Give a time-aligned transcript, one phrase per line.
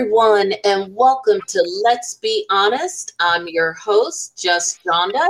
[0.00, 3.12] Everyone, and welcome to Let's Be Honest.
[3.20, 5.28] I'm your host, Just Jonda,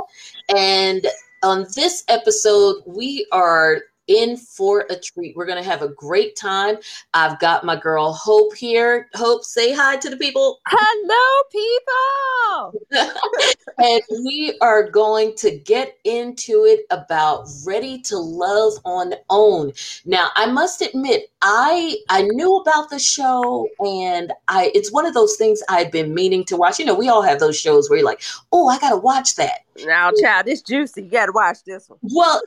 [0.56, 1.04] and
[1.42, 5.37] on this episode, we are in for a treat.
[5.37, 6.77] We're going to have a great time.
[7.14, 9.09] I've got my girl Hope here.
[9.14, 10.60] Hope, say hi to the people.
[10.66, 12.80] Hello, people.
[13.78, 19.73] and we are going to get into it about Ready to Love on OWN.
[20.04, 25.15] Now, I must admit, I I knew about the show and I it's one of
[25.15, 26.79] those things I've been meaning to watch.
[26.79, 29.37] You know, we all have those shows where you're like, "Oh, I got to watch
[29.37, 31.04] that." Now, child, it's juicy.
[31.04, 31.99] You got to watch this one.
[32.02, 32.43] Well,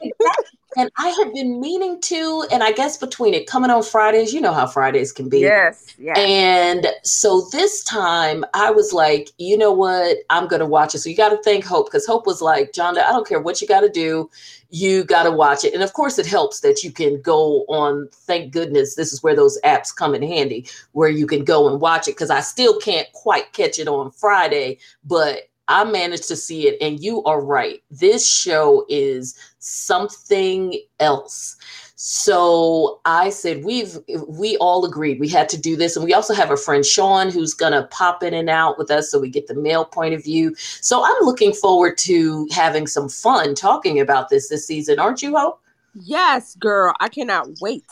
[0.77, 4.41] and I have been meaning to, and I guess between it coming on Fridays, you
[4.41, 5.39] know how Fridays can be.
[5.39, 6.17] Yes, yes.
[6.17, 10.17] And so this time I was like, you know what?
[10.29, 10.99] I'm going to watch it.
[10.99, 13.61] So you got to thank Hope because Hope was like, John, I don't care what
[13.61, 14.29] you got to do.
[14.69, 15.73] You got to watch it.
[15.73, 18.09] And of course, it helps that you can go on.
[18.11, 21.79] Thank goodness this is where those apps come in handy where you can go and
[21.79, 26.35] watch it because I still can't quite catch it on Friday, but I managed to
[26.35, 27.81] see it, and you are right.
[27.89, 31.55] This show is something else.
[31.95, 33.97] So I said we've
[34.27, 37.29] we all agreed we had to do this, and we also have a friend Sean
[37.29, 40.23] who's gonna pop in and out with us, so we get the male point of
[40.23, 40.53] view.
[40.57, 45.37] So I'm looking forward to having some fun talking about this this season, aren't you,
[45.37, 45.61] Hope?
[45.95, 47.85] Yes, girl, I cannot wait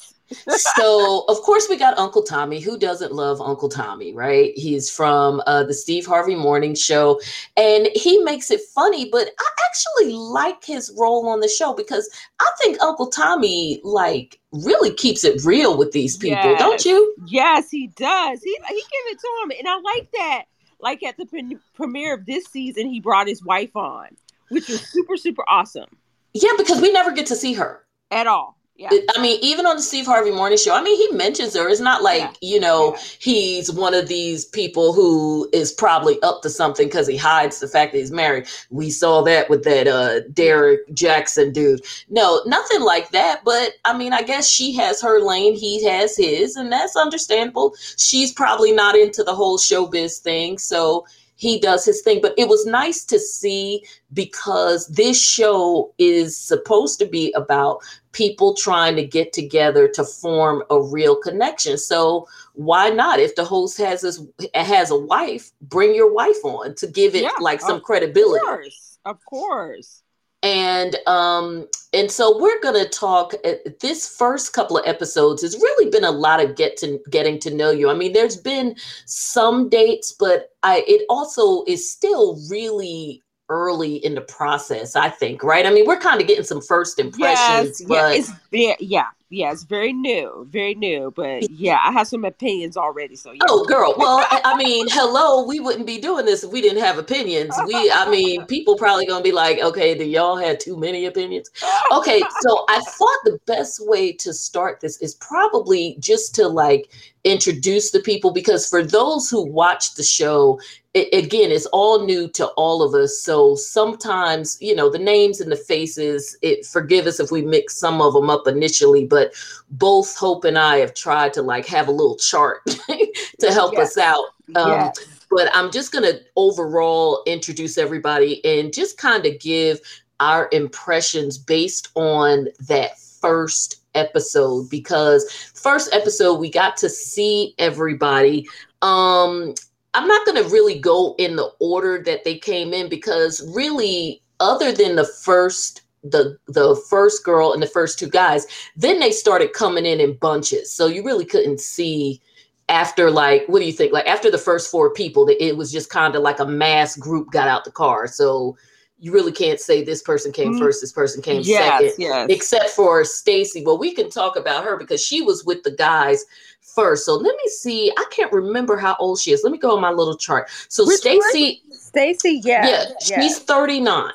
[0.58, 2.60] so of course we got Uncle Tommy.
[2.60, 4.54] Who doesn't love Uncle Tommy, right?
[4.56, 7.20] He's from uh, the Steve Harvey Morning Show,
[7.58, 9.10] and he makes it funny.
[9.10, 14.40] But I actually like his role on the show because I think Uncle Tommy like
[14.52, 16.60] really keeps it real with these people, yes.
[16.60, 17.16] don't you?
[17.26, 18.42] Yes, he does.
[18.44, 20.44] He he give it to him, and I like that.
[20.80, 24.10] Like at the pre- premiere of this season, he brought his wife on,
[24.50, 25.90] which was super super awesome.
[26.34, 28.58] Yeah, because we never get to see her at all.
[28.76, 28.90] Yeah.
[29.16, 31.70] I mean, even on the Steve Harvey Morning Show, I mean, he mentions her.
[31.70, 32.32] It's not like, yeah.
[32.42, 33.02] you know, yeah.
[33.20, 37.68] he's one of these people who is probably up to something because he hides the
[37.68, 38.48] fact that he's married.
[38.72, 41.86] We saw that with that uh, Derrick Jaxn dude.
[42.10, 43.42] No, nothing like that.
[43.46, 47.76] But I mean, I guess she has her lane, he has his, and that's understandable.
[47.98, 50.58] She's probably not into the whole showbiz thing.
[50.58, 51.06] So
[51.42, 52.22] he does his thing.
[52.22, 57.80] But it was nice to see because this show is supposed to be about
[58.12, 61.80] people trying to get together to form a real connection.
[61.80, 63.20] So why not?
[63.20, 67.24] If the host has his, has a wife, bring your wife on to give it
[67.24, 68.38] yeah, like some credibility.
[68.38, 70.04] Of course, of course
[70.44, 75.56] and um and so we're going to talk uh, this first couple of episodes has
[75.56, 77.90] really been a lot of get to getting to know you.
[77.90, 78.76] I mean there's been
[79.06, 85.44] some dates but i it also is still really early in the process i think
[85.44, 85.66] right?
[85.66, 88.18] I mean we're kind of getting some first impressions yes, but
[88.52, 91.12] yeah, it's yeah yeah, it's very new, very new.
[91.16, 93.16] But yeah, I have some opinions already.
[93.16, 93.40] So yeah.
[93.48, 93.96] Oh, girl.
[93.98, 97.58] Well, I mean, hello, we wouldn't be doing this if we didn't have opinions.
[97.66, 101.50] We, I mean, people probably gonna be like, okay, do y'all had too many opinions?
[101.94, 106.92] Okay, so I thought the best way to start this is probably just to like
[107.24, 110.60] introduce the people because for those who watch the show
[110.94, 115.40] it, again it's all new to all of us so sometimes you know the names
[115.40, 119.34] and the faces it forgive us if we mix some of them up initially but
[119.72, 122.60] both hope and i have tried to like have a little chart
[123.40, 123.92] to help yes.
[123.92, 124.26] us out
[124.56, 125.00] um, yes.
[125.30, 129.80] but i'm just going to overall introduce everybody and just kind of give
[130.20, 138.48] our impressions based on that first episode because first episode we got to see everybody
[138.82, 139.54] um
[139.94, 144.22] i'm not going to really go in the order that they came in because really
[144.40, 149.12] other than the first the the first girl and the first two guys then they
[149.12, 150.72] started coming in in bunches.
[150.74, 152.22] So you really couldn't see
[152.70, 153.94] after like what do you think?
[153.94, 157.32] Like after the first four people it was just kind of like a mass group
[157.32, 158.08] got out the car.
[158.08, 158.58] So
[159.02, 160.60] you really can't say this person came mm-hmm.
[160.60, 162.28] first, this person came yes, second, yes.
[162.30, 163.66] except for Stacy.
[163.66, 166.24] Well, we can talk about her because she was with the guys
[166.62, 167.06] first.
[167.06, 167.92] So let me see.
[167.98, 169.42] I can't remember how old she is.
[169.44, 170.50] Let me go on my little chart.
[170.70, 174.14] So Stacy, Stacy, yeah, yeah, yeah, she's thirty nine.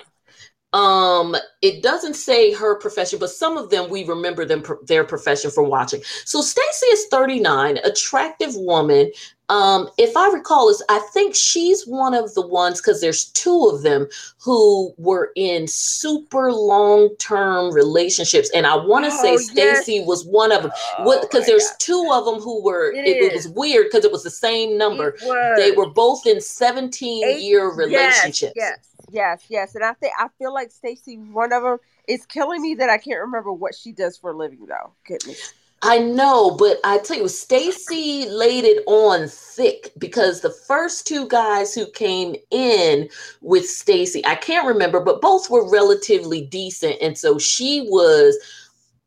[0.72, 5.50] Um, it doesn't say her profession, but some of them we remember them their profession
[5.50, 6.02] from watching.
[6.24, 9.10] So Stacy is 39, attractive woman.
[9.48, 13.70] Um, if I recall, is I think she's one of the ones because there's two
[13.72, 14.08] of them
[14.38, 20.06] who were in super long term relationships, and I want to oh, say Stacy yes.
[20.06, 20.72] was one of them.
[20.98, 21.78] Because oh, there's God.
[21.78, 22.93] two of them who were.
[22.93, 25.16] It, it, it was weird because it was the same number.
[25.56, 28.54] They were both in 17 Eight, year relationships.
[28.56, 28.78] Yes,
[29.10, 31.78] yes, yes, yes, and I think I feel like Stacy, one of them,
[32.08, 34.93] is killing me that I can't remember what she does for a living though.
[35.06, 35.52] Goodness.
[35.82, 41.28] I know, but I tell you, Stacy laid it on thick because the first two
[41.28, 43.08] guys who came in
[43.43, 48.37] with Stacy, I can't remember, but both were relatively decent, and so she was,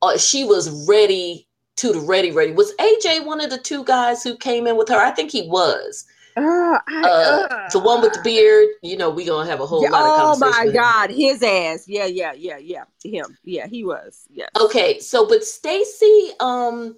[0.01, 2.51] uh, she was ready to the ready, ready.
[2.51, 4.98] Was AJ one of the two guys who came in with her?
[4.98, 6.06] I think he was.
[6.37, 9.83] Uh, I, uh, the one with the beard, you know, we gonna have a whole
[9.83, 10.69] yeah, lot of conversation.
[10.69, 10.71] Oh my.
[10.71, 11.87] God, his ass.
[11.87, 12.83] Yeah, yeah, yeah, yeah.
[13.03, 13.37] Him.
[13.43, 14.27] Yeah, he was.
[14.31, 14.47] Yeah.
[14.59, 16.95] Okay, so but Stacy, um,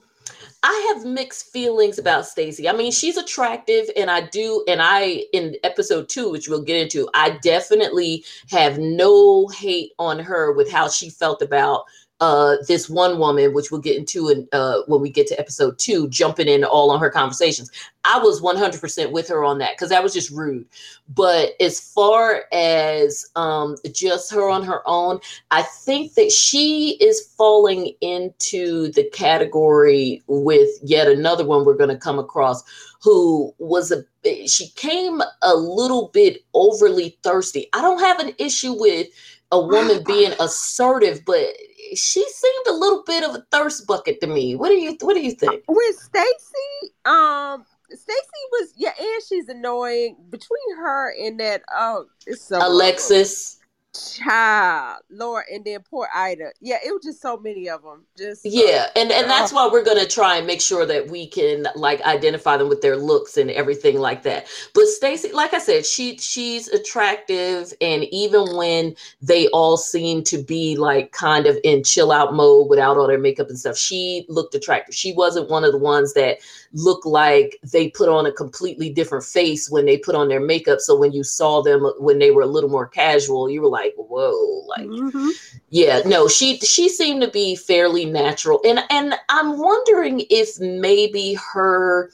[0.64, 2.70] I have mixed feelings about Stacy.
[2.70, 6.80] I mean, she's attractive, and I do, and I in episode two, which we'll get
[6.80, 11.86] into, I definitely have no hate on her with how she felt about
[12.22, 15.78] uh this one woman, which we'll get into in uh when we get to episode
[15.78, 17.70] two, jumping in all on her conversations.
[18.04, 20.66] I was 100% with her on that because that was just rude.
[21.10, 25.20] But as far as um just her on her own,
[25.52, 31.90] I think that she is falling into the category with yet another one we're going
[31.90, 32.64] to come across
[33.02, 34.04] who was a
[34.48, 37.68] she came a little bit overly thirsty.
[37.74, 39.08] I don't have an issue with
[39.52, 41.48] a woman being assertive, but
[41.96, 44.56] she seemed a little bit of a thirst bucket to me.
[44.56, 45.64] What do you what do you think?
[45.68, 50.18] With Stacy, um, Stacy was yeah, and she's annoying.
[50.30, 53.58] Between her and that, oh, it's so Alexis.
[53.94, 56.52] Child, Lord, and then poor Ida.
[56.60, 58.04] Yeah, it was just so many of them.
[58.18, 59.28] Just Yeah, and and oh.
[59.28, 62.82] that's why we're gonna try and make sure that we can like identify them with
[62.82, 64.48] their looks and everything like that.
[64.74, 70.42] But Stacy, like I said, she she's attractive, and even when they all seem to
[70.42, 74.26] be like kind of in chill out mode without all their makeup and stuff, she
[74.30, 74.96] looked attractive.
[74.96, 76.40] She wasn't one of the ones that
[76.74, 80.80] looked like they put on a completely different face when they put on their makeup.
[80.80, 83.94] So when you saw them when they were a little more casual, you were like,
[83.98, 85.32] whoa, like Mhm.
[85.70, 91.34] yeah no she she seemed to be fairly natural and and i'm wondering if maybe
[91.54, 92.10] her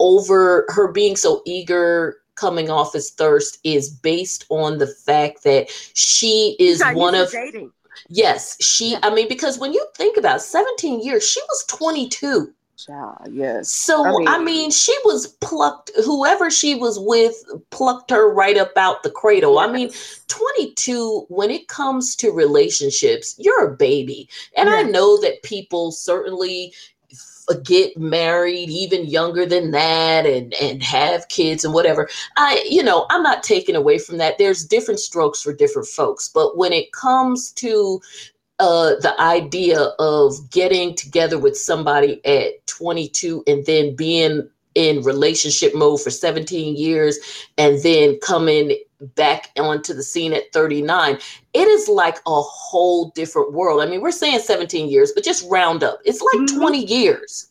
[0.00, 5.68] over her being so eager coming off as thirst is based on the fact that
[5.94, 7.70] she is one of dating.
[8.08, 13.28] yes she i mean because when you think about 17 years she was 22 Child,
[13.30, 13.70] yes.
[13.70, 15.90] so I I mean, mean- she was plucked.
[16.04, 17.34] Whoever she was with
[17.70, 19.58] plucked her right up out the cradle.
[19.58, 19.90] I mean,
[20.28, 21.26] 22.
[21.28, 26.72] When it comes to relationships, you're a baby, and I know that people certainly
[27.64, 32.08] get married even younger than that, and and have kids and whatever.
[32.36, 34.38] I, you know, I'm not taking away from that.
[34.38, 38.00] There's different strokes for different folks, but when it comes to
[38.62, 45.74] uh, the idea of getting together with somebody at 22 and then being in relationship
[45.74, 47.18] mode for 17 years
[47.58, 48.72] and then coming
[49.16, 51.18] back onto the scene at 39
[51.54, 53.82] it is like a whole different world.
[53.82, 55.98] I mean we're saying 17 years but just round up.
[56.04, 56.56] It's like Mhm.
[56.56, 57.48] 20 years.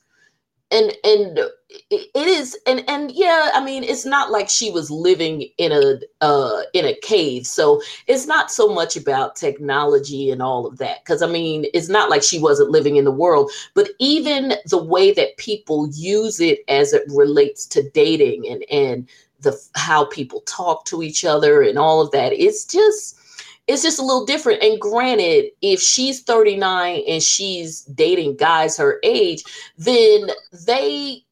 [0.71, 1.39] And and
[1.89, 6.00] it is and and yeah i mean it's not like she was living in a
[6.21, 11.04] uh in a cave so it's not so much about technology and all of that
[11.04, 14.83] because i mean it's not like she wasn't living in the world but even the
[14.83, 19.07] way that people use it as it relates to dating and and
[19.40, 23.18] the how people talk to each other and all of that it's just
[23.68, 28.99] it's just a little different and granted if she's 39 and she's dating guys her
[29.04, 29.44] age
[29.78, 30.30] then
[30.66, 31.23] they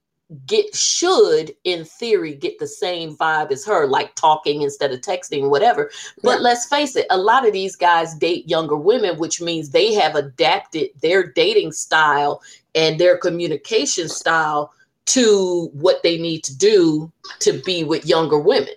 [0.45, 5.49] get should in theory get the same vibe as her like talking instead of texting
[5.49, 5.89] whatever
[6.21, 6.43] but Yeah.
[6.43, 10.15] let's face it a lot of these guys date younger women which means they have
[10.15, 12.43] adapted their dating style
[12.75, 14.71] and their communication style
[15.07, 18.69] to what they need to do to be with younger women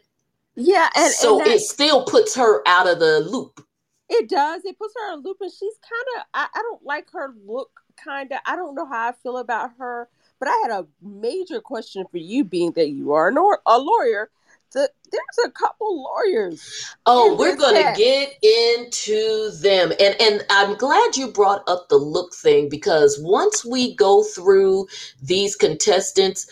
[0.55, 3.63] Yeah, and, so and that- it still puts her out of the loop
[4.09, 4.65] It does.
[4.65, 6.25] It puts her in a loop, and she's kind of.
[6.35, 7.81] I, I don't like her look.
[7.97, 8.41] Kind of.
[8.45, 10.09] I don't know how I feel about her.
[10.43, 14.29] But I had a major question for you, being that you are a, lawyer.
[14.73, 16.85] The, there's a couple lawyers.
[17.07, 22.35] Oh, we're gonna get into them, and and I'm glad you brought up the look
[22.35, 24.89] thing because once we go through
[25.23, 26.49] these contestants,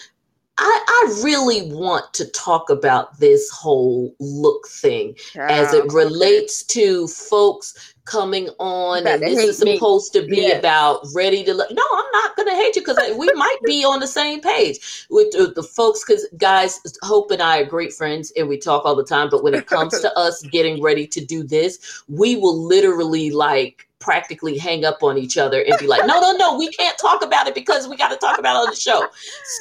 [0.63, 7.09] I I really want to talk about this whole look thing as it relates to
[7.09, 9.77] folks coming on, and this is hate me.
[9.77, 10.59] supposed to be Yes.
[10.59, 11.55] about ready to.
[11.55, 11.71] look.
[11.71, 15.31] no, I'm not gonna hate you because we might be on the same page with
[15.33, 16.05] the, the folks.
[16.05, 19.29] Because guys, Hope and I are great friends, and we talk all the time.
[19.31, 23.87] But when it comes to us getting ready to do this, we will literally like
[24.01, 27.23] practically hang up on each other and be like, no, no, no, we can't talk
[27.23, 29.07] about it because we got to talk about it on the show.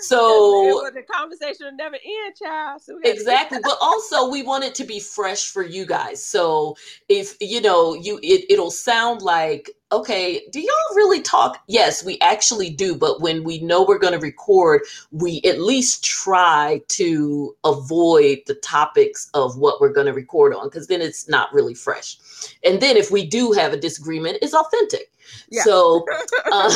[0.04, 2.82] So the conversation will never end, child.
[2.82, 6.76] So exactly but also we want it to be fresh for you guys so
[7.08, 11.64] if you know you it, it'll sound like okay, do y'all really talk?
[11.68, 12.96] Yes, we actually do.
[12.96, 14.82] But when we know we're going to record,
[15.12, 20.68] we at least try to avoid the topics of what we're going to record on
[20.68, 22.18] because then it's not really fresh.
[22.64, 25.12] And then if we do have a disagreement, it's authentic.
[25.50, 25.64] Yeah.
[25.64, 26.06] So,
[26.52, 26.70] uh,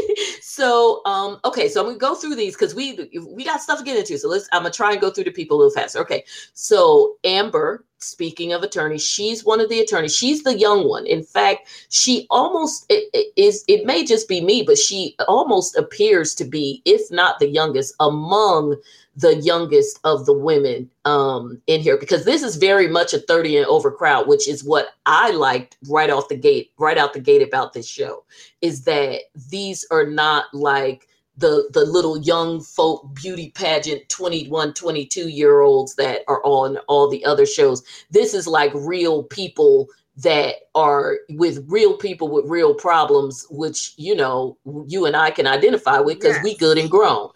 [0.40, 1.68] so um, okay.
[1.68, 4.18] So I'm gonna go through these because we we got stuff to get into.
[4.18, 4.48] So let's.
[4.52, 5.98] I'm gonna try and go through the people a little faster.
[6.00, 6.24] Okay.
[6.54, 10.16] So Amber, speaking of attorneys, she's one of the attorneys.
[10.16, 11.06] She's the young one.
[11.06, 13.64] In fact, she almost it, it is.
[13.68, 17.94] It may just be me, but she almost appears to be, if not the youngest,
[18.00, 18.76] among
[19.18, 23.56] the youngest of the women um, in here because this is very much a 30
[23.58, 27.20] and over crowd, which is what I liked right off the gate, right out the
[27.20, 28.24] gate about this show,
[28.60, 35.28] is that these are not like the the little young folk beauty pageant 21 22
[35.28, 40.54] year olds that are on all the other shows this is like real people that
[40.74, 44.58] are with real people with real problems which you know
[44.88, 46.42] you and i can identify with because yes.
[46.42, 47.30] we good and grown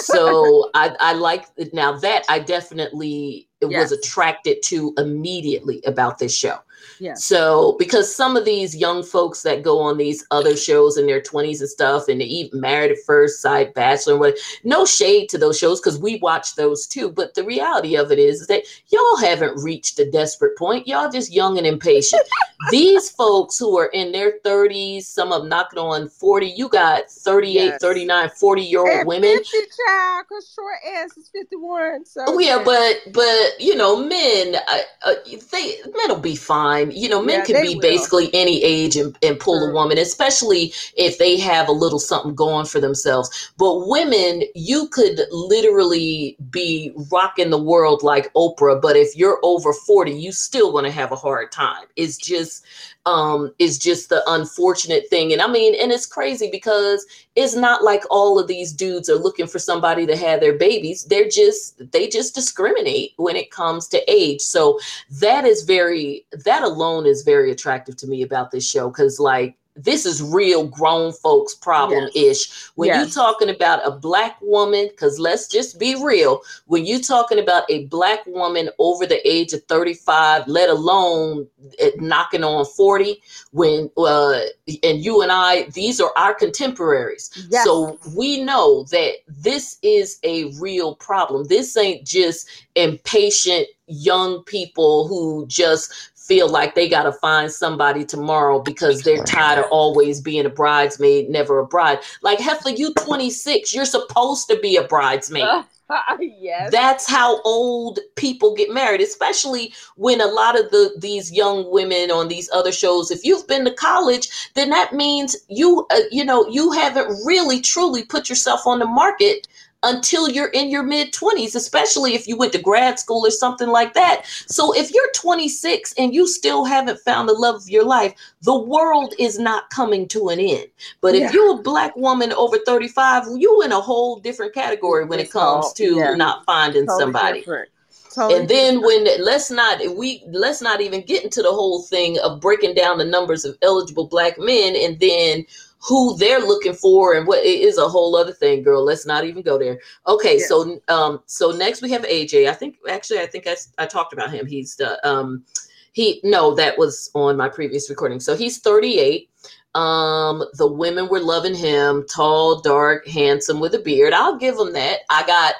[0.00, 3.90] so I, I like now that I definitely yes.
[3.90, 6.58] was attracted to immediately about this show.
[6.98, 7.14] Yeah.
[7.14, 11.20] So because some of these young folks that go on these other shows in their
[11.20, 15.28] 20s and stuff and they even married at first sight, bachelor and what no shade
[15.30, 17.10] to those shows because we watch those too.
[17.10, 20.86] But the reality of it is that y'all haven't reached a desperate point.
[20.86, 22.22] Y'all just young and impatient.
[22.70, 27.10] these folks who are in their 30s, some of them knocking on 40, you got
[27.10, 27.80] 38, yes.
[27.80, 29.36] 39, 40 year old women.
[29.36, 29.56] 50
[29.86, 32.04] child, because short ass is 51.
[32.06, 35.14] So oh, yeah, but but you know, men uh, uh,
[35.52, 36.90] they men will be fine time.
[36.90, 37.80] You know, men yeah, can be will.
[37.80, 39.70] basically any age and, and pull sure.
[39.70, 43.52] a woman, especially if they have a little something going for themselves.
[43.56, 49.72] But women, you could literally be rocking the world like Oprah, but if you're over
[49.72, 51.84] 40, you still to have a hard time.
[51.96, 52.64] It's just
[53.06, 55.32] um, is just the unfortunate thing.
[55.32, 59.14] And I mean, and it's crazy because it's not like all of these dudes are
[59.14, 61.04] looking for somebody to have their babies.
[61.04, 64.40] They're just, they just discriminate when it comes to age.
[64.40, 64.78] So
[65.20, 68.90] that is very, that alone is very attractive to me about this show.
[68.90, 72.68] Cause like, this is real grown folks problem ish.
[72.74, 72.96] When yes.
[72.98, 77.64] you're talking about a black woman, because let's just be real, when you're talking about
[77.70, 81.46] a black woman over the age of 35, let alone
[81.78, 83.20] eh, knocking on 40,
[83.52, 84.40] when uh,
[84.82, 87.30] and you and I, these are our contemporaries.
[87.50, 87.64] Yes.
[87.64, 91.44] So we know that this is a real problem.
[91.44, 95.92] This ain't just impatient young people who just
[96.26, 100.50] feel like they got to find somebody tomorrow because they're tired of always being a
[100.50, 102.00] bridesmaid, never a bride.
[102.22, 105.44] Like Heffa, you 26, you're supposed to be a bridesmaid.
[105.44, 105.62] Uh,
[106.20, 106.70] yes.
[106.72, 112.10] That's how old people get married, especially when a lot of the these young women
[112.10, 116.24] on these other shows, if you've been to college, then that means you uh, you
[116.24, 119.46] know, you haven't really truly put yourself on the market
[119.86, 123.68] until you're in your mid 20s, especially if you went to grad school or something
[123.68, 124.26] like that.
[124.48, 128.58] So if you're 26 and you still haven't found the love of your life, the
[128.58, 130.66] world is not coming to an end.
[131.00, 131.26] But yeah.
[131.26, 135.30] if you're a black woman over 35, you in a whole different category when it
[135.30, 136.14] comes to yeah.
[136.14, 137.42] not finding totally somebody.
[137.42, 142.18] Totally and then when let's not we let's not even get into the whole thing
[142.20, 145.44] of breaking down the numbers of eligible black men and then
[145.78, 149.24] who they're looking for and what it is a whole other thing girl let's not
[149.24, 150.46] even go there okay yeah.
[150.46, 154.12] so um so next we have aj i think actually i think i, I talked
[154.12, 155.44] about him he's the um
[155.92, 159.28] he no that was on my previous recording so he's 38
[159.74, 164.72] um the women were loving him tall dark handsome with a beard i'll give him
[164.72, 165.54] that i got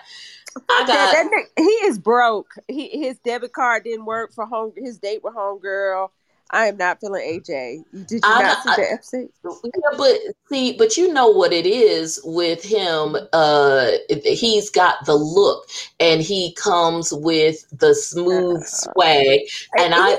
[0.71, 0.87] I got.
[0.87, 2.55] That, that, he is broke.
[2.67, 4.73] He his debit card didn't work for home.
[4.75, 6.09] His date with homegirl.
[6.51, 7.85] I am not feeling AJ.
[8.07, 9.29] Did you I, not see I, the episode?
[9.65, 13.17] Yeah, but see, but you know what it is with him.
[13.33, 13.91] Uh,
[14.25, 19.41] he's got the look, and he comes with the smooth uh, swag,
[19.79, 20.11] and I.
[20.11, 20.19] I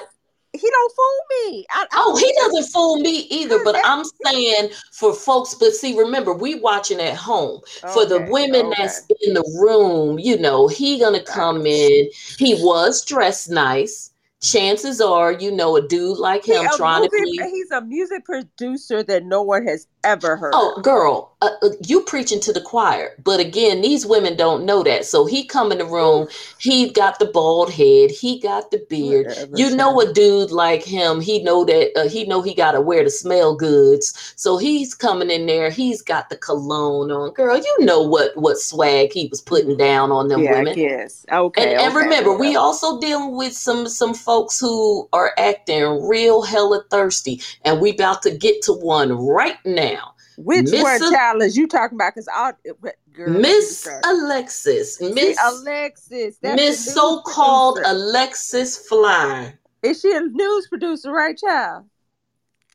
[0.53, 1.65] he don't fool me.
[1.69, 3.63] I, I oh, he doesn't fool me either.
[3.63, 7.61] But I'm saying for folks, but see, remember, we watching at home.
[7.83, 8.75] Okay, for the women okay.
[8.77, 12.09] that's in the room, you know, he gonna come in.
[12.39, 17.09] He was dressed nice chances are you know a dude like him he trying to
[17.09, 21.69] be he's a music producer that no one has ever heard oh girl uh, uh,
[21.85, 23.11] you preaching to the choir.
[23.23, 25.05] But again these women don't know that.
[25.05, 26.27] So he come in the room
[26.59, 29.27] he got the bald head he got the beard.
[29.27, 32.71] Whatever, you know a dude like him he know that uh, he know he got
[32.71, 34.33] to wear the smell goods.
[34.35, 37.33] So he's coming in there he's got the cologne on.
[37.33, 40.77] Girl you know what what swag he was putting down on them yeah, women.
[40.77, 41.23] yes.
[41.31, 42.49] Okay and, okay, and remember okay.
[42.49, 47.91] we also dealing with some some folks who are acting real hella thirsty, and we
[47.91, 50.13] about to get to one right now.
[50.37, 52.13] Which Miss one, child, is you talking about?
[52.13, 53.87] Because all eh, girl, Miss.
[54.03, 57.95] Alexis, Miss Alexis, Miss so-called producer.
[57.95, 59.53] Alexis Fly.
[59.81, 61.85] Is she a news producer, right, child?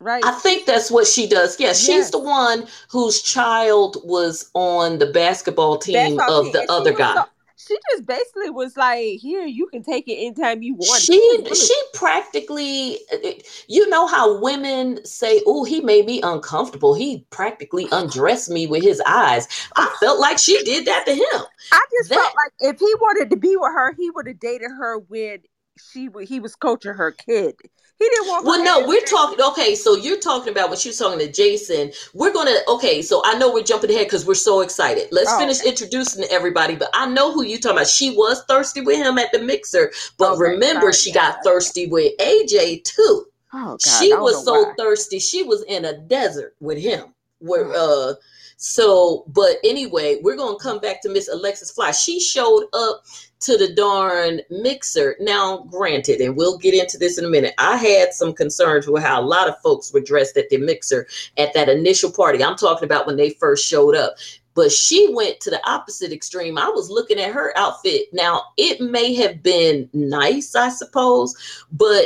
[0.01, 0.25] Right.
[0.25, 1.61] I think that's what she does.
[1.61, 2.11] Yes, she's Yes.
[2.11, 7.15] the one whose child was on the basketball team of the other guy.
[7.15, 7.25] so-
[7.67, 11.75] she just basically was like, "Here, you can take it anytime you want." she she
[11.95, 13.33] practically uh, uh,
[13.69, 18.83] you know how women say oh he made me uncomfortable he practically undressed me with
[18.83, 22.75] his eyes i felt like she did that to him I just that- felt like
[22.75, 25.39] if he wanted to be with her, he would have dated her when
[25.79, 27.55] she he was coaching her kid.
[28.03, 31.19] He didn't well no we're talking okay so you're talking about when she was talking
[31.21, 31.93] to jason.
[32.15, 35.09] We're gonna okay so i know we're jumping ahead because we're so excited.
[35.13, 35.69] Let's Oh, finish okay.
[35.71, 37.87] introducing everybody but i know who you talking about.
[37.89, 41.45] She was thirsty with him at the mixer but Okay, remember sorry, she yeah, got
[41.45, 43.27] thirsty with aj too.
[43.53, 44.75] Oh God, she was so why.
[44.79, 48.15] thirsty she was in a desert with him where uh
[48.65, 51.91] so but anyway we're gonna come back to miss alexis fly.
[51.91, 53.05] She showed up
[53.41, 55.17] to the darn mixer.
[55.19, 57.55] Now granted and we'll get into this in a minute.
[57.59, 61.09] I had some concerns with how a lot of folks were dressed at the mixer
[61.39, 62.45] at that initial party.
[62.45, 64.15] I'm talking about when they first showed up.
[64.55, 66.57] But she went to the opposite extreme.
[66.57, 68.09] I was looking at her outfit.
[68.13, 72.05] Now it may have been nice i suppose but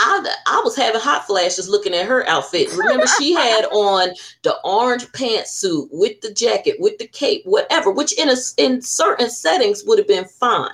[0.00, 2.72] I, I was having hot flashes looking at her outfit.
[2.76, 4.10] Remember, she had on
[4.42, 9.30] the orange pantsuit with the jacket, with the cape, whatever, which in a in certain
[9.30, 10.70] settings would have been fine.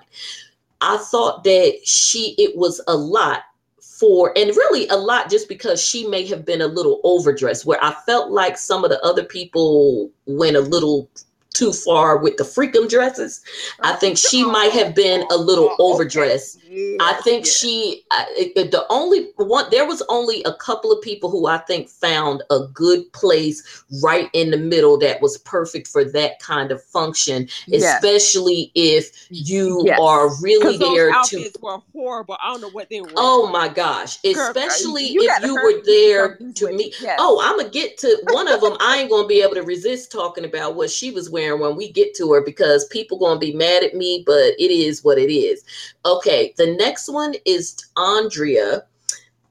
[0.80, 3.44] I thought that she it was a lot
[3.80, 7.82] for and really a lot just because she may have been a little overdressed where
[7.82, 11.08] I felt like some of the other people went a little
[11.54, 13.40] too far with the freakum dresses.
[13.80, 16.60] I oh, think she might have been a little Oh, overdressed.
[17.00, 21.46] I think she, I, the only one, there was only a couple of people who
[21.46, 26.40] I think found a good place right in the middle that was perfect for that
[26.40, 28.02] kind of function, Yes.
[28.02, 29.98] especially if you Yes.
[30.00, 31.50] are really there to.
[31.60, 32.36] were horrible.
[32.42, 33.08] I don't know what they were.
[33.16, 36.38] Oh my gosh, Girl, especially you if you were up and get there some of
[36.38, 37.00] these to meet.
[37.00, 37.18] Yes.
[37.20, 38.76] Oh, I'm gonna get to one of them.
[38.80, 41.90] I ain't gonna be able to resist talking about what she was wearing when we
[41.92, 45.32] get to her because people gonna be mad at me, but it is what it
[45.32, 45.62] is.
[46.04, 48.84] Okay, the next one is Andrea.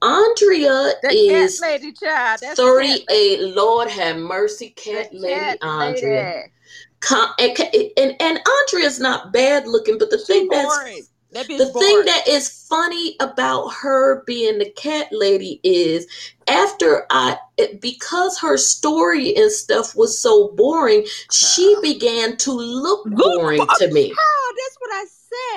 [0.01, 2.39] Andrea the is cat lady child.
[2.41, 3.55] That's the cat 38.
[3.55, 6.23] Lord have mercy, The cat lady cat Andrea.
[6.25, 6.51] lady.
[6.99, 7.57] Com- and,
[7.97, 11.03] and, and Andrea's not bad looking, but the She thing that's boring.
[11.31, 11.73] That the boring.
[11.73, 16.07] thing that is funny about her being the cat lady is
[16.47, 23.07] after I it- because her story and stuff was so boring, she began to look
[23.09, 24.13] boring bo- to me.
[24.17, 25.05] Oh, that's what I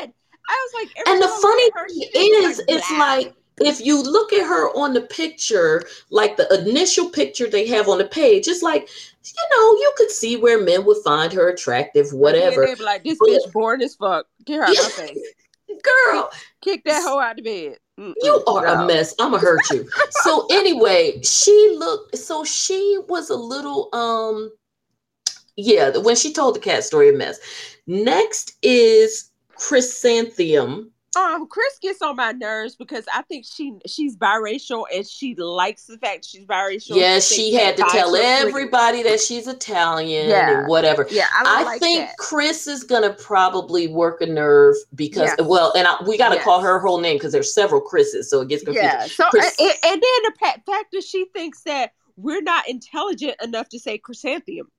[0.02, 0.12] said.
[0.48, 3.34] I was like, And the time I look funny her, thing is, like, it's like
[3.58, 7.98] if you look at her on the picture, like the initial picture they have on
[7.98, 8.82] the page, it's like,
[9.24, 12.66] you know, you could see where men would find her attractive, whatever.
[12.76, 14.26] be like, this bitch boring as fuck.
[14.44, 14.74] Get her out my
[15.06, 15.18] face.
[15.68, 16.30] Girl,
[16.62, 17.78] Kick that hoe out of bed.
[17.98, 19.14] Mm-mm, You are a mess.
[19.18, 19.88] I'm gonna hurt you.
[20.10, 22.16] so anyway, she looked.
[22.16, 23.88] So she was a little.
[23.94, 24.50] Um.
[25.56, 27.38] Yeah, when she told the cat story, a mess.
[27.86, 30.92] Next is chrysanthemum.
[31.16, 35.84] Um, Chris gets on my nerves because I think she she's biracial and she likes
[35.86, 36.96] the fact she's biracial.
[36.96, 38.48] Yes, she had to tell are pretty.
[38.48, 40.58] everybody that she's Italian Yeah.
[40.60, 41.06] and whatever.
[41.10, 42.16] Yeah, I I like think that.
[42.18, 45.46] Chris is gonna probably work a nerve because Yes.
[45.48, 46.44] well, and I, we got to Yes.
[46.44, 48.90] call her whole name because there's several Chris's, so it gets confusing.
[48.90, 49.06] Yeah.
[49.06, 53.68] So Chris- and, and then the fact that she thinks that we're not intelligent enough
[53.70, 54.70] to say chrysanthemum,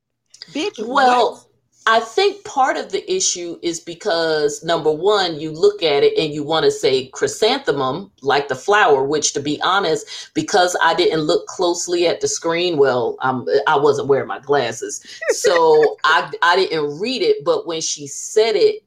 [0.52, 0.78] bitch.
[0.78, 1.44] Well, what?
[1.90, 6.34] I think part of the issue is because number one, you look at it and
[6.34, 11.22] you want to say chrysanthemum, like the flower, which to be honest, because I didn't
[11.22, 15.02] look closely at the screen, well, I'm, I wasn't wearing my glasses.
[15.30, 18.84] So I, I didn't read it, but when she said it,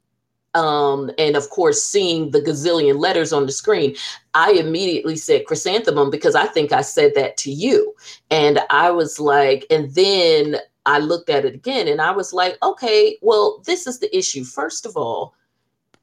[0.54, 3.96] um, and of course, seeing the gazillion letters on the screen,
[4.34, 7.94] I immediately said chrysanthemum because I think I said that to you.
[8.30, 12.58] And I was like, and then I looked at it again and I was like,
[12.62, 14.44] okay, well, this is the issue.
[14.44, 15.34] First of all,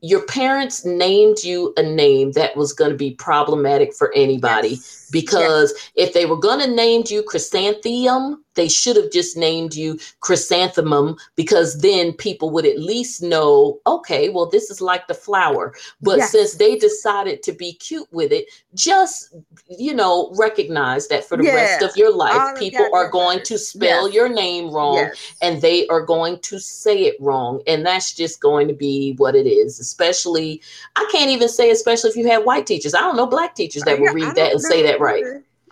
[0.02, 5.10] your parents named you a name that was going to be problematic for anybody Yes.
[5.12, 10.00] because if they were going to name you chrysanthemum, they should have just named you
[10.20, 15.74] chrysanthemum because then people would at least know, okay, well, this is like the flower.
[16.02, 16.32] But yes.
[16.32, 19.36] since they decided to be cute with it, just,
[19.68, 21.56] you know, recognize that for the yeah.
[21.56, 24.16] rest of your life, All people are going to spell yes.
[24.16, 25.34] your name wrong yes.
[25.42, 27.62] and they are going to say it wrong.
[27.68, 30.62] And that's just going to be what it is, especially,
[30.96, 32.94] I can't even say, especially if you have white teachers.
[32.94, 35.24] I don't know black teachers that would read that and say that right.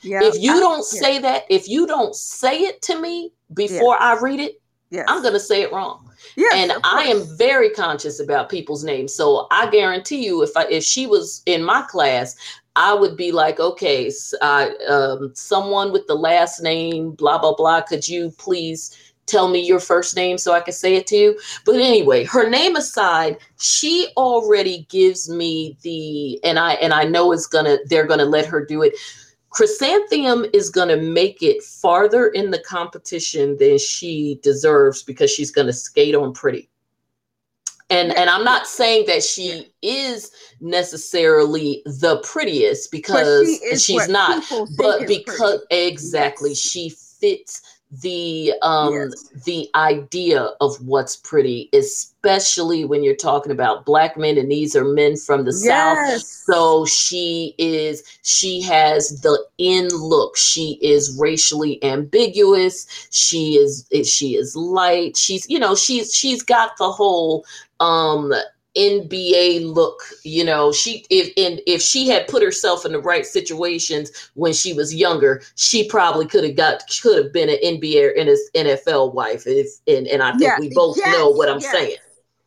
[0.04, 0.20] Yeah.
[0.24, 4.16] If you I, don't say that, if you don't say it to me before yeah.
[4.16, 5.06] I read it, yes.
[5.08, 6.04] I'm going to say it wrong.
[6.36, 9.14] Yes, and I am very conscious about people's names.
[9.14, 12.36] So I guarantee you, if I if she was in my class,
[12.76, 17.82] I would be like, okay, uh, um, someone with the last name, blah blah blah.
[17.82, 21.40] Could you please tell me your first name so I can say it to you?
[21.66, 27.32] But anyway, her name aside, she already gives me the, and I and I know
[27.32, 28.94] it's gonna, they're gonna let her do it
[29.50, 35.52] Chrysanthemum is going to make it farther in the competition than she deserves because she's
[35.52, 36.70] going to skate on pretty.
[37.90, 44.44] And and I'm not saying that she is necessarily the prettiest because she she's not,
[44.78, 45.88] but because pretty.
[45.88, 49.30] exactly she fits the um yes.
[49.46, 54.84] the idea of what's pretty especially when you're talking about black men and these are
[54.84, 56.22] men from the yes.
[56.22, 56.22] south
[56.54, 64.36] so she is she has the in look she is racially ambiguous she is she
[64.36, 67.46] is light she's you know she's she's got the whole
[67.80, 68.34] um
[68.76, 70.02] NBA look.
[70.24, 74.54] You know, she if and if she had put herself in the right situations when
[74.54, 78.38] she was younger, she probably could have got could have been an NBA and an
[78.56, 79.44] NFL wife.
[79.46, 81.72] If and, and I think we both yes, know what I'm yes.
[81.72, 81.98] saying.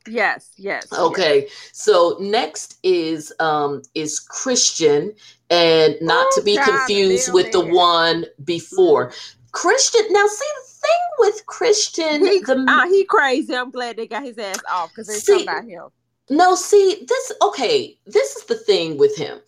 [0.08, 0.92] Yes, yes.
[0.92, 1.48] Okay.
[1.72, 5.12] So next is um is Christian
[5.50, 9.10] and not oh, to be confused with the one before.
[9.10, 9.36] Mm.
[9.52, 13.54] Christian now see the thing with Christian he, the, uh, he crazy.
[13.54, 15.88] I'm glad they got his ass off because they talking about him.
[16.30, 19.40] No, see, this okay, this is the thing with him.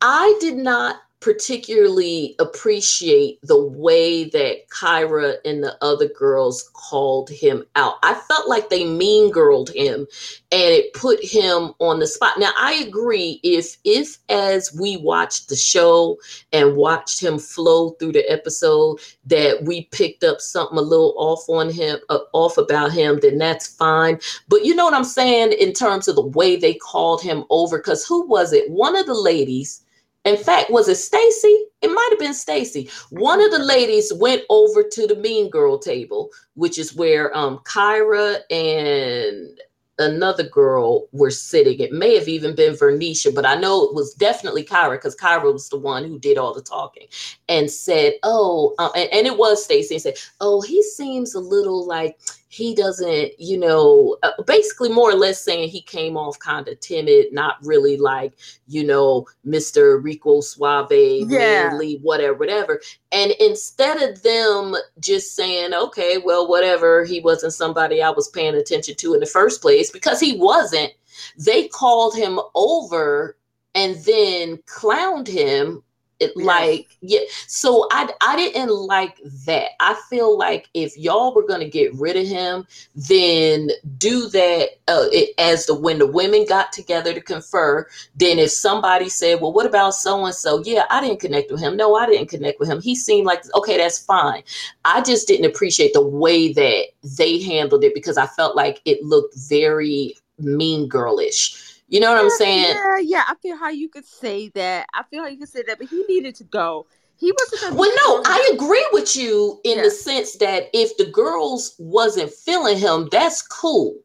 [0.00, 7.64] I did not particularly appreciate the way that Kyra and the other girls called him
[7.76, 7.94] out.
[8.02, 10.06] I felt like they mean girled him
[10.52, 12.38] and it put him on the spot.
[12.38, 16.18] Now I agree if if as we watched the show
[16.52, 21.48] and watched him flow through the episode that we picked up something a little off
[21.48, 24.20] on him uh, off about him then that's fine.
[24.48, 27.80] But you know what I'm saying in terms of the way they called him over
[27.80, 28.70] cuz who was it?
[28.70, 29.80] One of the ladies
[30.24, 31.66] in fact, was it Stacy?
[31.82, 32.90] It might have been Stacy.
[33.10, 37.58] One of the ladies went over to the Mean Girl table, which is where um
[37.58, 39.60] Kyra and
[39.98, 41.78] another girl were sitting.
[41.78, 45.52] It may have even been Vernicia, but I know it was definitely Kyra because Kyra
[45.52, 47.06] was the one who did all the talking
[47.48, 51.40] and said, "Oh," uh, and, and, it was Stacy and said, "Oh, he seems a
[51.40, 52.18] little like
[52.54, 56.78] he doesn't, you know, uh, basically more or less saying he came off kind of
[56.78, 58.34] timid, not really like,
[58.68, 60.00] you know, Mr.
[60.00, 61.70] Rico Suave, yeah.
[61.70, 62.80] manly, whatever, whatever.
[63.10, 68.54] And instead of them just saying, okay, well, whatever, he wasn't somebody I was paying
[68.54, 70.92] attention to in the first place, because he wasn't,
[71.36, 73.36] they called him over
[73.74, 75.82] and then clowned him
[76.20, 76.46] it, yes.
[76.46, 77.20] like yeah.
[77.46, 79.70] So i i didn't like that.
[79.80, 85.06] I feel like if y'all were to get rid of him then do that uh,
[85.12, 89.52] it, as the when the women got together to confer then if somebody said well
[89.52, 91.76] what about so and so yeah i didn't connect with him.
[91.76, 92.80] No i didn't connect with him.
[92.80, 94.42] He seemed like okay that's fine.
[94.84, 96.86] I just didn't appreciate the way that
[97.18, 102.16] they handled it because i felt like it looked very mean girlish you know what
[102.16, 102.74] yeah, I'm saying?
[102.74, 103.22] Yeah, yeah.
[103.28, 104.88] I feel how you could say that.
[104.92, 106.88] I feel how you could say that, but he needed to go.
[107.20, 107.76] He wasn't.
[107.76, 109.84] Well, no, I agree with you in yeah.
[109.84, 113.96] the sense that if the girls wasn't feeling him, that's cool.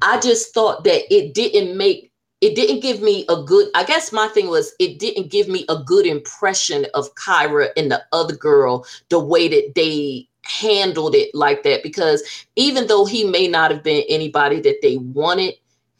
[0.00, 4.12] I just thought that it didn't make it didn't give me a good i guess
[4.12, 8.34] my thing was it didn't give me a good impression of kyra and the other
[8.34, 12.22] girl the way that they handled it like that because
[12.56, 15.54] even though he may not have been anybody that they wanted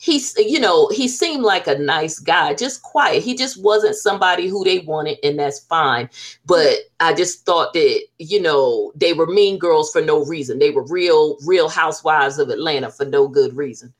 [0.04, 3.22] he's you know he seemed like a nice guy just quiet.
[3.22, 6.10] He just wasn't somebody who they wanted and that's fine.
[6.44, 10.58] But i just thought that you know they were mean girls for no reason.
[10.58, 13.94] They were real real housewives of atlanta for no good reason.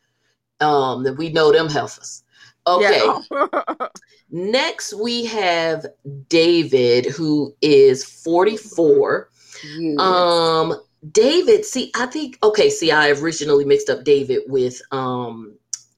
[0.60, 2.22] Um that we know them heifers.
[2.66, 3.02] Okay.
[3.30, 3.86] Yeah.
[4.30, 5.86] next we have
[6.28, 9.28] david who is 44
[9.76, 9.98] yes.
[10.00, 10.74] um
[11.12, 15.54] david see i think okay see i originally mixed up david with um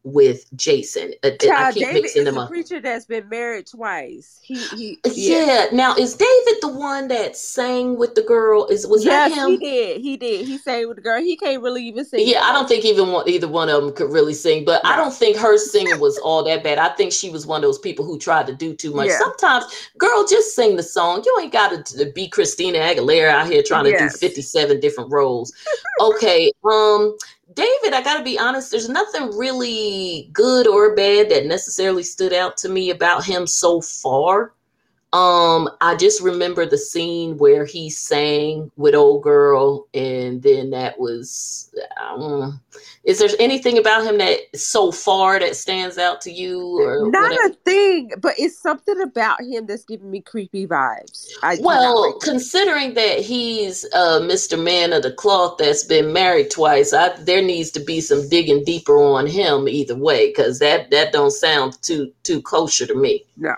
[0.06, 1.12] with Jason.
[1.24, 2.48] Child, I keep David is a up.
[2.48, 4.38] preacher that's been married twice.
[4.40, 5.66] He he Yeah.
[5.72, 8.66] Now is David the one that sang with the girl?
[8.66, 10.00] Is was yes, that he did.
[10.00, 10.46] He did.
[10.46, 11.20] He sang with the girl.
[11.20, 12.26] He can't really even sing.
[12.26, 14.94] Yeah, I don't think even one, either one of them could really sing, but I
[14.94, 16.78] don't think her singing was all that bad.
[16.78, 19.08] I think she was one of those people who tried to do too much.
[19.08, 19.18] Yeah.
[19.18, 19.64] Sometimes,
[19.98, 21.24] girl, just sing the song.
[21.26, 25.52] You ain't got to be Christina Aguilera out here trying to do 57 different roles.
[26.00, 27.16] Okay, um,
[27.56, 32.58] David, I gotta be honest, there's nothing really good or bad that necessarily stood out
[32.58, 34.52] to me about him so far.
[35.16, 40.98] Um, I just remember the scene where he sang with old girl, and then that
[40.98, 41.74] was.
[41.98, 42.60] Um,
[43.04, 47.30] is there anything about him that so far that stands out to you, or Not
[47.30, 47.48] whatever?
[47.48, 51.28] a thing, but it's something about him that's giving me creepy vibes.
[51.42, 54.62] I Well, like considering that he's uh, Mr.
[54.62, 58.64] Man of the Cloth that's been married twice, I, there needs to be some digging
[58.64, 63.24] deeper on him either way, because that that don't sound too too kosher to me.
[63.38, 63.56] no.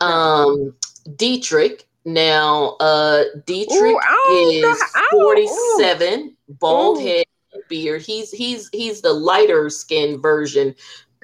[0.00, 0.74] Um,
[1.16, 1.86] Dietrich.
[2.04, 5.76] Now, uh, Dietrich Ooh, is how- I don't- ooh.
[5.76, 7.06] 47, bald Ooh.
[7.06, 7.26] head,
[7.68, 8.02] beard.
[8.02, 10.74] He's he's he's the lighter skin version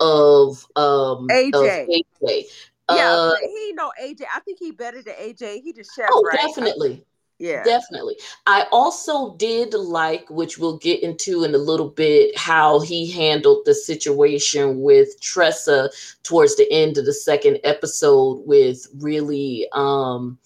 [0.00, 1.52] of um AJ.
[1.52, 2.46] of AJ.
[2.90, 4.22] Yeah, Uh, he no AJ.
[4.34, 5.60] I think he better than AJ.
[5.62, 6.40] He just chef, oh, right?
[6.40, 7.04] definitely.
[7.42, 7.64] Yeah.
[7.64, 8.14] Definitely.
[8.46, 13.64] I also did like, which we'll get into in a little bit, how he handled
[13.64, 15.90] the situation with Tressa
[16.22, 20.38] towards the end of the second episode, with really um,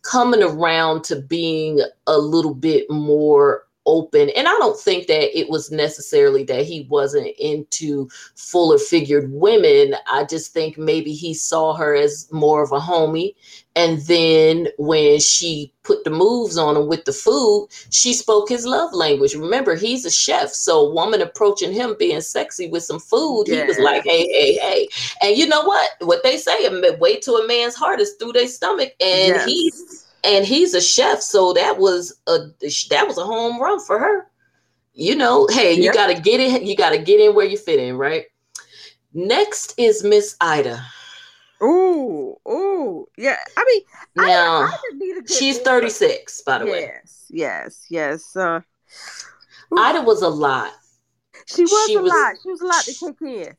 [0.00, 4.28] coming around to being a little bit more open.
[4.36, 9.94] And I don't think that it was necessarily that he wasn't into fuller figured women.
[10.06, 13.34] I just think maybe he saw her as more of a homie.
[13.74, 18.66] And then when she put the moves on him with the food, she spoke his
[18.66, 19.34] love language.
[19.34, 20.50] Remember, he's a chef.
[20.50, 24.54] So a woman approaching him being sexy with some food, he was like, hey, hey,
[24.54, 24.88] hey.
[25.22, 25.90] And you know what?
[26.00, 28.94] What they say, way to a man's heart is through their stomach.
[29.00, 29.46] And Yes.
[29.46, 32.38] he's and he's a chef, so that was a
[32.90, 34.26] that was a home run for her.
[34.94, 35.92] You know, hey, you Yeah.
[35.92, 36.66] got to get in.
[36.66, 38.24] You got to get in where you fit in, right?
[39.14, 40.84] Next is Miss Ida.
[41.62, 43.36] Ooh, ooh, yeah.
[43.56, 43.82] I mean,
[44.28, 45.64] Now I, I need a she's man.
[45.64, 46.80] 36, by the way.
[46.82, 48.36] Yes, yes, yes.
[48.36, 48.60] Uh,
[49.76, 50.72] Ida was a lot.
[51.46, 52.34] she was she a was- lot.
[52.42, 53.56] She was a lot to take in.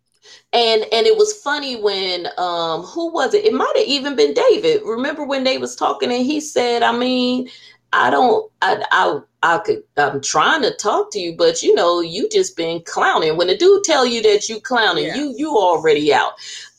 [0.53, 4.33] And and it was funny when um who was it it might have even been
[4.33, 7.47] david remember when they was talking and he said i mean
[7.93, 12.01] i don't i i i could i'm trying to talk to you but you know
[12.01, 15.15] you just been clowning when the dude tell you that you clowning Yeah.
[15.15, 16.33] you you already out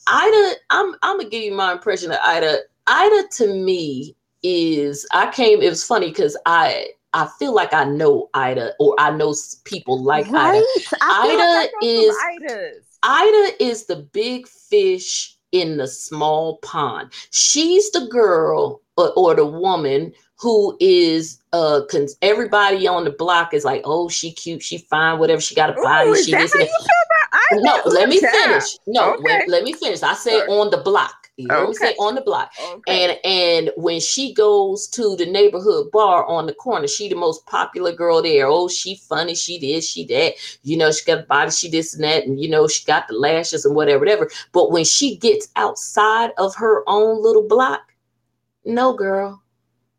[0.07, 5.31] ida i'm i'm gonna give you my impression of ida ida to me is i
[5.31, 9.35] came it was funny because i i feel like i know ida or i know
[9.65, 10.65] people like ida right?
[11.03, 12.87] I feel like I Ida know is- Idas.
[13.03, 17.13] Ida is the big fish in the small pond.
[17.31, 23.53] She's the girl or, or the woman who is uh cons- everybody on the block
[23.53, 25.41] is like, oh, she cute, she fine, whatever.
[25.41, 26.77] She got a body, Ooh, is she that this how you feel
[27.31, 27.63] about Ida?
[27.63, 28.79] No, let me finish.
[28.87, 29.23] No, Okay.
[29.25, 30.03] wait, let me finish.
[30.03, 31.20] I said on the block.
[31.49, 31.95] Say Okay.
[31.99, 32.51] on the block.
[32.59, 32.83] Okay.
[32.87, 37.47] And and when she goes to the neighborhood bar on the corner, she the most
[37.47, 38.47] popular girl there.
[38.47, 40.35] Oh, she funny, she this, she that.
[40.63, 43.09] You know, she got a body, she this and that, and you know, she got
[43.09, 44.31] the lashes and whatever, whatever.
[44.53, 47.93] But when she gets outside of her own little block,
[48.65, 49.43] no girl,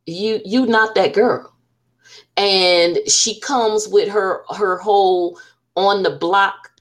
[0.05, 1.53] you you not that girl.
[2.37, 5.39] And she comes with her her whole
[5.75, 6.71] on the block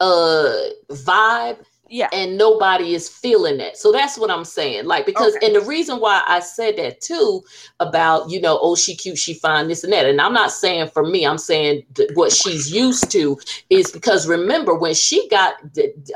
[0.00, 0.52] uh
[0.90, 1.58] vibe
[1.92, 2.08] yeah.
[2.12, 3.76] and nobody is feeling that.
[3.76, 4.86] So that's what I'm saying.
[4.86, 5.46] Like because Okay.
[5.46, 7.42] and the reason why I said that too
[7.80, 10.88] about you know oh she cute she fine this and that and I'm not saying
[10.88, 11.82] for me I'm saying
[12.14, 13.38] what she's used to
[13.70, 15.54] is because remember when she got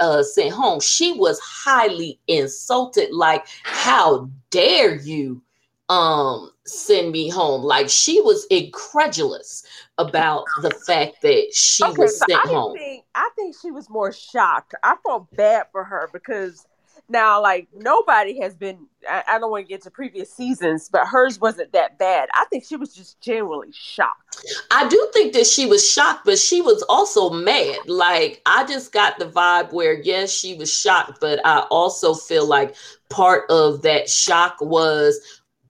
[0.00, 5.42] uh, sent home she was highly insulted like how dare you
[5.88, 9.62] um send me home like she was incredulous
[9.98, 12.78] about the fact that she Okay, was so sent I home.
[12.78, 14.74] think I think she was more shocked.
[14.82, 16.66] I felt bad for her because
[17.08, 18.86] now, like nobody has been.
[19.08, 22.28] I, I don't want to get to previous seasons, but hers wasn't that bad.
[22.34, 24.46] I think she was just genuinely shocked.
[24.70, 27.78] I do think that she was shocked, but she was also mad.
[27.86, 32.46] Like, I just got the vibe where, yes, she was shocked, but I also feel
[32.46, 32.74] like
[33.08, 35.18] part of that shock was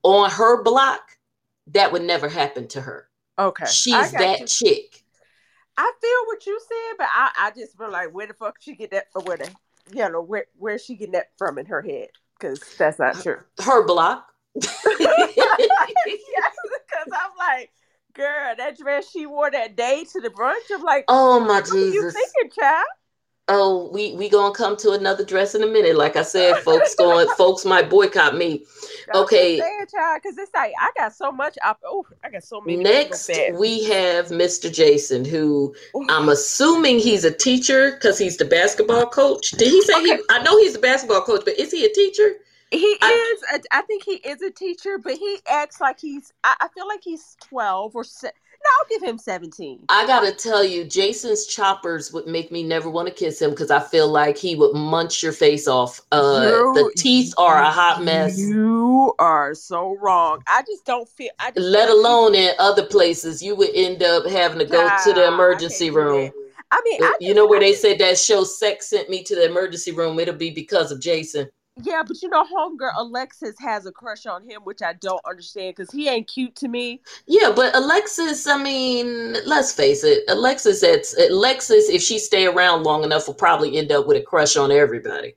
[0.03, 1.01] on her block,
[1.67, 3.06] that would never happen to her.
[3.39, 4.47] Okay, She's that you.
[4.47, 5.03] chick.
[5.77, 8.75] I feel what you said, but I, I just feel like where the fuck she
[8.75, 9.49] get that or where the
[9.91, 12.07] you know where where she getting that from in her head
[12.39, 13.39] because that's not true.
[13.59, 14.31] Her block.
[14.55, 15.19] yes, because
[17.13, 17.71] I'm like,
[18.13, 20.55] girl, that dress she wore that day to the brunch.
[20.73, 22.13] I'm like, oh my are you Jesus.
[22.13, 22.85] thinking, child?
[23.49, 25.95] Oh, we we gonna come to another dress in a minute.
[25.95, 28.65] Like I said, folks going, folks might boycott me.
[29.15, 29.55] Okay,
[29.85, 31.57] because it's like I got so much.
[31.63, 32.83] Up, oh, I got so many.
[32.83, 34.71] Next, we have Mr.
[34.71, 35.73] Jason, who
[36.09, 39.51] I'm assuming he's a teacher because he's the basketball coach.
[39.51, 40.17] Did he say okay.
[40.17, 40.21] he?
[40.29, 42.33] I know he's a basketball coach, but is he a teacher?
[42.71, 43.43] He I, is.
[43.61, 46.33] A, I think he is a teacher, but he acts like he's.
[46.43, 48.03] I, I feel like he's twelve or.
[48.03, 48.33] Se- no,
[48.79, 49.85] I'll give him 17.
[49.89, 53.71] I gotta tell you, Jason's choppers would make me never want to kiss him because
[53.71, 56.01] I feel like he would munch your face off.
[56.11, 58.37] Uh, you, the teeth are a hot mess.
[58.37, 60.43] You are so wrong.
[60.47, 61.31] I just don't feel.
[61.39, 65.13] I just Let alone in other places, you would end up having to go to
[65.13, 66.31] the emergency room.
[66.71, 69.45] I mean, I you know where they said that show "Sex" sent me to the
[69.45, 70.19] emergency room.
[70.19, 71.49] It'll be because of Jason.
[71.83, 75.75] Yeah, but you know, homegirl Alexis has a crush on him, which I don't understand
[75.75, 77.01] because he ain't cute to me.
[77.25, 81.89] Yeah, but Alexis, I mean, let's face it, Alexis, that's Alexis.
[81.89, 85.35] If she stay around long enough, will probably end up with a crush on everybody.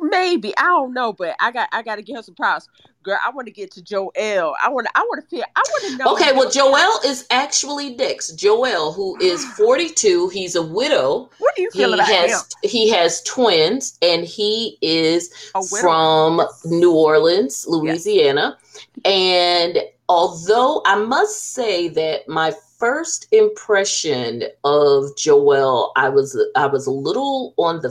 [0.00, 2.68] Maybe I don't know, but I got I got to give her some props
[3.08, 4.54] girl, I want to get to Joel.
[4.62, 6.12] I want to, I want to feel, I want to know.
[6.14, 8.32] Okay, well, Joel is actually Dix.
[8.32, 11.30] Joel, who is 42, he's a widow.
[11.38, 12.70] What do you feel he about has, him?
[12.70, 15.32] He has twins, and he is
[15.80, 18.58] from New Orleans, Louisiana.
[18.74, 18.86] Yes.
[19.04, 19.78] And
[20.08, 26.92] although I must say that my first impression of Joel, I was I was a
[26.92, 27.90] little on the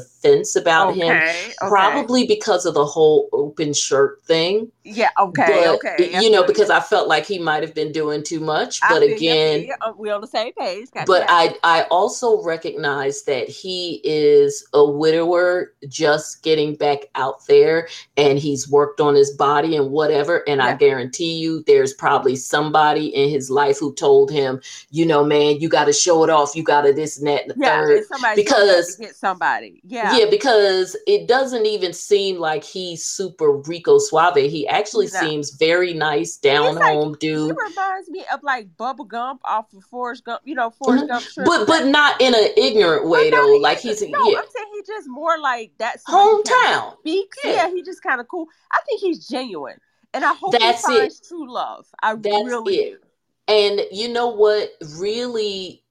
[0.55, 1.53] about okay, him, okay.
[1.67, 4.71] probably because of the whole open shirt thing.
[4.83, 6.21] Yeah, okay, but, okay.
[6.21, 8.79] You know, because I felt like he might have been doing too much.
[8.81, 10.87] But I again, uh, we're on the same page.
[11.05, 17.87] but I I also recognize that he is a widower, just getting back out there,
[18.15, 20.43] and he's worked on his body and whatever.
[20.47, 20.67] And yeah.
[20.67, 25.59] I guarantee you, there's probably somebody in his life who told him you know, man,
[25.59, 26.55] you got to show it off.
[26.55, 28.35] You got to this and that and the yeah, third.
[28.35, 34.36] because get somebody, yeah, yeah, because it doesn't even seem like he's super Rico Suave.
[34.36, 37.51] He actually seems very nice, down home dude.
[37.51, 40.41] He reminds me of like Bubba Gump off of Forrest Gump.
[40.45, 41.13] You know, Forrest mm-hmm.
[41.13, 41.25] Gump.
[41.45, 43.58] But but not in an ignorant way though.
[43.62, 44.39] Like he's no, yeah.
[44.39, 46.97] I'm saying he's just more like that hometown.
[46.99, 47.51] Speaks, yeah.
[47.51, 48.47] yeah, he's just kind of cool.
[48.71, 49.77] I think he's genuine.
[50.13, 51.27] And I hope That's he finds it.
[51.27, 51.86] true love.
[52.01, 53.01] I That's really it.
[53.01, 53.53] do.
[53.53, 55.84] And you know what really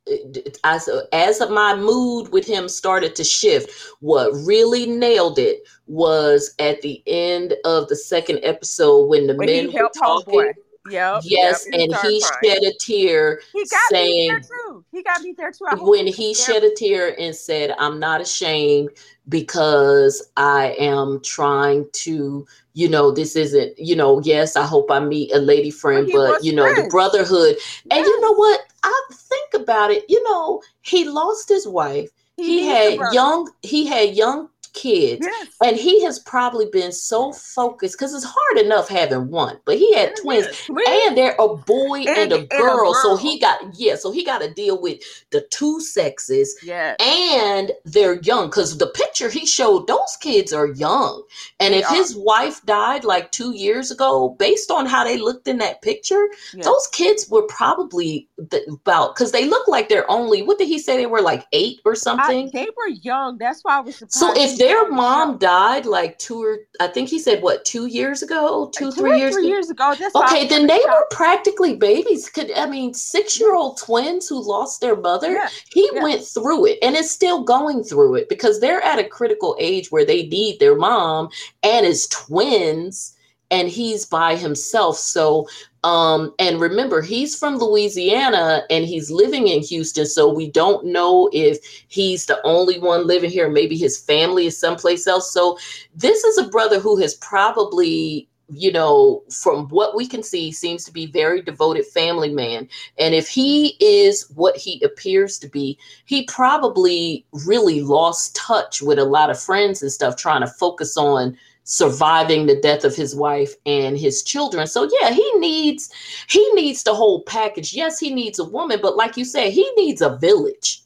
[0.64, 6.80] as as my mood with him started to shift, what really nailed it was at
[6.82, 10.52] the end of the second episode when the when men were talking.
[10.88, 14.84] Yep, yes, yep, and he shed a tear he got saying, me there too.
[14.92, 15.66] He got me there too.
[15.80, 18.90] when he shed a tear and said, "I'm not ashamed
[19.28, 25.00] because I am trying to you know, this isn't, you know, yes, I hope I
[25.00, 26.82] meet a lady friend, but you know, friends.
[26.82, 27.56] the brotherhood.
[27.56, 27.84] Yes.
[27.90, 28.65] And you know what?
[28.86, 32.10] I think about it, you know, he lost his wife.
[32.36, 35.26] He, he had young, he had young kids.
[35.26, 35.48] Yes.
[35.64, 39.92] And he has probably been so focused because it's hard enough having one, but he
[39.94, 43.40] had twins, and they're a boy and, and, a, girl, and, a, girl, So he
[43.40, 46.56] got yeah, so he got to deal with the two sexes.
[46.62, 46.94] Yeah.
[47.00, 51.22] And they're young because the picture he showed, those kids are young.
[51.58, 51.94] And they if are.
[51.94, 56.28] his wife died like two years ago, based on how they looked in that picture,
[56.52, 56.62] yeah.
[56.62, 58.28] those kids were probably
[58.68, 61.80] about because they look like they're only what did he say they were like eight
[61.84, 62.48] or something?
[62.48, 63.38] I, they were young.
[63.38, 64.14] That's why I was surprised.
[64.14, 68.22] So if their mom died like two or I think he said what two years
[68.22, 69.94] ago, two, two three years, three years ago.
[70.14, 72.28] okay, then they were practically babies.
[72.28, 75.32] Could I mean six year old twins who lost their mother?
[75.32, 75.48] Yeah.
[75.72, 76.02] He yeah.
[76.02, 79.92] went through it and is still going through it because they're at a critical age
[79.92, 81.28] where they need their mom
[81.62, 83.16] and his twins
[83.50, 84.96] and he's by himself.
[84.96, 85.46] So
[85.86, 90.04] um, and remember, he's from Louisiana and he's living in Houston.
[90.04, 93.48] So we don't know if he's the only one living here.
[93.48, 95.32] Maybe his family is someplace else.
[95.32, 95.56] So
[95.94, 100.84] this is a brother who has probably you know, from what we can see, seems
[100.84, 102.68] to be very devoted family man.
[102.96, 109.00] And if he is what he appears to be, he probably really lost touch with
[109.00, 113.14] a lot of friends and stuff, trying to focus on surviving the death of his
[113.14, 114.66] wife and his children.
[114.68, 115.90] So yeah, he needs
[116.28, 117.74] he needs the whole package.
[117.74, 120.82] Yes, he needs a woman, but like you said, he needs a village.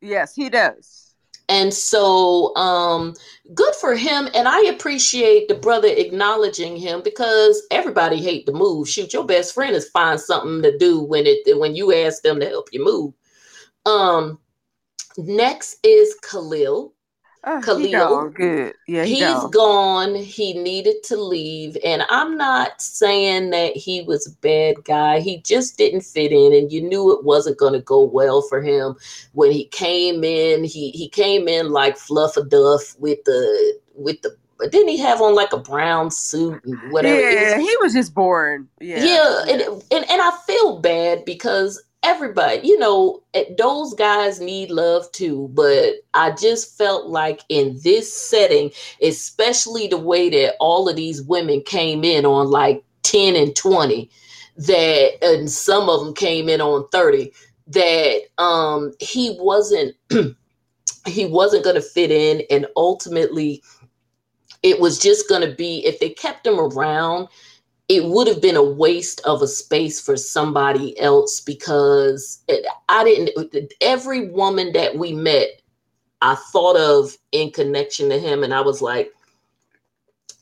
[0.00, 1.14] Yes, he does.
[1.48, 3.14] And so um
[3.54, 8.88] good for him and I appreciate the brother acknowledging him because everybody hate to move.
[8.88, 12.40] Shoot, your best friend is find something to do when it when you ask them
[12.40, 13.14] to help you move.
[13.86, 14.40] Um
[15.16, 16.92] next is Khalil
[17.44, 17.78] Uh, Khalil.
[17.80, 18.30] he gone.
[18.32, 18.74] Good.
[18.86, 19.50] Yeah, he He's gone.
[19.50, 20.14] gone.
[20.16, 21.76] He needed to leave.
[21.84, 25.20] And I'm not saying that he was a bad guy.
[25.20, 26.52] He just didn't fit in.
[26.52, 28.96] And you knew it wasn't going to go well for him
[29.32, 30.64] when he came in.
[30.64, 34.98] He he came in like fluff a duff with the with the but didn't he
[34.98, 37.16] have on like a brown suit and whatever?
[37.16, 38.66] It was- Yeah, he was just boring.
[38.80, 39.04] Yeah.
[39.04, 39.62] yeah, and,
[39.92, 45.50] and and I feel bad because everybody, you know, eh, those guys need love too.
[45.52, 48.70] But I just felt like in this setting,
[49.02, 54.10] especially the way that all of these women came in on like ten and twenty,
[54.56, 57.32] that and some of them came in on thirty,
[57.68, 59.94] that um he wasn't
[61.06, 63.62] he wasn't going to fit in, and ultimately.
[64.64, 67.28] It was just going to be if they kept him around,
[67.88, 73.02] it would have been a waste of a space for somebody else because it, I
[73.04, 73.72] didn't.
[73.80, 75.62] Every woman that we met,
[76.20, 79.10] I thought of in connection to him, and I was like,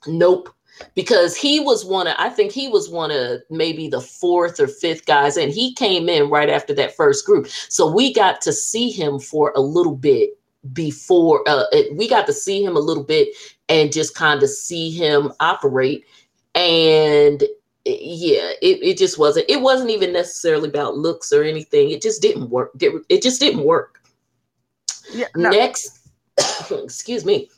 [0.07, 0.51] nope.
[0.95, 4.67] Because he was one of, I think he was one of maybe the fourth or
[4.67, 7.47] fifth guys, and he came in right after that first group.
[7.47, 10.31] So we got to see him for a little bit
[10.73, 13.29] before, uh, we got to see him a little bit
[13.69, 16.05] and just kind of see him operate
[16.57, 17.43] and
[17.85, 22.21] yeah it, it just wasn't it wasn't even necessarily about looks or anything it just
[22.21, 24.03] didn't work it just didn't work
[25.13, 25.27] Yeah.
[25.37, 25.51] No.
[25.51, 26.01] next
[26.71, 27.49] excuse me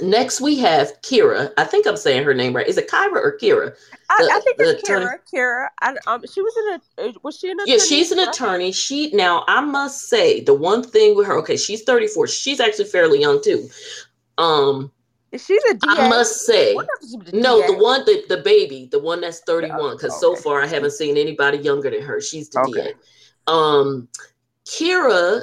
[0.00, 3.36] next we have kira i think i'm saying her name right is it kyra or
[3.42, 3.74] kira
[4.08, 4.82] I, the- I think it's.
[5.30, 5.70] Kara.
[5.82, 7.14] I, um, she was an.
[7.22, 11.16] Was she an yeah she's an attorney she now i must say the one thing
[11.16, 13.68] with her okay she's 34 she's actually fairly young too
[14.38, 14.92] um
[15.32, 15.88] Is she the DA?
[15.88, 19.96] i must say she's the No, the one, the, the baby, the one that's 31,
[19.96, 20.42] because so okay.
[20.42, 22.20] far I haven't seen anybody younger than her.
[22.20, 22.72] She's the Okay.
[22.72, 22.94] DA.
[23.46, 24.08] Um,
[24.66, 25.42] Kira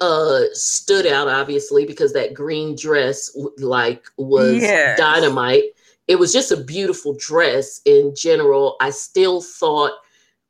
[0.00, 4.98] uh stood out obviously because that green dress like was Yes.
[4.98, 5.64] dynamite.
[6.08, 8.76] It was just a beautiful dress in general.
[8.80, 9.92] I still thought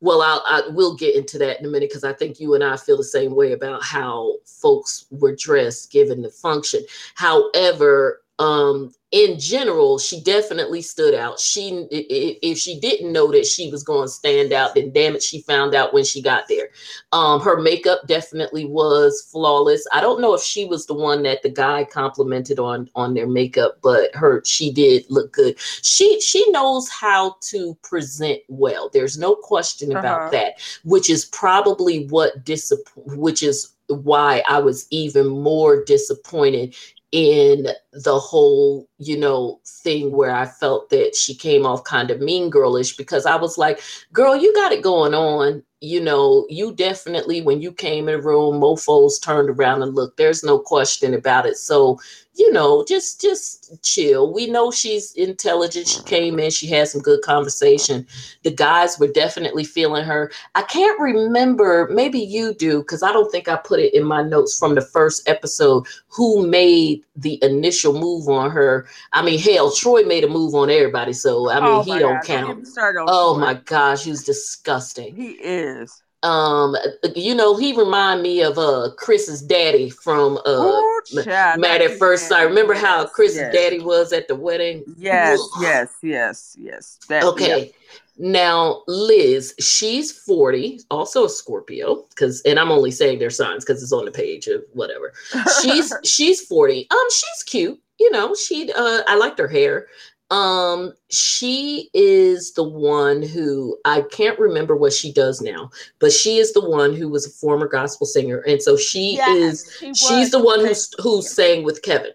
[0.01, 2.63] well, I'll, I will get into that in a minute because I think you and
[2.63, 6.81] I feel the same way about how folks were dressed given the function.
[7.15, 11.39] However, um, in general, she definitely stood out.
[11.39, 15.21] She, if she didn't know that she was going to stand out, then damn it,
[15.21, 16.69] she found out when she got there.
[17.11, 19.85] Um, her makeup definitely was flawless.
[19.93, 23.27] I don't know if she was the one that the guy complimented on on their
[23.27, 25.59] makeup, but her she did look good.
[25.59, 28.89] She she knows how to present well.
[28.91, 30.29] There's no question about Uh-huh.
[30.31, 36.75] that, which is probably what disappoint, which is why I was even more disappointed
[37.11, 42.21] in the whole, you know, thing where I felt that she came off kind of
[42.21, 43.81] mean girlish because I was like,
[44.11, 45.63] girl, you got it going on.
[45.81, 50.15] You know, you definitely, when you came in the room, mofos turned around and looked.
[50.15, 51.57] There's no question about it.
[51.57, 51.99] So,
[52.35, 54.33] you know, just just chill.
[54.33, 55.89] We know she's intelligent.
[55.89, 58.07] She came in, she had some good conversation.
[58.43, 60.31] The guys were definitely feeling her.
[60.55, 64.23] I can't remember, maybe you do, because I don't think I put it in my
[64.23, 68.87] notes from the first episode who made the initial move on her.
[69.11, 72.23] I mean, hell, Troy made a move on everybody, so I mean, Oh he don't
[72.23, 72.65] count.
[72.77, 73.41] Oh Troy.
[73.41, 75.15] my gosh, he's disgusting.
[75.15, 76.01] He is.
[76.21, 76.77] Um,
[77.17, 81.97] you know, he remind me of uh Chris's daddy from uh Ooh, child, Married at
[81.99, 82.43] First Sight.
[82.43, 83.53] Remember how Chris's yes.
[83.53, 84.85] daddy was at the wedding?
[84.95, 86.97] Yes, yes, yes, yes.
[87.09, 87.73] That, Okay.
[88.17, 93.81] Now, Liz, she's 40, also a Scorpio, because and I'm only saying their signs because
[93.81, 95.13] it's on the page of whatever.
[95.61, 96.87] She's she's 40.
[96.91, 99.87] Um, she's cute, you know, she uh I liked her hair.
[100.29, 106.37] Um, she is the one who I can't remember what she does now, but she
[106.37, 110.31] is the one who was a former gospel singer, and so she is she she's
[110.31, 112.13] the one who's who sang with Kevin.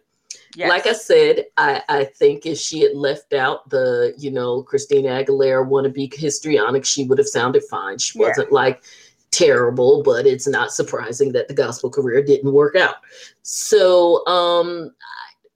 [0.58, 0.70] Yes.
[0.70, 5.10] Like I said, I, I think if she had left out the, you know, Christina
[5.10, 7.96] Aguilera wannabe histrionic, she would have sounded fine.
[7.98, 8.26] She Yeah.
[8.26, 8.82] wasn't like
[9.30, 12.96] terrible, but it's not surprising that the gospel career didn't work out.
[13.42, 14.90] So um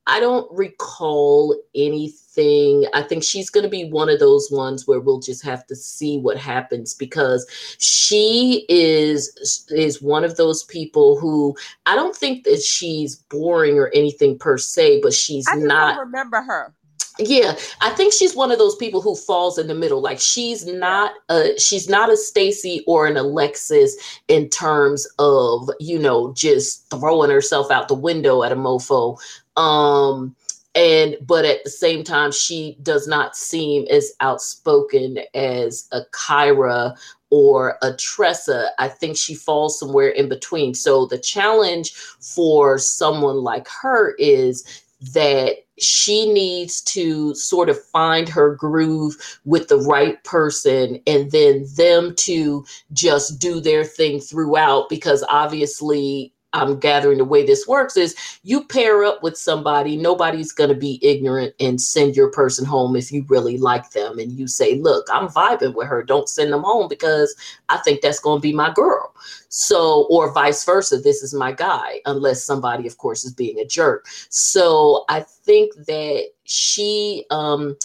[0.07, 2.22] I don't recall anything.
[2.37, 5.77] I think she's going to be one of those ones where we'll just have to
[5.77, 7.47] see what happens because
[7.79, 11.57] she is is one of those people who
[11.87, 16.07] I don't think that she's boring or anything per se, but she's I not don't
[16.07, 16.73] remember her.
[17.19, 20.01] yeah, I think she's one of those people who falls in the middle.
[20.01, 23.95] Like she's not a she's not a Stacy or an Alexis
[24.29, 29.19] in terms of, you know, just throwing herself out the window at a mofo.
[29.57, 30.35] Um
[30.75, 36.97] and but at the same time she does not seem as outspoken as a kyra
[37.31, 38.69] or a tressa.
[38.79, 40.75] I think she falls somewhere in between.
[40.75, 44.83] So the challenge for someone like her is
[45.15, 51.67] that she needs to sort of find her groove with the right person and then
[51.75, 57.97] them to just do their thing throughout because obviously I'm gathering the way this works
[57.97, 62.65] is you pair up with somebody, nobody's going to be ignorant and send your person
[62.65, 64.19] home if you really like them.
[64.19, 66.03] And you say, Look, I'm vibing with her.
[66.03, 67.35] Don't send them home because
[67.69, 69.15] I think that's going to be my girl.
[69.49, 73.67] So, or vice versa, this is my guy, unless somebody, of course, is being a
[73.67, 74.07] jerk.
[74.29, 77.77] So I think that she, um,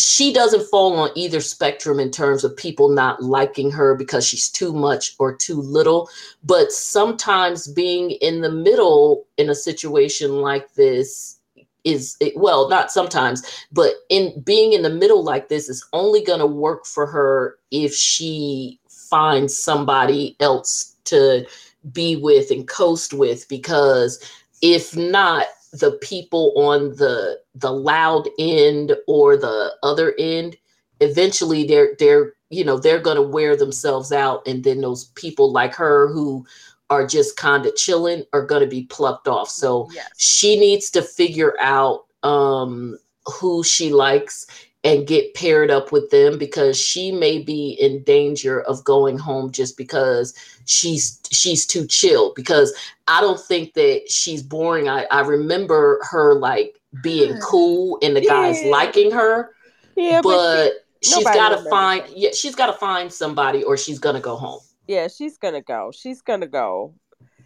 [0.00, 4.48] she doesn't fall on either spectrum in terms of people not liking her because she's
[4.48, 6.08] too much or too little.
[6.42, 11.38] But sometimes being in the middle in a situation like this
[11.84, 13.42] is well, not sometimes,
[13.72, 17.56] but in being in the middle like this is only going to work for her
[17.70, 21.46] if she finds somebody else to
[21.92, 24.22] be with and coast with because
[24.62, 30.56] if not the people on the the loud end or the other end
[31.00, 35.52] eventually they're they're you know they're going to wear themselves out and then those people
[35.52, 36.44] like her who
[36.90, 40.08] are just kind of chilling are going to be plucked off so yes.
[40.16, 44.46] she needs to figure out um who she likes
[44.82, 49.52] and get paired up with them because she may be in danger of going home
[49.52, 52.72] just because she's she's too chill because
[53.06, 54.88] I don't think that she's boring.
[54.88, 57.42] I, I remember her like being mm.
[57.42, 58.30] cool and the yeah.
[58.30, 59.50] guys liking her.
[59.96, 60.72] Yeah, but, but
[61.02, 64.22] she, she's got to find yeah, she's got to find somebody or she's going to
[64.22, 64.60] go home.
[64.86, 65.92] Yeah, she's going to go.
[65.94, 66.94] She's going to go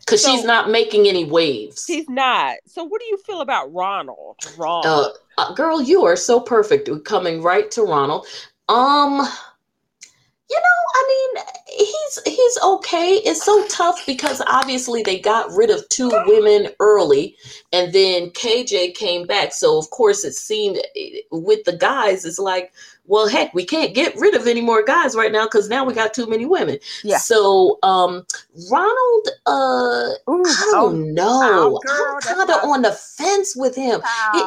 [0.05, 1.85] because so, she's not making any waves.
[1.87, 2.57] She's not.
[2.67, 4.37] So, what do you feel about Ronald?
[4.57, 6.89] Ronald, uh, uh, girl, you are so perfect.
[7.05, 8.27] Coming right to Ronald.
[8.69, 9.27] Um,
[10.55, 13.15] you know, I mean, he's he's okay.
[13.25, 17.37] It's so tough because obviously they got rid of two women early,
[17.73, 19.53] and then KJ came back.
[19.53, 22.73] So of course it seemed eh, with the guys, it's like,
[23.07, 25.93] well, heck, we can't get rid of any more guys right now because now we
[25.93, 26.79] got too many women.
[27.03, 27.19] Yeah.
[27.19, 28.25] So um,
[28.71, 31.81] Ronald, uh, Ooh, I don't oh, know.
[31.87, 34.01] Oh, I'm kind of on the fence with him.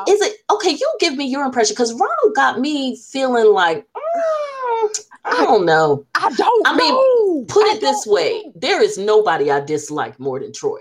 [0.08, 0.72] Is it okay?
[0.72, 3.86] You give me your impression because Ronald got me feeling like.
[3.94, 6.06] Mm, I don't know.
[6.16, 6.68] I don't.
[6.68, 7.46] I mean, know.
[7.48, 10.80] put it this way: there is nobody I dislike more than Troy.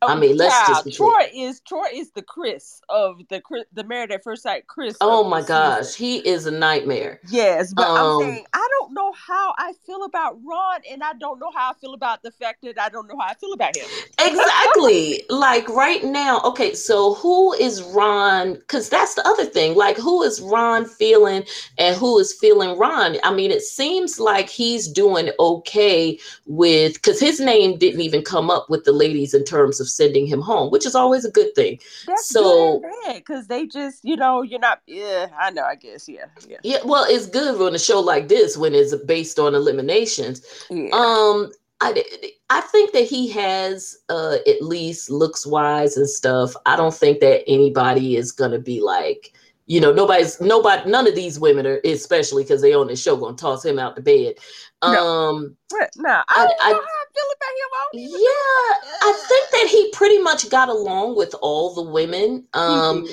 [0.00, 3.42] I mean, let's just Troy is Troy is the Chris of the
[3.72, 4.96] the married at first sight Chris.
[5.00, 6.04] Oh my gosh, season.
[6.04, 7.20] he is a nightmare.
[7.28, 11.14] Yes, but um, I'm saying I don't know how I feel about Ron, and I
[11.14, 13.52] don't know how I feel about the fact that I don't know how I feel
[13.52, 13.86] about him.
[14.20, 15.24] exactly.
[15.30, 18.54] like right now, okay, so who is Ron?
[18.54, 19.74] Because that's the other thing.
[19.74, 21.42] Like, who is Ron feeling,
[21.76, 23.16] and who is feeling Ron?
[23.24, 28.48] I mean, it seems like he's doing okay with because his name didn't even come
[28.48, 31.30] up with the ladies in terms of of sending him home, which is always a
[31.30, 31.78] good thing.
[32.06, 32.82] That's so
[33.12, 34.80] because they just, you know, you're not.
[34.86, 35.64] Yeah, I know.
[35.64, 36.08] I guess.
[36.08, 36.58] Yeah, yeah.
[36.62, 36.78] Yeah.
[36.84, 40.42] Well, it's good on a show like this when it's based on eliminations.
[40.70, 40.90] Yeah.
[40.92, 42.02] Um, I
[42.50, 46.54] I think that he has uh at least looks wise and stuff.
[46.66, 49.32] I don't think that anybody is gonna be like
[49.68, 53.16] you know nobody's nobody none of these women are especially because they on the show
[53.16, 54.34] gonna toss him out the bed
[54.82, 57.34] um no, no I, I, I, feel
[57.68, 58.10] about him.
[58.10, 62.44] yeah, I think that he pretty much got along with all the women.
[62.54, 63.06] Um,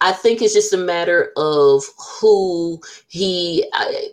[0.00, 1.84] I think it's just a matter of
[2.20, 3.66] who he.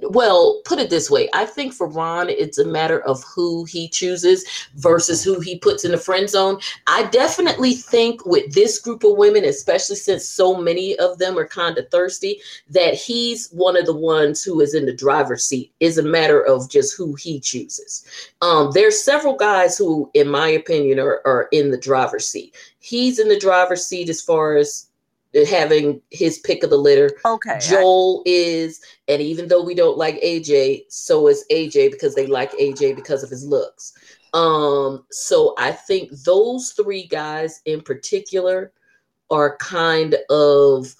[0.03, 3.87] well, put it this way: I think for Ron, it's a matter of who he
[3.89, 4.45] chooses
[4.75, 6.59] versus who he puts in the friend zone.
[6.87, 11.47] I definitely think with this group of women, especially since so many of them are
[11.47, 15.71] kind of thirsty, that he's one of the ones who is in the driver's seat.
[15.79, 18.05] Is a matter of just who he chooses.
[18.41, 22.55] Um, there's several guys who, in my opinion, are, are in the driver's seat.
[22.79, 24.87] He's in the driver's seat as far as
[25.49, 27.11] having his pick of the litter.
[27.25, 27.59] Okay.
[27.61, 32.27] Joel I- is, and even though we don't like AJ, so is AJ because they
[32.27, 33.93] like AJ because of his looks.
[34.33, 38.71] Um, so I think those three guys in particular
[39.29, 40.95] are kind of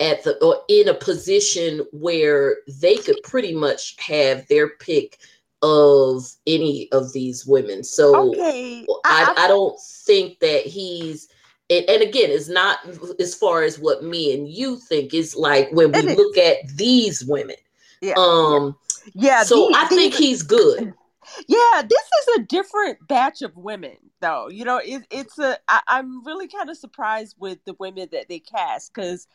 [0.00, 5.18] at the or in a position where they could pretty much have their pick
[5.62, 7.84] of any of these women.
[7.84, 8.86] So okay.
[9.04, 11.28] I, I, I don't think that he's
[11.68, 12.78] and, and, again it's not
[13.20, 17.24] as far as what me and you think is like when we look at these
[17.24, 17.56] women.
[18.00, 18.14] Yeah.
[18.16, 18.76] Um
[19.14, 19.42] yeah.
[19.42, 20.94] So these, I think these, he's good.
[21.46, 24.48] Yeah, this is a different batch of women though.
[24.48, 28.28] You know, it, it's a I, I'm really kind of surprised with the women that
[28.28, 29.28] they cast because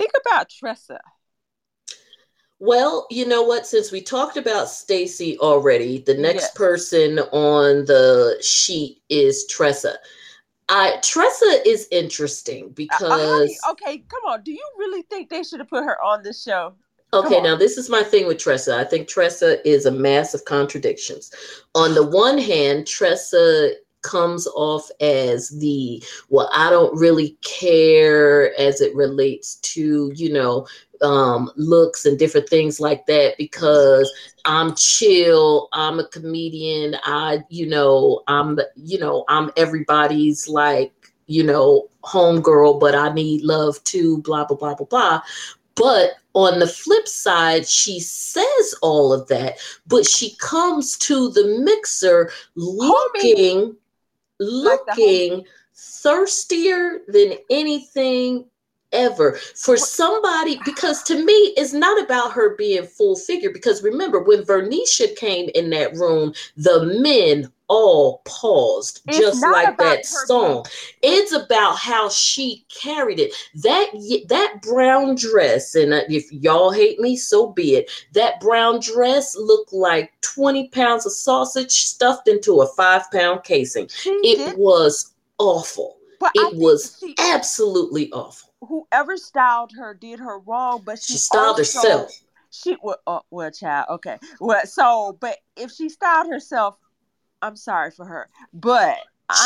[0.00, 0.98] Think about Tressa.
[2.60, 3.66] Well, you know what?
[3.66, 6.54] Since we talked about Stacy already, the next Yes.
[6.54, 9.98] person on the sheet is Tressa.
[10.68, 14.42] I Tressa is interesting Uh, honey, because okay, come on.
[14.42, 16.74] Do you really think they should have put her on this show?
[17.12, 18.76] Okay, now this is my thing with Tressa.
[18.76, 21.32] I think Tressa is a mass of contradictions.
[21.74, 23.72] On the one hand, Tressa
[24.02, 30.66] comes off as the well, I don't really care as it relates to, you know,
[31.02, 34.10] um, looks and different things like that because
[34.44, 40.92] I'm chill, I'm a comedian, I, you know, I'm, you know, I'm everybody's like,
[41.26, 45.22] you know, homegirl, but I need love too, blah, blah, blah, blah, blah.
[45.76, 51.62] But on the flip side, she says all of that, but she comes to the
[51.64, 53.76] mixer looking, Like
[54.40, 58.46] looking thirstier than anything
[58.92, 59.38] ever.
[59.54, 64.42] For somebody because to me it's not about her being full figure because remember when
[64.42, 70.66] Vernicia came in that room the men all paused It's just like that song.
[71.02, 73.32] it's about how she carried it.
[73.54, 73.86] That
[74.28, 77.90] that brown dress and uh, if y'all hate me so be it.
[78.12, 83.86] That brown dress looked like 20 pounds of sausage stuffed into a five pound casing.
[83.88, 85.96] She it did, was awful.
[86.18, 88.52] But it was she, absolutely awful.
[88.62, 92.20] whoever styled her did her wrong, but she, she styled also- herself.
[92.52, 93.86] She well, uh, well, child.
[93.90, 96.76] Okay, well, so but if she styled herself,
[97.42, 98.98] I'm sorry for her, but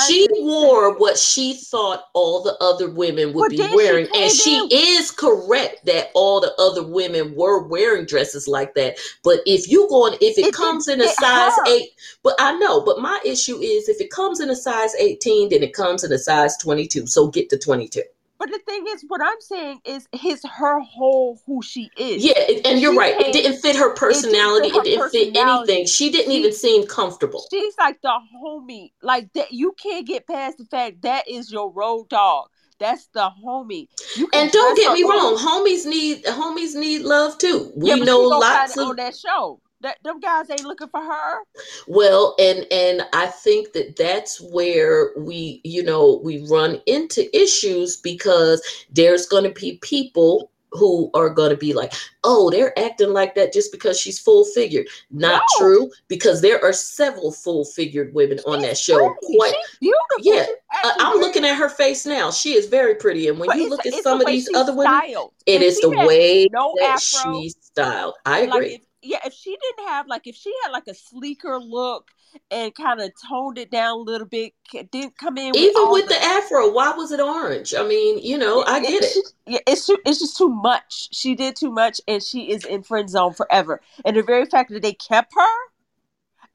[0.06, 4.30] she wore what she thought all the other women would be then she wearing and
[4.30, 8.96] she is correct that all the other women were wearing dresses like that.
[9.22, 11.64] But if you going if it, It comes in a size her.
[11.66, 11.88] 8
[12.22, 15.62] but i know but my issue is if it comes in a size 18 then
[15.62, 18.02] it comes in a size 22 so get to 22
[18.44, 22.22] But the thing is, what I'm saying is, his her whole who she is.
[22.22, 25.72] yeah and- and you're She right it didn't fit her personality it didn't fit personality.
[25.72, 28.12] anything she didn't She- even seem comfortable She's like the
[28.44, 28.92] homie.
[29.02, 32.48] Like that you can't get past the fact that is your road dog.
[32.78, 33.88] That's the homie.
[34.34, 37.72] And don't get me wrong, homies need homies need love too.
[37.76, 39.60] We Yeah, know she lots of on that show.
[39.84, 41.38] That them guys ain't looking for her.
[41.86, 47.98] well, and and I think that that's where we, you know, we run into issues
[47.98, 51.92] because there's going to be people who are going to be like,
[52.24, 55.58] "Oh, they're acting like that just because she's full figured." Not No.
[55.58, 58.96] true, because there are several full figured women on that show.
[59.20, 59.36] Pretty.
[59.36, 60.18] Quite, She's beautiful.
[60.34, 60.46] Yeah,
[60.82, 62.30] uh, I'm looking at her face now.
[62.32, 64.74] She is very pretty, and when but you look at some the of these other
[64.74, 65.34] women, styled.
[65.46, 68.14] it If is the way no that afro, she's styled.
[68.26, 68.72] I agree.
[68.72, 72.10] like yeah, if she didn't have like if she had like a sleeker look
[72.50, 74.54] and kind of toned it down a little bit,
[74.90, 77.74] didn't come in with Even with the afro, why was it orange?
[77.74, 79.10] I mean, you know, I get it.
[79.12, 81.08] she- yeah, it's too, it's just too much.
[81.12, 83.80] She did too much, and she is in friend zone forever.
[84.04, 85.56] And the very fact that they kept her,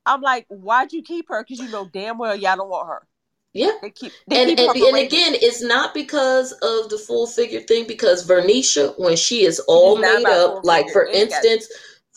[0.05, 1.43] I'm like, why'd you keep her?
[1.43, 3.07] Because you know damn well y'all don't want her.
[3.53, 3.71] Yeah.
[3.81, 7.87] They keep they And, and, and again, it's not because of the full figure thing,
[7.87, 11.67] because Vernicia, when she is all made up, like for It instance,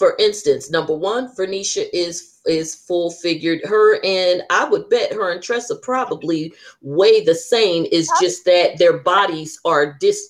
[0.03, 3.61] for instance, number one, Vernisha is is full figured.
[3.65, 7.87] Her and I would bet her and Tressa probably weigh the same.
[7.93, 10.29] Is just that their bodies are dis,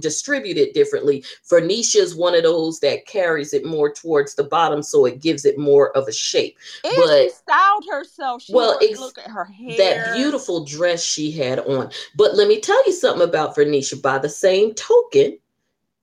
[0.00, 1.22] distributed differently.
[1.46, 5.44] Vernisha is one of those that carries it more towards the bottom, so it gives
[5.44, 6.56] it more of a shape.
[6.82, 8.40] And but- she styled herself.
[8.44, 9.76] She Well, ex- look at her hair.
[9.76, 11.90] that beautiful dress she had on.
[12.16, 14.00] But let me tell you something about Vernisha.
[14.00, 15.38] By the same token,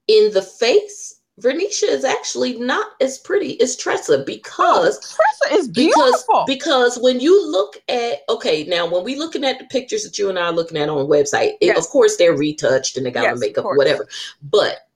[0.08, 5.16] in the face, Vernisha is actually not as pretty as Tressa because oh,
[5.48, 6.44] Tressa is because beautiful.
[6.46, 10.30] because when you look at okay now when we looking at the pictures that you
[10.30, 13.24] and I are looking at on website, it- of course they're retouched and they got
[13.24, 13.78] Yes, to of make up course.
[13.80, 14.08] whatever.
[14.44, 14.88] But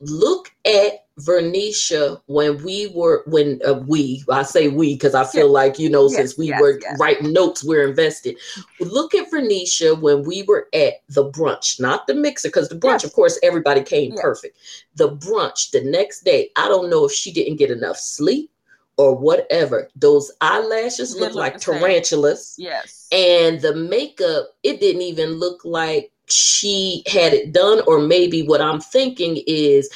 [0.00, 5.50] look at Vernicia when we were when uh, we I say we because I feel
[5.50, 6.98] like you know Yes, since we yes, were yes.
[7.00, 8.36] writing notes we're invested.
[8.80, 13.02] Look at Vernicia when we were at the brunch, not the mixer because the brunch
[13.02, 13.04] Yes.
[13.04, 14.20] of course everybody came Yes.
[14.20, 14.58] perfect.
[14.96, 18.50] The brunch the next day, I don't know if she didn't get enough sleep
[18.98, 19.88] or whatever.
[19.96, 23.08] Those eyelashes They look like tarantulas yes.
[23.10, 28.60] and the makeup it didn't even look like she had it done or maybe what
[28.60, 29.88] i'm thinking is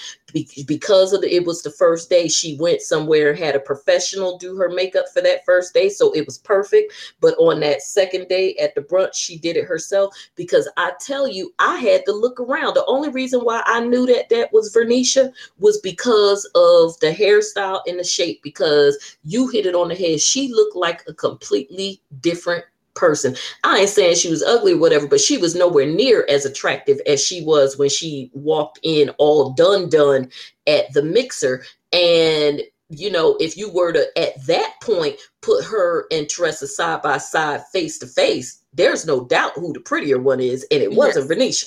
[0.66, 4.57] because of the, it was the first day she went somewhere had a professional do
[4.57, 6.93] her makeup for that first day so it was perfect.
[7.20, 11.28] But on that second day at the brunch she did it herself because i tell
[11.28, 12.74] you i had to look around.
[12.74, 17.81] The only reason why i knew that that was vernicia was because of the hairstyle
[17.87, 22.01] and the shape because you hit it on the head she looked like a completely
[22.20, 22.64] different
[22.95, 23.36] person.
[23.64, 27.01] I ain't saying she was ugly or whatever, but she was nowhere near as attractive
[27.07, 30.30] as she was when she walked in all done done
[30.66, 31.64] at the mixer.
[31.93, 37.03] And you know, if you were to at that point put her and Teresa side
[37.03, 40.93] by side, face to face, there's no doubt who the prettier one is, and it
[40.93, 41.38] wasn't yes.
[41.38, 41.66] Venetia.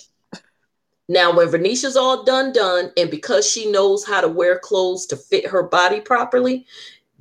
[1.10, 5.18] Now, when Venetia's all done, done, and because she knows how to wear clothes to
[5.18, 6.66] fit her body properly,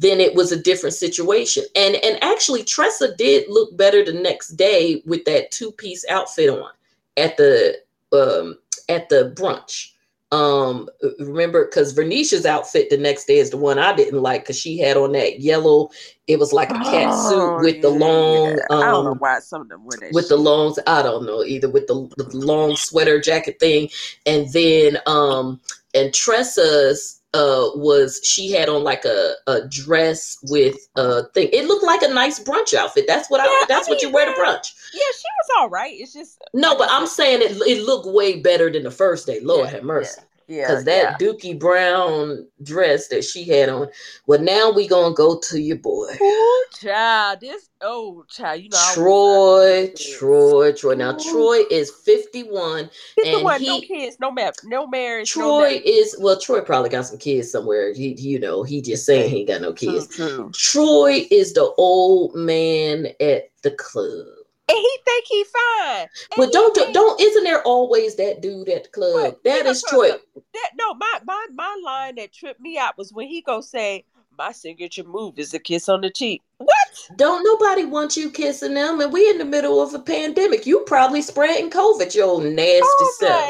[0.03, 1.65] then it was a different situation.
[1.77, 6.51] And and actually, Tressa did look better the next day with that two piece outfit
[6.51, 6.71] on
[7.17, 7.77] at the
[8.13, 9.89] um, at the brunch.
[10.33, 10.89] Um,
[11.19, 14.79] remember, because Venetia's outfit the next day is the one I didn't like because she
[14.79, 15.91] had on that yellow.
[16.27, 18.53] It was like a cat oh, suit with yeah, the long.
[18.71, 20.13] Um, I don't know why some of them wear that.
[20.13, 20.31] With shit.
[20.31, 21.69] the long, I don't know either.
[21.69, 23.91] With the, the long sweater jacket thing,
[24.25, 25.61] and then um,
[25.95, 31.49] and Tressa's uh was she had on like a, a dress with a thing.
[31.53, 33.05] It looked like a nice brunch outfit.
[33.07, 34.75] That's what yeah, I that's I mean, what you wear to brunch.
[34.93, 35.95] Yeah, she was all right.
[35.95, 39.41] It's just No, but I'm saying it it looked way better than the first day.
[39.41, 40.17] Lord yeah, have mercy.
[40.19, 40.25] Yeah.
[40.49, 41.27] Yeah, because that yeah.
[41.27, 43.89] Dookie Brown dress that she had on.
[44.27, 46.17] Well, now we gonna go to your boy.
[46.21, 50.95] Ooh, child, this oh child, you know Troy, Troy, Troy.
[50.95, 52.91] Now Troy is fifty one,
[53.25, 55.31] and he, no kids, no map, no marriage.
[55.31, 57.95] Troy no is well, Troy probably got some kids somewhere.
[57.95, 60.21] He, you know, he just saying he ain't got no kids.
[60.53, 64.42] Troy is the old man at the club
[64.73, 66.09] and he think he fine.
[66.37, 69.37] But don't think, don't isn't there always that dude at the club?
[69.45, 70.11] that is Troy.
[70.11, 74.05] That, no, my my my line that tripped me out was when he go say,
[74.39, 77.09] "My signature move is a kiss on the cheek." What?
[77.17, 80.67] Don't nobody want you kissing them, and we in the middle of a pandemic.
[80.67, 83.45] You probably spreading COVID, your nasty oh, self.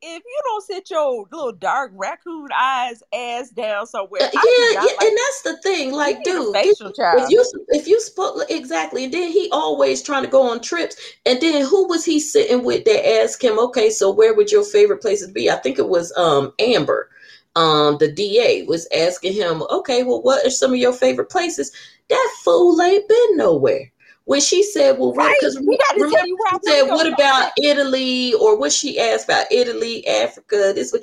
[0.00, 4.40] If you don't sit your little dark raccoon eyes ass down somewhere, uh, yeah,
[4.72, 5.92] yeah, like, and that's the thing.
[5.92, 10.24] Like, dude, facial if, if you if you spoke exactly, and then he always trying
[10.24, 13.90] to go on trips, and then who was he sitting with that asked him, okay,
[13.90, 15.50] so where would your favorite places be?
[15.50, 17.10] I think it was um Amber
[17.58, 21.72] um, the DA was asking him, okay, well, what are some of your favorite places?
[22.08, 23.90] That fool ain't been nowhere.
[24.26, 25.78] When she said, well, right, because right.
[25.96, 28.34] remember, she said, what about Italy?
[28.34, 30.94] Or what she asked about Italy, Africa, this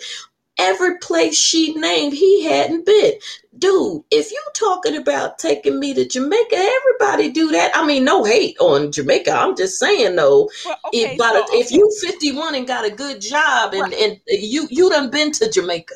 [0.57, 3.13] every place she named, he hadn't been.
[3.57, 7.71] Dude, if you talking about taking me to Jamaica, everybody do that.
[7.75, 9.31] I mean, no hate on Jamaica.
[9.31, 11.57] I'm just saying though, well, okay, if, so, okay.
[11.57, 14.01] if you 51 and got a good job and, right.
[14.01, 15.95] and you you done been to Jamaica.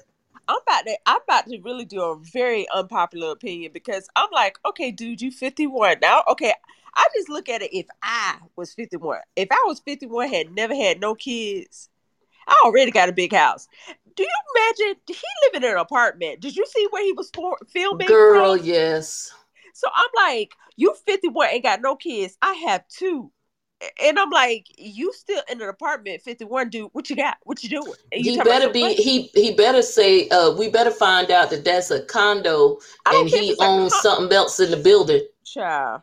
[0.49, 4.57] I'm about to I'm about to really do a very unpopular opinion because I'm like,
[4.65, 6.23] okay, dude, you 51 now.
[6.27, 6.53] Okay,
[6.95, 9.19] I just look at it if I was 51.
[9.35, 11.89] If I was 51, had never had no kids,
[12.47, 13.67] I already got a big house.
[14.15, 16.39] Do you imagine he living in an apartment?
[16.39, 18.07] Did you see where he was for, filming?
[18.07, 18.65] Girl, from?
[18.65, 19.31] yes.
[19.73, 22.37] So I'm like, you 51 ain't got no kids.
[22.41, 23.31] I have two
[24.01, 26.89] and I'm like, you still in an apartment, 51, dude.
[26.93, 27.37] What you got?
[27.43, 27.93] What you doing?
[28.11, 28.93] You he better be.
[28.95, 30.27] He he better say.
[30.29, 34.71] Uh, we better find out that that's a condo, and he owns something else in
[34.71, 35.21] the building.
[35.45, 36.01] Child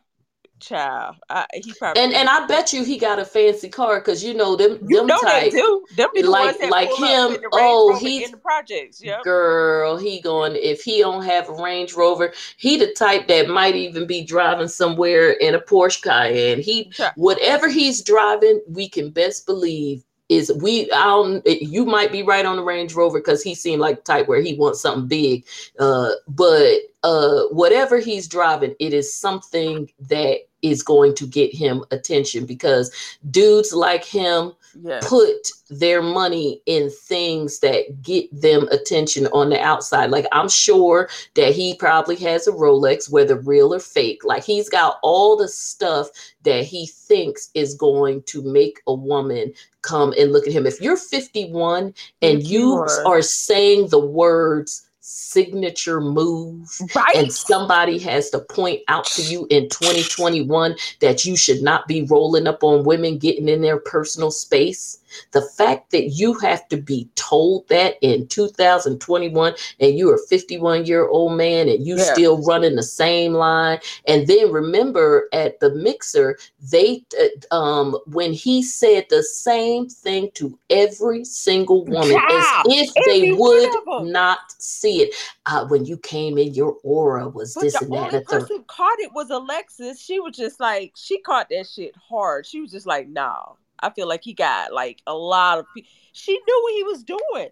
[0.60, 1.16] child.
[1.28, 4.34] I, he probably and and I bet you he got a fancy car because you
[4.34, 5.84] know them you them know type do.
[5.96, 7.38] Them be the like like him.
[7.52, 9.02] Oh, he's in the projects.
[9.02, 13.48] Yeah, girl, he going if he don't have a Range Rover, he the type that
[13.48, 16.60] might even be driving somewhere in a Porsche Cayenne.
[16.60, 22.22] He whatever he's driving, we can best believe is we I don't you might be
[22.22, 25.46] right on the Range Rover because he seemed like type where he wants something big.
[25.78, 31.84] Uh, but uh whatever he's driving, it is something that is going to get him
[31.90, 32.90] attention because
[33.30, 34.52] dudes like him
[34.82, 35.08] yes.
[35.08, 40.10] put their money in things that get them attention on the outside.
[40.10, 44.24] Like I'm sure that he probably has a Rolex, whether real or fake.
[44.24, 46.08] Like he's got all the stuff
[46.42, 49.52] that he thinks is going to make a woman
[49.82, 50.66] come and look at him.
[50.66, 57.14] If you're 51 and you are saying the words signature move right?
[57.14, 62.02] and somebody has to point out to you in 2021 that you should not be
[62.02, 64.98] rolling up on women getting in their personal space
[65.32, 70.86] the fact that you have to be told that in 2021 and you're a 51
[70.86, 72.12] year old man and you yeah.
[72.12, 73.78] still running the same line.
[74.06, 77.04] And then remember at the mixer, they,
[77.50, 82.62] uh, um, when he said the same thing to every single woman yeah.
[82.66, 85.14] as if they would not see it.
[85.46, 88.10] Uh, when you came in, your aura was but this and that.
[88.10, 90.00] The only person caught it was Alexis.
[90.00, 92.46] She was just like, she caught that shit hard.
[92.46, 95.66] She was just like, nah I feel like he got like a lot of.
[96.12, 97.50] She knew what he was doing.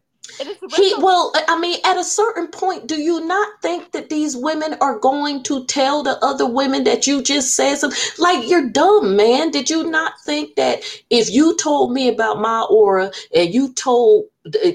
[0.74, 4.74] He well, I mean, at a certain point, do you not think that these women
[4.80, 7.98] are going to tell the other women that you just said something?
[8.18, 9.50] Like you're dumb, man.
[9.50, 14.24] Did you not think that if you told me about my aura and you told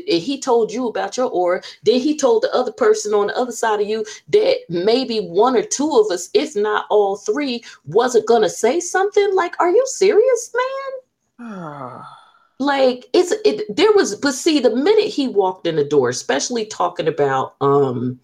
[0.08, 3.52] he told you about your aura, then he told the other person on the other
[3.52, 8.28] side of you that maybe one or two of us, if not all three, wasn't
[8.28, 9.36] gonna say something?
[9.36, 11.09] Like, are you serious, man?
[12.60, 16.66] like it's it there was but see the minute he walked in the door especially
[16.66, 18.20] talking about um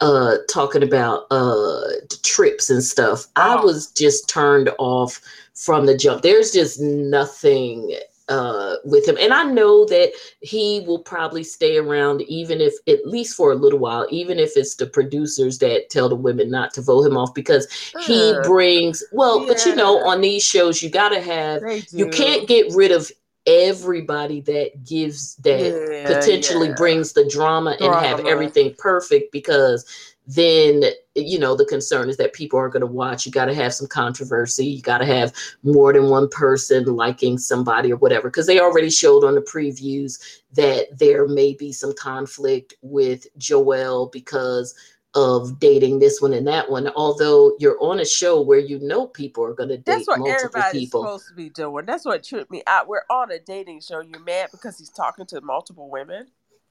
[0.00, 1.82] uh talking about uh
[2.22, 3.58] trips and stuff oh.
[3.58, 5.20] i was just turned off
[5.54, 7.94] from the jump there's just nothing
[8.28, 13.06] uh with him and i know that he will probably stay around even if at
[13.06, 16.72] least for a little while even if it's the producers that tell the women not
[16.72, 19.48] to vote him off because uh, he brings well yeah.
[19.48, 23.10] but you know on these shows you got to have you can't get rid of
[23.48, 26.74] everybody that gives that yeah, potentially yeah.
[26.74, 29.86] brings the drama, drama and have everything perfect because
[30.26, 30.84] then
[31.26, 33.74] you know the concern is that people aren't going to watch you got to have
[33.74, 38.46] some controversy you got to have more than one person liking somebody or whatever because
[38.46, 44.74] they already showed on the previews that there may be some conflict with joel because
[45.14, 46.88] of dating this one and that one.
[46.94, 50.20] Although you're on a show where you know people are going to date That's what
[50.20, 51.02] multiple everybody's people.
[51.02, 51.86] supposed to be doing.
[51.86, 52.88] That's what tripped me out.
[52.88, 54.00] We're on a dating show.
[54.00, 56.28] You're mad because he's talking to multiple women.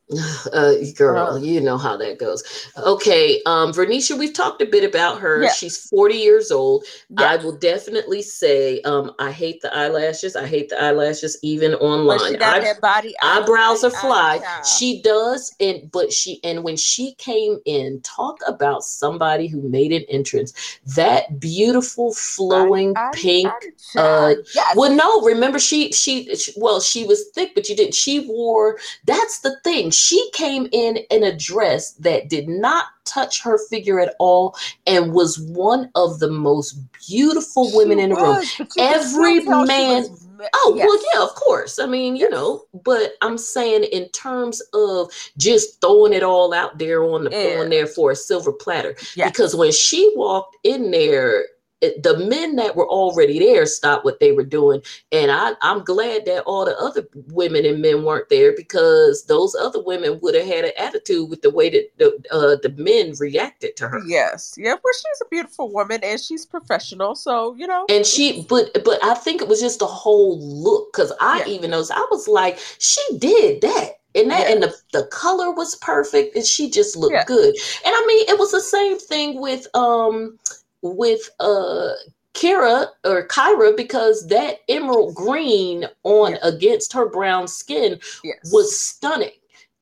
[0.53, 2.41] Uh, girl, uh, you know how that goes.
[2.77, 5.47] Okay, um, Vernisha, we've talked a bit about her.
[5.49, 6.85] She's 40 years old.
[7.17, 10.35] I will definitely say, um, I hate the eyelashes.
[10.35, 12.41] I hate the eyelashes even online.
[12.41, 14.39] I, body eyebrows are fly.
[14.63, 19.91] She does, and but she and when she came in, talk about somebody who made
[19.91, 20.79] an entrance.
[20.95, 23.51] That beautiful flowing I, pink.
[23.97, 24.75] uh, yes.
[24.77, 27.95] Well, no, remember she, she she well she was thick, but you didn't.
[27.95, 28.79] She wore.
[29.05, 33.99] That's the thing she came in in a dress that did not touch her figure
[33.99, 38.67] at all and was one of the most beautiful women in the was, room.
[38.77, 40.05] Every man.
[40.53, 40.85] Oh, yes.
[40.85, 41.79] well, yeah, of course.
[41.79, 46.77] I mean, you know, but I'm saying in terms of just throwing it all out
[46.77, 47.59] there on the yeah.
[47.59, 48.95] on there for a silver platter.
[49.15, 49.31] Yes.
[49.31, 51.45] Because when she walked in there,
[51.81, 54.81] the men that were already there stopped what they were doing.
[55.11, 59.55] And I, i'm glad that all the other women and men weren't there because those
[59.55, 63.13] other women would have had an attitude with the way that the, uh, the men
[63.19, 64.01] reacted to her.
[64.07, 64.55] Yes.
[64.57, 67.85] Yeah well she's a beautiful woman and she's professional so you know.
[67.89, 71.53] And she but but i think it was just the whole look because i yeah.
[71.53, 73.91] even noticed i was like she did that.
[74.15, 77.25] And that and the, the color was perfect and she just looked yeah.
[77.25, 77.49] good.
[77.85, 80.39] And i mean it was the same thing with um
[80.81, 81.91] with uh
[82.37, 88.51] Kira or Kyra because that emerald green on against her brown skin yes.
[88.51, 89.31] was stunning.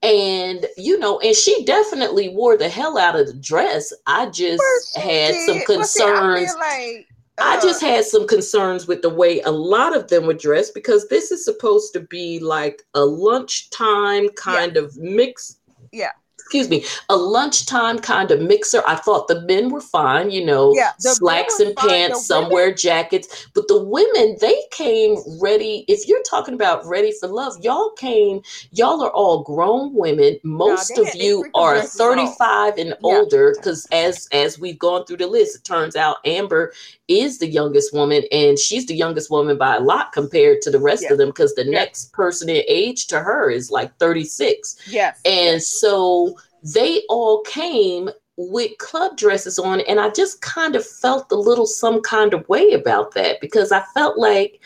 [0.02, 3.92] And you know, and she definitely wore the hell out of the dress.
[4.06, 4.64] I just
[4.96, 5.48] had did.
[5.48, 6.52] some concerns.
[6.52, 7.08] See, I, like,
[7.40, 10.74] uh, I just had some concerns with the way a lot of them were dressed
[10.74, 14.82] because this is supposed to be like a lunchtime kind yeah.
[14.84, 15.58] of mix.
[15.92, 16.12] Yeah
[16.46, 18.84] excuse me, a lunchtime kind of mixer.
[18.88, 23.48] I thought the men were fine, you know, yeah, slacks and pants, some wear jackets,
[23.56, 25.86] but the women, they came ready.
[25.88, 30.38] If you're talking about ready for love, y'all came, y'all are all grown women.
[30.44, 32.96] Most no, of you are 35 and yeah.
[33.02, 36.74] older because as as we've gone through the list, it turns out Amber
[37.08, 40.80] is the youngest woman and she's the youngest woman by a lot compared to the
[40.80, 45.22] rest of them because the next person in age to her is like 36 yes
[45.24, 46.36] and so
[46.74, 51.66] they all came with club dresses on and i just kind of felt a little
[51.66, 54.60] some kind of way about that because i felt like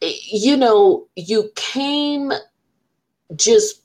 [0.00, 2.32] eh, you know you came
[3.34, 3.82] just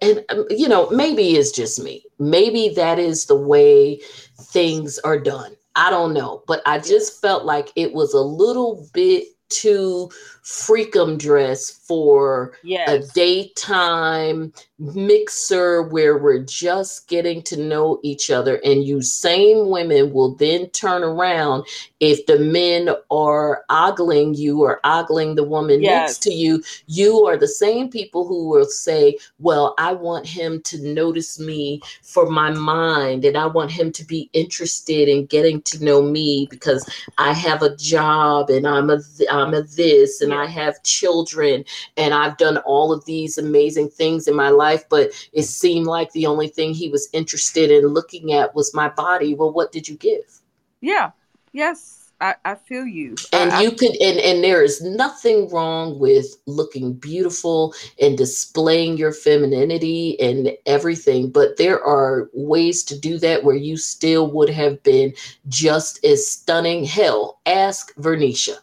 [0.00, 2.04] and um, you know maybe it's just me.
[2.18, 4.00] Maybe that is the way
[4.40, 5.56] things are done.
[5.76, 10.10] I don't know, but I just felt like it was a little bit too
[10.44, 12.88] freakum dress for yes.
[12.88, 20.12] a daytime mixer where we're just getting to know each other and you same women
[20.12, 21.64] will then turn around
[22.00, 25.90] if the men are ogling you or ogling the woman yes.
[26.10, 30.60] next to you you are the same people who will say well i want him
[30.60, 35.62] to notice me for my mind and i want him to be interested in getting
[35.62, 36.86] to know me because
[37.16, 38.98] i have a job and i'm a
[39.30, 41.64] i'm a this and i have children
[41.96, 46.10] and i've done all of these amazing things in my life but it seemed like
[46.12, 49.34] the only thing he was interested in looking at was my body.
[49.34, 50.40] Well, what did you give?
[50.80, 51.10] Yeah.
[51.52, 52.00] Yes.
[52.20, 53.16] I, I feel you.
[53.32, 58.96] And I, you could and and there is nothing wrong with looking beautiful and displaying
[58.96, 64.48] your femininity and everything, but there are ways to do that where you still would
[64.48, 65.12] have been
[65.48, 66.84] just as stunning.
[66.84, 68.58] Hell, ask Vernicia.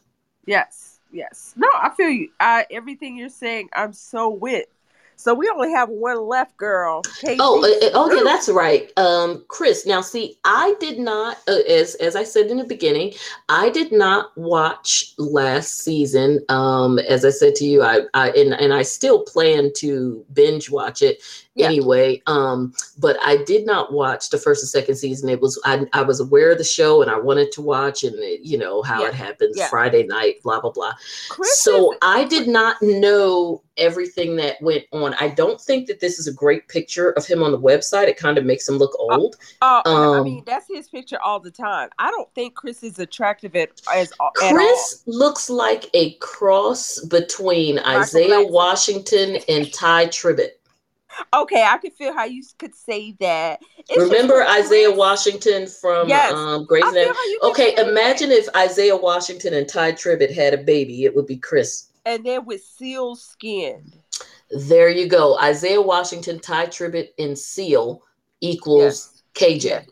[0.45, 1.53] Yes, yes.
[1.55, 2.29] No, I feel you.
[2.39, 4.65] I everything you're saying, I'm so with.
[5.21, 7.03] So we only have one left, girl.
[7.39, 8.91] Oh, uh, uh, okay, that's right.
[8.97, 9.85] Um, Chris.
[9.85, 13.13] Now, see, I did not, uh, as as I said in the beginning,
[13.47, 16.43] I did not watch last season.
[16.49, 20.71] Um, as I said to you, I, I and and I still plan to binge
[20.71, 21.21] watch it
[21.55, 21.67] yeah.
[21.67, 22.21] anyway.
[22.27, 25.29] Um, but I did not watch the first and second season.
[25.29, 28.15] It was I, I was aware of the show and I wanted to watch and
[28.19, 29.09] it, you know how yeah.
[29.09, 29.67] it happens yeah.
[29.67, 30.93] Friday night, blah blah blah.
[31.29, 35.15] Chris so I did not know everything that went on.
[35.19, 38.07] I don't think that this is a great picture of him on the website.
[38.07, 39.35] It kind of makes him look uh, old.
[39.61, 41.89] Oh, uh, um, I mean that's his picture all the time.
[41.99, 47.91] I don't think Chris is attractive at, as Chris looks like a cross between Michael
[48.01, 48.51] Isaiah Blackson.
[48.51, 50.60] Washington and Ty Tribbett.
[51.33, 53.61] Okay, I could feel how you could say that.
[53.89, 56.33] It's Remember Isaiah Washington from yes.
[56.33, 57.37] um, Grey's Anatomy?
[57.43, 58.39] Okay, imagine that.
[58.39, 61.05] if Isaiah Washington and Ty Tribbett had a baby.
[61.05, 61.89] It would be Chris.
[62.05, 63.91] And then with seal skin.
[64.49, 65.37] There you go.
[65.39, 68.03] Isaiah Washington, Ty Tribbett, and Seal
[68.41, 69.63] equals yes.
[69.63, 69.87] KJ.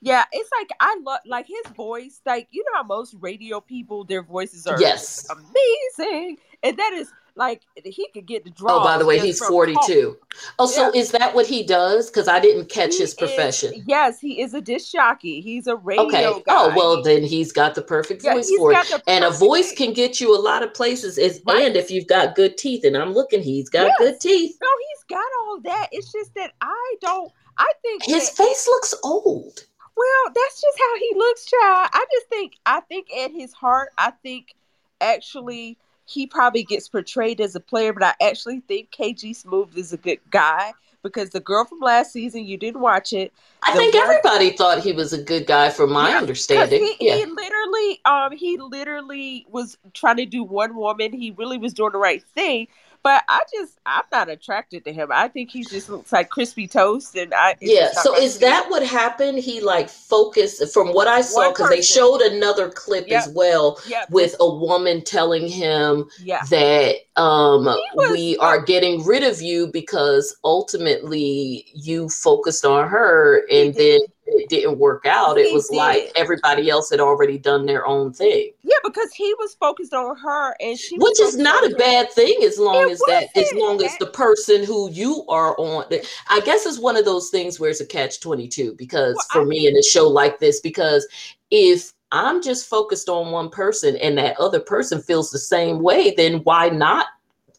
[0.00, 2.20] Yeah, it's like I love like his voice.
[2.26, 7.10] Like you know how most radio people, their voices are yes amazing, and that is
[7.36, 8.80] like he could get the draw.
[8.80, 10.16] Oh, by the way, he's 42.
[10.58, 11.00] Oh, so yeah.
[11.00, 12.08] is that what he does?
[12.08, 13.74] Because I didn't catch he his profession.
[13.74, 15.40] Is, yes, he is a disc jockey.
[15.40, 16.22] He's a radio okay.
[16.22, 16.42] Guy.
[16.48, 19.02] Oh, well, then he's got the perfect yeah, voice for it.
[19.06, 21.18] And a voice can get you a lot of places.
[21.18, 21.66] Is right.
[21.66, 23.96] and if you've got good teeth, and I'm looking, he's got yes.
[23.98, 24.56] good teeth.
[24.62, 25.88] No, he's got all that.
[25.92, 27.32] It's just that I don't.
[27.58, 29.64] I think his that, face looks old.
[29.96, 31.90] Well, that's just how he looks, child.
[31.92, 34.54] I just think I think at his heart, I think
[35.00, 39.92] actually he probably gets portrayed as a player, but I actually think KG Smooth is
[39.92, 40.72] a good guy
[41.04, 43.32] because the girl from last season, you didn't watch it.
[43.62, 46.82] I think everybody thought he was a good guy, from my yeah, understanding.
[46.98, 47.16] He, yeah.
[47.16, 51.12] he literally, um, he literally was trying to do one woman.
[51.12, 52.66] He really was doing the right thing,
[53.04, 55.10] but I just I'm not attracted to him.
[55.12, 57.92] I think he just looks like crispy toast, and I yeah.
[57.92, 59.38] So is that what happened?
[59.38, 63.22] He like focused from what I saw because they showed another clip yep.
[63.22, 64.10] as well yep.
[64.10, 66.44] with a woman telling him yeah.
[66.48, 73.44] that um was, we are getting rid of you because ultimately you focused on her,
[73.50, 75.38] and then it didn't work out.
[75.38, 75.76] It was did.
[75.76, 78.52] like everybody else had already done their own thing.
[78.62, 82.36] Yeah, because he was focused on her and she Which is not a bad thing
[82.42, 85.84] as long it as that as long as the person who you are on
[86.28, 89.42] I guess it's one of those things where it's a catch 22 because well, for
[89.42, 91.06] I me mean, in a show like this because
[91.50, 96.14] if I'm just focused on one person and that other person feels the same way,
[96.16, 97.06] then why not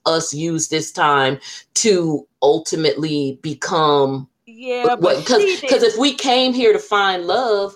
[0.06, 1.40] us use this time
[1.76, 7.76] to ultimately become yeah, because because if we came here to find love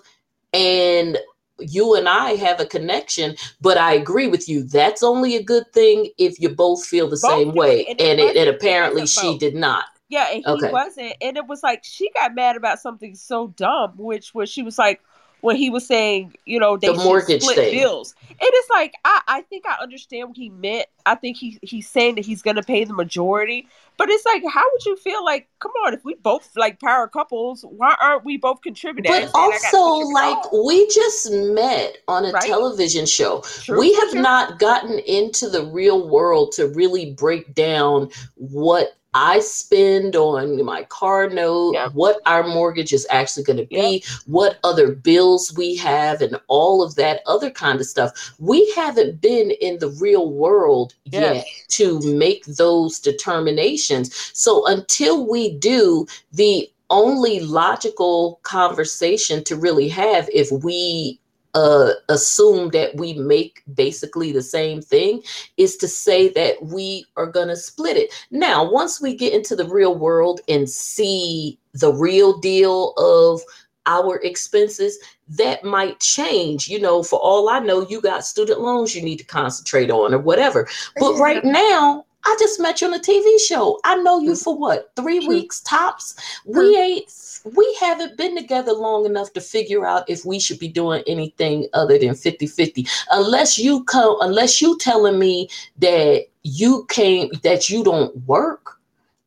[0.54, 1.18] and
[1.60, 4.64] you and I have a connection, but I agree with you.
[4.64, 7.86] That's only a good thing if you both feel the both same way.
[7.86, 9.86] And, and, it, and apparently she did not.
[10.10, 10.72] Yeah, and he okay.
[10.72, 11.14] wasn't.
[11.22, 14.78] And it was like she got mad about something so dumb, which was she was
[14.78, 15.02] like,
[15.42, 17.80] when he was saying, you know, they the mortgage split thing.
[17.80, 18.16] bills.
[18.30, 20.88] And it's like I, I think I understand what he meant.
[21.06, 23.68] I think he he's saying that he's gonna pay the majority.
[24.00, 27.06] But it's like, how would you feel like, come on, if we both like power
[27.06, 29.12] couples, why aren't we both contributing?
[29.12, 30.66] But also, like, oh.
[30.66, 32.42] we just met on a right?
[32.42, 33.42] television show.
[33.42, 34.22] True, we have true.
[34.22, 40.84] not gotten into the real world to really break down what I spend on my
[40.84, 41.90] car note, yeah.
[41.90, 44.16] what our mortgage is actually going to be, yeah.
[44.28, 48.34] what other bills we have, and all of that other kind of stuff.
[48.40, 51.36] We haven't been in the real world yes.
[51.36, 54.32] yet to make those determinations.
[54.34, 61.19] So until we do, the only logical conversation to really have if we
[61.56, 65.22] uh, assume that we make basically the same thing
[65.58, 68.14] is to say that we are going to split it.
[68.32, 73.42] Now, once we get into the real world and see the real deal of
[73.86, 76.68] our expenses, that might change.
[76.68, 80.14] You know, for all I know, you got student loans you need to concentrate on
[80.14, 80.68] or whatever.
[81.00, 83.80] But right now, I just met you on a TV show.
[83.84, 84.44] I know you mm-hmm.
[84.44, 84.92] for what?
[84.96, 86.16] Three weeks tops.
[86.46, 87.10] We ain't
[87.56, 91.68] we haven't been together long enough to figure out if we should be doing anything
[91.74, 92.90] other than 50-50.
[93.12, 95.50] Unless you come unless you telling me
[95.80, 98.78] that you came that you don't work.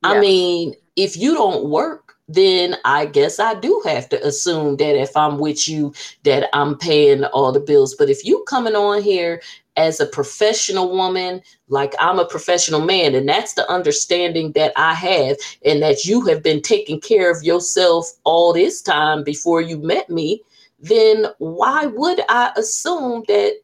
[0.05, 5.01] I mean, if you don't work, then I guess I do have to assume that
[5.01, 5.93] if I'm with you,
[6.24, 7.95] that I'm paying all the bills.
[7.95, 9.40] But if you coming on here
[9.76, 14.94] as a professional woman, like I'm a professional man, and that's the understanding that I
[14.94, 19.78] have, and that you have been taking care of yourself all this time before you
[19.78, 20.42] met me,
[20.78, 23.54] then why would I assume that,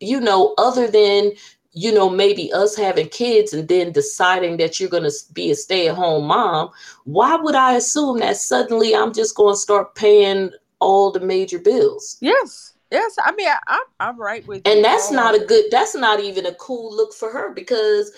[0.00, 1.32] you know, other than
[1.72, 5.54] you know, maybe us having kids and then deciding that you're going to be a
[5.54, 6.70] stay at home mom,
[7.04, 10.50] why would I assume that suddenly I'm just going to start paying
[10.80, 12.18] all the major bills?
[12.20, 12.71] Yes.
[12.92, 13.16] Yes.
[13.24, 14.76] I mean, I, am I'm right with and you.
[14.76, 18.12] And that's not a good, that's not even a cool look for her because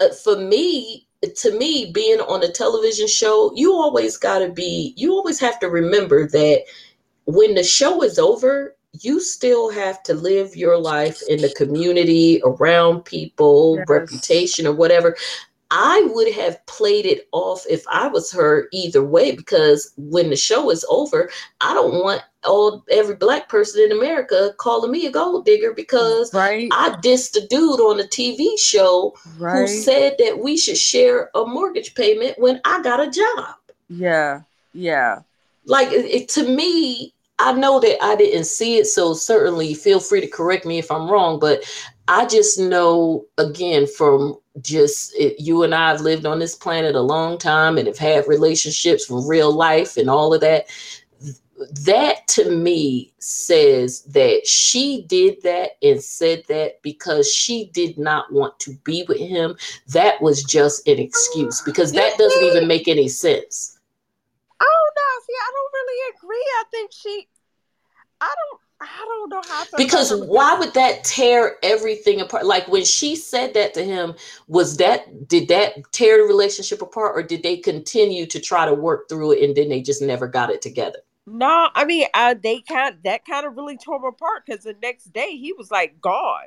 [0.00, 1.06] uh, for me,
[1.36, 5.58] to me, being on a television show, you always got to be, you always have
[5.60, 6.64] to remember that
[7.24, 12.40] when the show is over, you still have to live your life in the community
[12.44, 13.86] around people, yes.
[13.88, 15.16] reputation, or whatever.
[15.70, 20.36] I would have played it off if I was her either way because when the
[20.36, 25.10] show is over, I don't want all every black person in America calling me a
[25.10, 26.68] gold digger because right.
[26.72, 29.60] I dissed a dude on a TV show right.
[29.60, 33.56] who said that we should share a mortgage payment when I got a job.
[33.88, 35.20] Yeah, yeah.
[35.66, 40.20] Like it, to me, I know that I didn't see it, so certainly feel free
[40.20, 41.38] to correct me if I'm wrong.
[41.38, 41.64] But
[42.08, 46.94] I just know, again, from just it, you and I have lived on this planet
[46.94, 50.66] a long time and have had relationships from real life and all of that.
[51.84, 58.32] That to me says that she did that and said that because she did not
[58.32, 59.56] want to be with him.
[59.88, 63.78] That was just an excuse because that doesn't even make any sense.
[64.60, 65.24] Oh, I don't.
[65.24, 66.36] See, I don't really agree.
[66.36, 67.28] I think she.
[68.20, 68.60] I don't.
[68.80, 69.64] I don't know how.
[69.76, 72.46] because why would that tear everything apart?
[72.46, 74.14] Like when she said that to him,
[74.46, 78.74] was that did that tear the relationship apart, or did they continue to try to
[78.74, 81.00] work through it and then they just never got it together?
[81.30, 84.76] No, I mean, uh, they kind that kind of really tore him apart because the
[84.82, 86.46] next day he was like gone,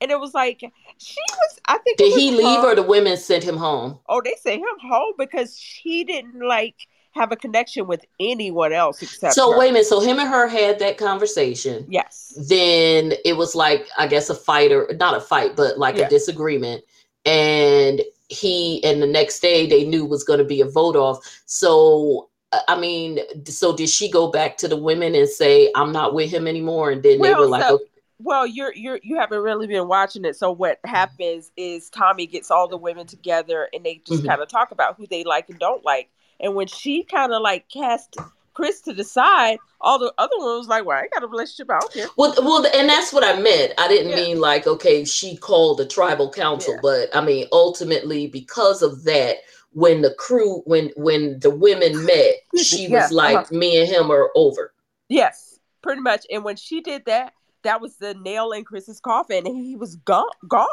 [0.00, 0.60] and it was like
[0.98, 1.58] she was.
[1.66, 3.98] I think did he leave or the women sent him home?
[4.08, 6.76] Oh, they sent him home because she didn't like
[7.14, 9.34] have a connection with anyone else except.
[9.34, 9.58] So her.
[9.58, 9.86] wait a minute.
[9.86, 11.86] So him and her had that conversation.
[11.88, 12.36] Yes.
[12.48, 16.06] Then it was like I guess a fight or not a fight, but like yeah.
[16.06, 16.84] a disagreement,
[17.24, 21.18] and he and the next day they knew was going to be a vote off.
[21.46, 22.28] So
[22.68, 26.30] I mean, so did she go back to the women and say I'm not with
[26.30, 26.90] him anymore?
[26.90, 27.84] And then well, they were like, so, okay.
[28.18, 30.36] Well, you're you're you haven't really been watching it.
[30.36, 34.28] So what happens is Tommy gets all the women together and they just mm-hmm.
[34.28, 36.10] kind of talk about who they like and don't like.
[36.40, 38.16] And when she kind of like cast
[38.54, 41.68] Chris to the side, all the other ones was like, "Well, I got a relationship.
[41.68, 43.72] Don't care." Well, well, and that's what I meant.
[43.78, 44.16] I didn't yeah.
[44.16, 46.80] mean like, okay, she called the tribal council, yeah.
[46.82, 49.38] but I mean, ultimately, because of that,
[49.74, 53.54] when the crew, when when the women met, she was like, uh-huh.
[53.54, 54.72] "Me and him are over."
[55.08, 56.26] Yes, pretty much.
[56.30, 59.96] And when she did that, that was the nail in Chris's coffin, and he was
[59.96, 60.30] gone.
[60.48, 60.68] Gone.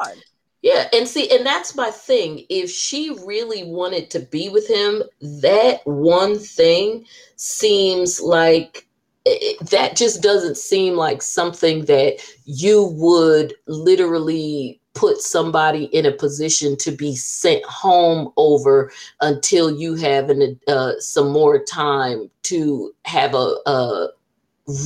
[0.62, 2.46] Yeah, and see, and that's my thing.
[2.50, 5.02] If she really wanted to be with him,
[5.42, 8.86] that one thing seems like
[9.26, 16.12] it, that just doesn't seem like something that you would literally put somebody in a
[16.12, 22.94] position to be sent home over until you have an, uh, some more time to
[23.06, 24.10] have a, a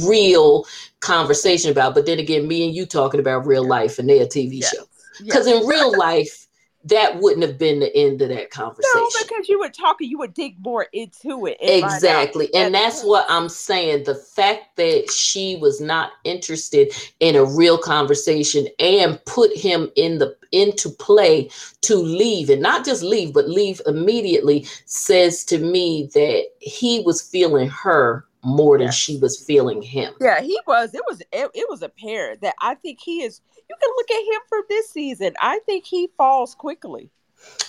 [0.03, 0.65] real
[0.99, 1.95] conversation about.
[1.95, 4.67] But then again, me and you talking about real life and their TV yeah.
[4.67, 4.83] show.
[5.23, 5.61] Because yes.
[5.61, 6.44] in real life,
[6.85, 8.91] that wouldn't have been the end of that conversation.
[8.95, 11.57] No, because you would talk and you would dig more into it.
[11.59, 12.53] Exactly.
[12.53, 14.03] And that's what I'm saying.
[14.03, 20.19] The fact that she was not interested in a real conversation and put him in
[20.19, 21.49] the into play
[21.81, 27.21] to leave and not just leave, but leave immediately says to me that he was
[27.21, 30.13] feeling her more than she was feeling him.
[30.21, 30.93] Yeah, he was.
[30.93, 34.33] It was it, it was apparent that I think he is you can look at
[34.33, 35.33] him for this season.
[35.41, 37.09] I think he falls quickly.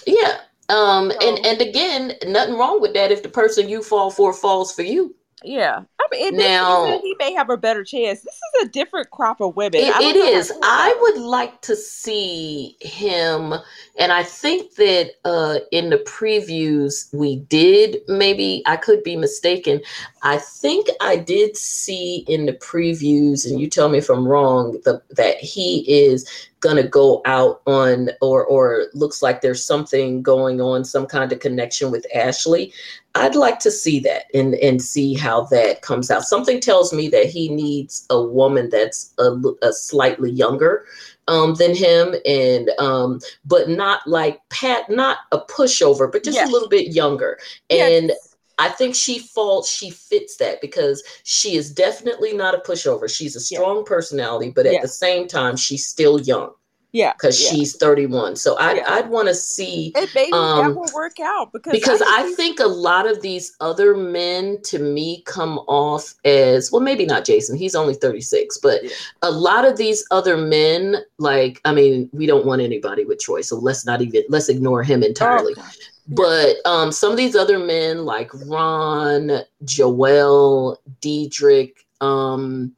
[0.07, 0.41] Yeah.
[0.68, 1.29] Um so.
[1.29, 4.83] and and again, nothing wrong with that if the person you fall for falls for
[4.83, 5.14] you.
[5.47, 8.20] Yeah, I mean, now he may have a better chance.
[8.22, 9.80] This is a different crop of women.
[9.80, 10.53] it, it is.
[10.62, 13.55] I would like to see him,
[13.97, 17.99] and I think that uh, in the previews we did.
[18.09, 19.80] Maybe I could be mistaken.
[20.22, 24.80] I think I did see in the previews, and you tell me if I'm wrong.
[24.84, 26.29] The, that he is
[26.61, 31.30] going to go out on or or looks like there's something going on some kind
[31.33, 32.72] of connection with Ashley
[33.16, 36.24] I'd like to see that and and see how that comes out.
[36.24, 40.84] Something tells me that he needs a woman that's a, a slightly younger
[41.28, 46.49] um, than him and um, but not like pat not a pushover but just yes.
[46.49, 47.38] a little bit younger.
[47.70, 48.25] And yes
[48.58, 53.08] I think she falls, she fits that because she is definitely not a pushover.
[53.08, 53.83] She's a strong yeah.
[53.87, 54.83] personality, but at yeah.
[54.83, 56.53] the same time, she's still young.
[56.92, 57.50] Yeah, because yeah.
[57.50, 58.37] she's 31.
[58.37, 58.78] So I'd.
[58.80, 59.92] I'd want to see.
[59.95, 63.20] And maybe um, that will work out because because I, I think a lot of
[63.20, 66.80] these other men to me come off as well.
[66.80, 67.58] Maybe not Jason.
[67.58, 68.80] He's only 36, but
[69.20, 73.42] a lot of these other men, like I mean, we don't want anybody with Troy,
[73.42, 75.53] so let's not even let's ignore him entirely.
[75.58, 75.70] Oh,
[76.08, 82.72] but um, some of these other men, like Ron, Joel, Diedrich, um,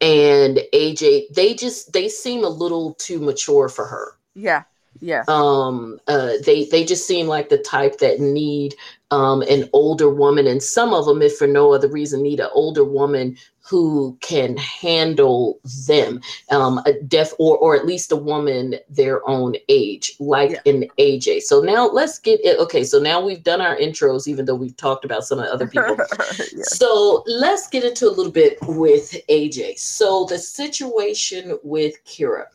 [0.00, 4.12] and AJ, they just they seem a little too mature for her.
[4.34, 4.64] Yeah.
[5.00, 5.24] Yeah.
[5.28, 8.74] Um uh they they just seem like the type that need
[9.10, 12.48] um an older woman and some of them if for no other reason need an
[12.52, 16.20] older woman who can handle them
[16.50, 20.72] um a deaf or or at least a woman their own age like yeah.
[20.72, 24.44] an aj so now let's get it okay so now we've done our intros even
[24.44, 25.96] though we've talked about some of the other people
[26.52, 26.62] yeah.
[26.62, 32.46] so let's get into a little bit with aj so the situation with kira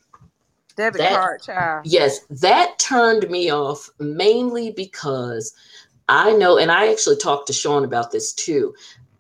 [0.82, 5.54] debit that, card child yes that turned me off mainly because
[6.10, 8.74] i know and i actually talked to sean about this too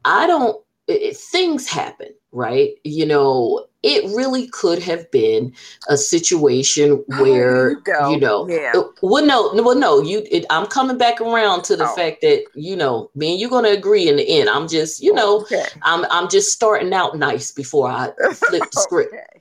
[0.05, 0.57] i don't
[0.91, 2.71] it, things happen, right?
[2.83, 5.53] You know, it really could have been
[5.89, 8.73] a situation where you, you, know yeah.
[8.75, 11.95] Uh, well no well no you it, i'm coming back around to the oh.
[11.95, 15.01] fact that you know me and you're going to agree in the end i'm just
[15.01, 15.65] you know okay.
[15.81, 19.40] i'm i'm just starting out nice before i flip the script okay.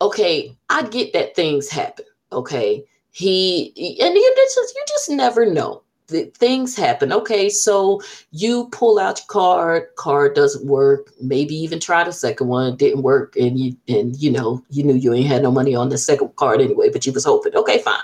[0.00, 3.68] Okay i get that things happen okay he
[4.00, 7.12] and you just you just never know that things happen.
[7.12, 8.00] Okay, so
[8.30, 11.10] you pull out your card, card doesn't work.
[11.20, 14.94] Maybe even try the second one, didn't work, and you and you know you knew
[14.94, 17.54] you ain't had no money on the second card anyway, but you was hoping.
[17.54, 17.96] Okay, fine.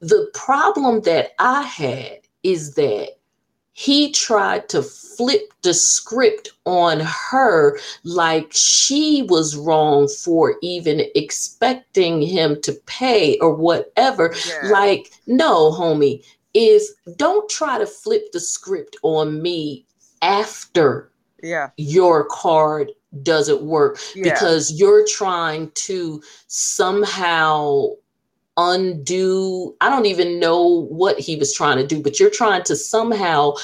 [0.00, 3.18] The problem that I had is that
[3.72, 4.82] he tried to
[5.20, 13.36] flip the script on her like she was wrong for even expecting him to pay
[13.40, 14.34] or whatever.
[14.48, 14.70] Yeah.
[14.70, 16.24] Like, no, homie,
[16.54, 19.84] is don't try to flip the script on me
[20.22, 21.10] after
[21.42, 22.90] yeah your card
[23.22, 24.24] doesn't work yeah.
[24.24, 27.86] because you're trying to somehow
[28.56, 32.76] undo I don't even know what he was trying to do but you're trying to
[32.76, 33.54] somehow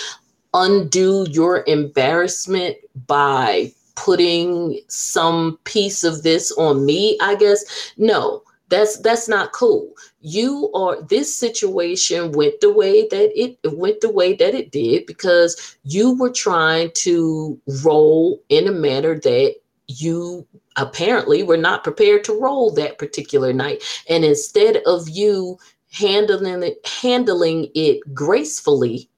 [0.57, 2.77] undo your embarrassment
[3.07, 7.93] by putting some piece of this on me I guess?
[7.97, 9.93] No that's that's not cool.
[10.20, 14.73] You are this situation went the way that it, it went the way that it
[14.73, 19.55] did because you were trying to roll in a manner that
[19.87, 20.47] you
[20.77, 23.83] apparently were not prepared to roll that particular night.
[24.09, 25.59] And instead of you
[25.93, 29.09] handling it handling it gracefully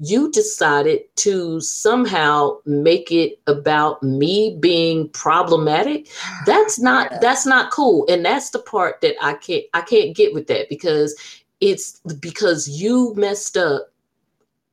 [0.00, 6.08] you decided to somehow make it about me being problematic?
[6.46, 7.18] That's not yeah.
[7.20, 8.06] that's not cool.
[8.08, 11.14] And that's the part that i can't i can't get with that because
[11.60, 13.92] it's because you messed up.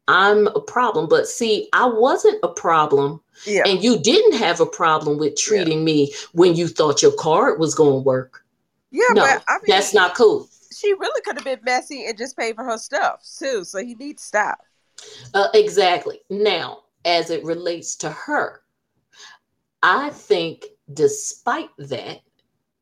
[0.08, 1.10] I'm a problem.
[1.10, 3.22] But see i wasn't a problem.
[3.46, 3.64] Yeah.
[3.66, 5.84] and you didn't have a problem with treating yeah.
[5.84, 8.44] me when you thought your card was going to work.
[8.92, 10.48] Yeah no but, I mean, that's not cool.
[10.76, 13.66] she really could have been messy and just paid for her stuff too.
[13.66, 14.60] So he needs to stop
[15.34, 16.20] uh, exactly.
[16.30, 18.62] Now, as it relates to her,
[19.84, 22.22] I think despite that,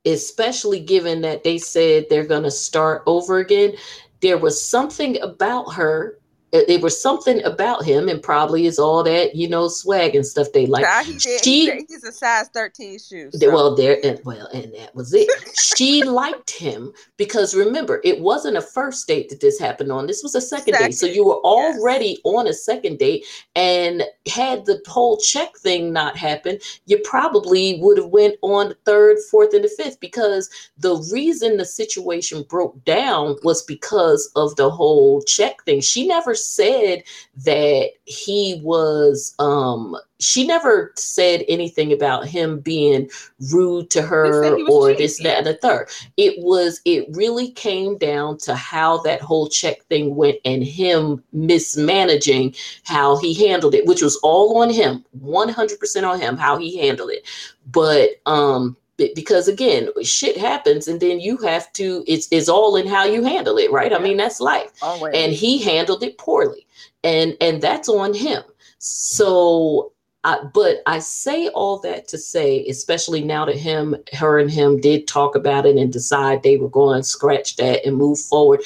[0.06, 3.74] especially given that they said they're going to start over again,
[4.22, 6.20] there was something about her
[6.68, 10.48] it was something about him, and probably is all that you know swag and stuff
[10.54, 10.86] they like.
[11.06, 11.44] He did.
[11.44, 13.30] She, he's a size thirteen shoe.
[13.32, 13.52] So.
[13.52, 15.30] Well, there and well, and that was it.
[15.62, 20.08] she liked him because remember, it wasn't a first date that this happened on.
[20.08, 20.88] This was a second, second.
[20.88, 22.20] date, so you were already yes.
[22.24, 23.26] on a second date,
[23.56, 28.78] and had the whole check thing not happened, you probably would have went on the
[28.86, 34.56] third, fourth, and the fifth because the reason the situation broke down was because of
[34.56, 35.82] the whole check thing.
[35.82, 37.04] She never said
[37.46, 43.10] that he was um she never said anything about him being
[43.52, 45.90] rude to her or this, that, and the third.
[46.18, 51.24] It was, it really came down to how that whole check thing went and him
[51.34, 56.78] mismanaging how he handled it, which was all on him, 100% on him, how he
[56.78, 57.28] handled it.
[57.72, 62.88] But, um, because again shit happens and then you have to it's, it's all in
[62.88, 65.14] how you handle it right i mean that's life Always.
[65.16, 66.66] and he handled it poorly
[67.04, 68.44] and and that's on him
[68.80, 69.92] so
[70.24, 74.82] I, but I say all that to say, especially now that him, her, and him
[74.82, 78.62] did talk about it and decide they were going to scratch that and move forward.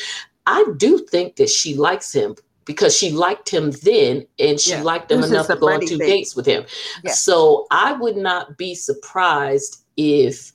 [0.48, 4.84] I do think that she likes him because she liked him then and she Yeah.
[4.84, 6.08] liked him was enough to go on two thing.
[6.08, 6.64] dates with him.
[7.04, 7.12] Yeah.
[7.12, 10.54] So I would not be surprised if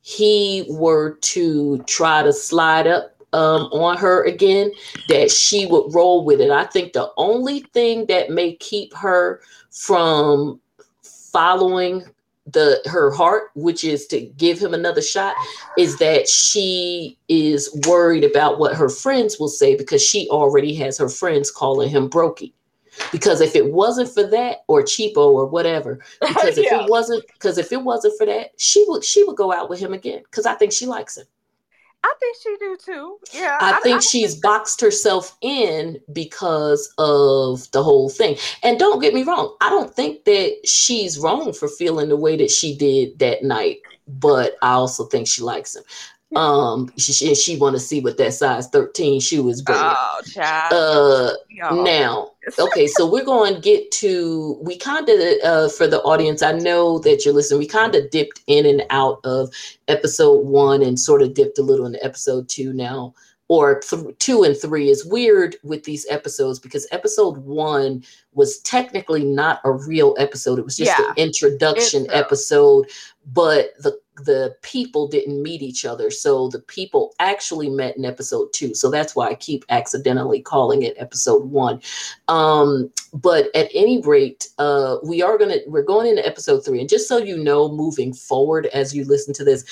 [0.00, 4.72] he were to try to slide up um, on her again,
[5.08, 6.50] that she would roll with it.
[6.50, 9.40] I think the only thing that may keep her
[9.70, 10.60] from
[11.02, 12.04] following
[12.46, 15.34] the her heart, which is to give him another shot,
[15.76, 20.96] is that she is worried about what her friends will say because she already has
[20.96, 22.52] her friends calling him brokey.
[23.12, 26.84] Because if it wasn't for that or cheapo or whatever, because if Yeah.
[26.84, 29.78] it wasn't because if it wasn't for that, she would she would go out with
[29.80, 31.26] him again because I think she likes him.
[32.04, 33.18] I think she do too.
[33.34, 33.58] Yeah.
[33.60, 38.36] I think don't she's think- boxed herself in because of the whole thing.
[38.62, 42.36] And don't get me wrong, I don't think that she's wrong for feeling the way
[42.36, 45.82] that she did that night, but I also think she likes him.
[46.36, 49.84] Um, she she, she want to see what that size 13 shoe is bringing.
[49.84, 50.72] Oh, child.
[50.72, 51.82] Uh, Y'all.
[51.84, 56.42] now, okay, so we're going to get to we kind of uh, for the audience.
[56.42, 57.60] I know that you're listening.
[57.60, 59.52] We kind of dipped in and out of
[59.88, 63.14] episode one and sort of dipped a little into episode two now,
[63.48, 68.02] or th- two and three is weird with these episodes because episode one
[68.34, 70.58] was technically not a real episode.
[70.58, 71.08] It was just Yeah.
[71.10, 72.16] an introduction Intro.
[72.18, 72.90] episode,
[73.32, 76.10] but the the people didn't meet each other.
[76.10, 78.74] So the people actually met in episode two.
[78.74, 81.82] So that's why I keep accidentally calling it episode one.
[82.28, 86.80] Um, but at any rate, uh, we are gonna we're going into episode three.
[86.80, 89.66] And just so you know, moving forward as you listen to this,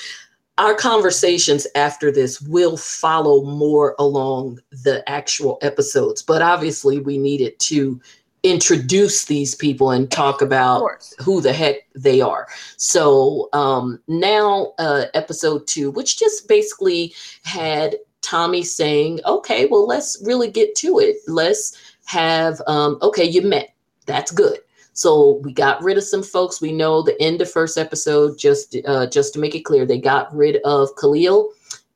[0.57, 6.21] our conversations after this will follow more along the actual episodes.
[6.21, 7.99] But obviously we needed to
[8.43, 12.47] introduce these people and talk about who the heck they are.
[12.77, 17.13] So um, now, uh, episode two, which just basically
[17.43, 21.17] had Tommy saying, okay, well, let's really get to it.
[21.27, 21.75] Let's
[22.05, 23.73] have, um, okay, you met.
[24.05, 24.59] That's good.
[24.95, 26.61] So we got rid of some folks.
[26.61, 29.99] We know the end of first episode, just uh, just to make it clear, they
[29.99, 31.51] got rid of Khalil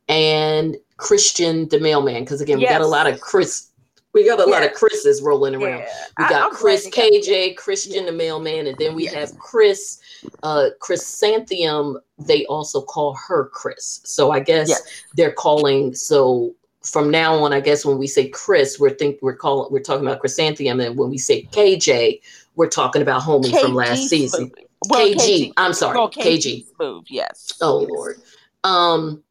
[0.09, 2.23] and Christian the mailman.
[2.25, 3.67] Because again, we got a lot of Chris.
[4.13, 4.77] We got a lot of Yes.
[4.79, 5.79] Chris's rolling around.
[5.79, 6.05] Yeah.
[6.17, 9.13] We got I'm Chris KJ, Christian the mailman, and then we Yes.
[9.13, 9.99] have Chris,
[10.43, 11.99] uh, Chrysanthemum.
[12.17, 14.01] They also call her Chris.
[14.03, 14.81] So I guess Yes.
[15.15, 15.93] they're calling.
[15.93, 19.79] So from now on, I guess when we say Chris, we're think we're calling we're
[19.79, 22.21] talking about Chrysanthemum, and when we say KJ,
[22.59, 24.51] we're talking about homie from last season.
[24.89, 25.53] Well, KG.
[25.55, 26.65] I'm sorry, Well, KG.
[26.75, 27.53] Smooth, yes.
[27.61, 27.89] Oh Yes.
[27.89, 28.15] Lord.
[28.65, 29.23] Um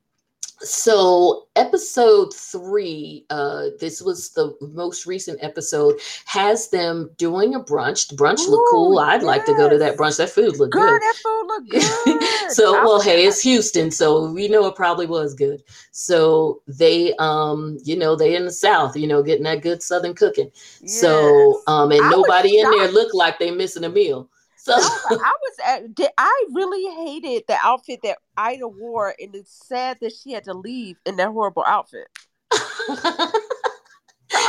[0.61, 8.09] so episode three, uh this was the most recent episode, has them doing a brunch.
[8.09, 8.99] The brunch Ooh, cool.
[8.99, 10.19] I'd like to go to that brunch.
[10.19, 11.03] That food looked Girl, good.
[11.03, 12.51] that food look good.
[12.53, 15.63] so I well hey it's houston so we know it probably was good
[15.93, 20.15] so they um you know they in the south you know getting that good southern
[20.15, 20.51] cooking
[20.87, 24.29] so um and I nobody in there looked like they missing a meal
[24.69, 25.95] so I was at.
[25.95, 30.45] Did, I really hated the outfit that Ida wore, and it's sad that she had
[30.45, 32.07] to leave in that horrible outfit.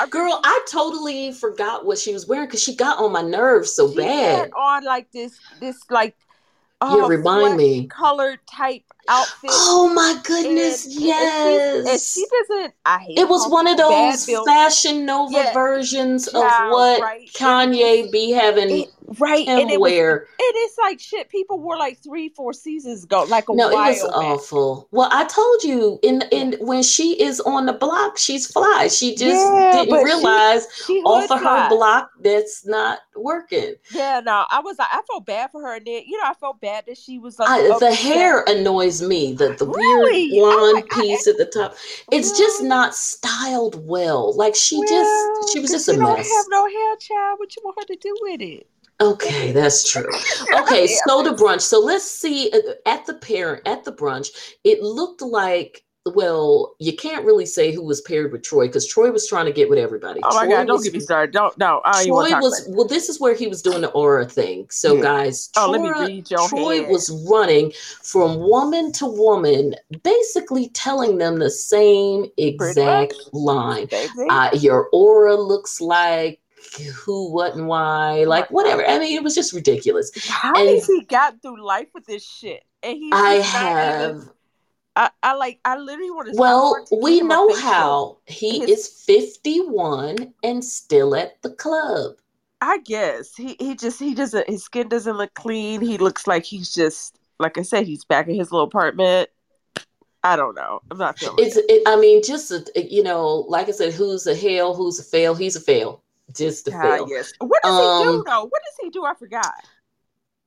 [0.10, 3.90] Girl i totally forgot what she was wearing because she got on my nerves so
[3.90, 6.16] she bad had on like this, this like,
[6.82, 7.88] oh, Yeah, uh, remind me.
[7.88, 9.50] colored type outfit.
[9.54, 12.74] oh my goodness and, yes and she, and she doesn't.
[12.86, 13.18] I hate.
[13.18, 17.30] it was one of those fashion nova Yeah, versions of what right.
[17.34, 19.92] kanye be having It- right, him and it was.
[19.92, 21.30] wear And it's like shit.
[21.30, 24.12] People wore like three, four seasons ago, like a No, it was back.
[24.16, 24.88] awful.
[24.92, 28.88] Well, I told you in in when she is on the block, she's fly.
[28.88, 31.64] She just Yeah, didn't but she- realize She off of fly.
[31.64, 33.76] her block that's not working.
[33.92, 36.34] Yeah, no, I was like, I felt bad for her, and then you know, I
[36.36, 39.34] felt bad that she was like, I, the hair annoys me.
[39.34, 40.30] The the Really?
[40.32, 41.76] weird blonde I'm like, I- piece at the top.
[42.12, 44.36] It's just not styled well.
[44.36, 46.30] Like she Well, just she was just a don't mess.
[46.32, 47.40] have no hair, child.
[47.40, 48.68] What you want her to do with it?
[49.02, 50.10] Okay, that's true.
[50.62, 51.62] Okay, so the brunch.
[51.62, 54.28] So let's see uh, at the parent at the brunch.
[54.64, 59.12] It looked like well, you can't really say who was paired with Troy because Troy
[59.12, 60.20] was trying to get with everybody.
[60.24, 61.34] Oh my god, don't was, get me started.
[61.34, 62.88] Don't no, I don't even want Troy was well.
[62.88, 64.68] This is where he was doing the aura thing.
[64.72, 65.02] So Yeah.
[65.02, 66.90] guys, Oh, let me Troy- read your Troy head.
[66.92, 73.88] was running from woman to woman, basically telling them the same exact line.
[74.30, 76.40] Uh, your aura looks like
[77.04, 78.86] who, what, and why, like whatever.
[78.86, 80.12] I mean, it was just ridiculous.
[80.28, 82.64] How and- has he got through life with this shit?
[82.84, 84.30] And he's I even- have.
[85.00, 85.60] I, I like.
[85.64, 86.34] I literally want to.
[86.36, 92.16] Well, we know how he His- is 51 and still at the club.
[92.62, 94.50] I guess he he just he doesn't.
[94.50, 95.80] His skin doesn't look clean.
[95.80, 97.86] He looks like he's just like I said.
[97.88, 99.30] He's back in his little apartment.
[100.22, 100.82] I don't know.
[100.92, 101.64] I'm not feeling It's, it.
[101.70, 105.04] it, I mean, just, a, you know, like I said, who's a hail, who's a
[105.04, 106.04] fail, he's a fail.
[106.36, 107.08] just a Ah, fail.
[107.10, 107.32] yes.
[107.40, 108.44] What does he do Um, though?
[108.44, 109.06] What does he do?
[109.06, 109.54] I forgot.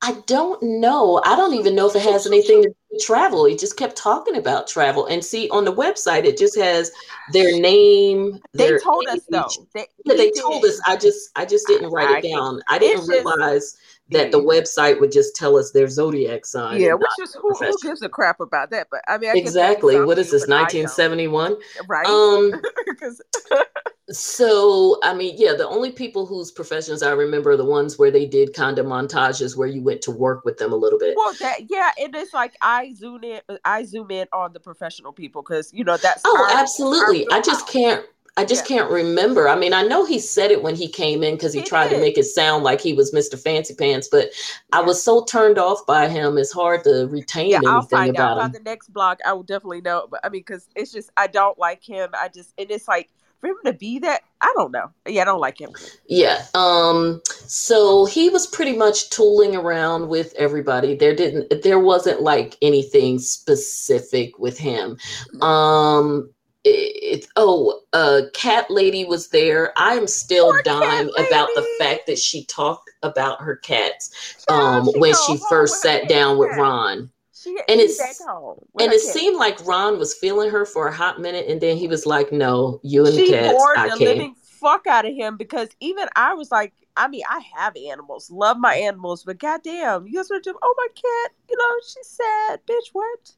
[0.04, 1.22] I don't know.
[1.24, 3.44] I don't even know if it has anything to do with travel.
[3.44, 5.06] He just kept talking about travel.
[5.06, 6.90] And see, on the website, it just has
[7.32, 8.40] their name.
[8.52, 9.22] They their told us age.
[9.30, 9.48] though.
[9.74, 10.80] They, Yeah, they told us.
[10.86, 12.60] I just, I just didn't write I it down.
[12.68, 13.76] I didn't realize
[14.12, 16.80] that the website would just tell us their zodiac sign.
[16.80, 18.88] Yeah, which is who, who gives a crap about that?
[18.90, 20.00] But I mean, I exactly.
[20.00, 20.44] What is this?
[20.44, 20.60] I don't.
[20.62, 21.56] 1971.
[21.88, 22.06] Right?
[22.06, 22.52] Um.
[24.10, 28.10] So, I mean, yeah, the only people whose professions I remember are the ones where
[28.10, 31.14] they did kind of montages where you went to work with them a little bit.
[31.16, 35.12] well, that yeah, and it's like I zoom in, I zoom in on the professional
[35.12, 37.26] people because you know that's Oh, our- absolutely.
[37.28, 38.04] our I just can't.
[38.38, 39.46] I just can't remember.
[39.46, 41.88] I mean, I know he said it when he came in because he, He tried
[41.90, 43.38] to make it sound like he was Mr.
[43.38, 44.30] Fancy Pants, but
[44.72, 46.38] I was so turned off by him.
[46.38, 49.18] It's hard to retain Yeah, I'll find out about by the next blog.
[49.26, 50.08] I will definitely know.
[50.10, 52.08] But I mean, because it's just I don't like him.
[52.14, 53.10] I just and it's like
[53.40, 54.22] for him to be that.
[54.40, 54.90] I don't know.
[55.06, 55.70] Yeah, I don't like him.
[56.06, 56.46] Yeah.
[56.54, 60.94] Um, so he was pretty much tooling around with everybody.
[60.94, 64.96] There didn't there wasn't like anything specific with him.
[65.42, 66.30] Um
[66.64, 69.72] it, oh, uh cat lady was there.
[69.76, 74.88] I am still Poor dying about the fact that she talked about her cats Child,
[74.88, 76.56] um she when she first sat down with.
[76.56, 77.10] Ron.
[77.34, 78.58] She And it's- back home.
[78.72, 79.12] with And it cat.
[79.14, 82.30] seemed like Ron was feeling her for a hot minute and then he was like,
[82.32, 84.00] No, you and the she cats, bored I the can't.
[84.00, 88.30] living fuck out of him because even I was like, I mean, I have animals,
[88.30, 92.06] love my animals, but goddamn, you guys are just, oh my cat, you know, she's
[92.06, 92.90] sad, bitch.
[92.92, 93.32] What?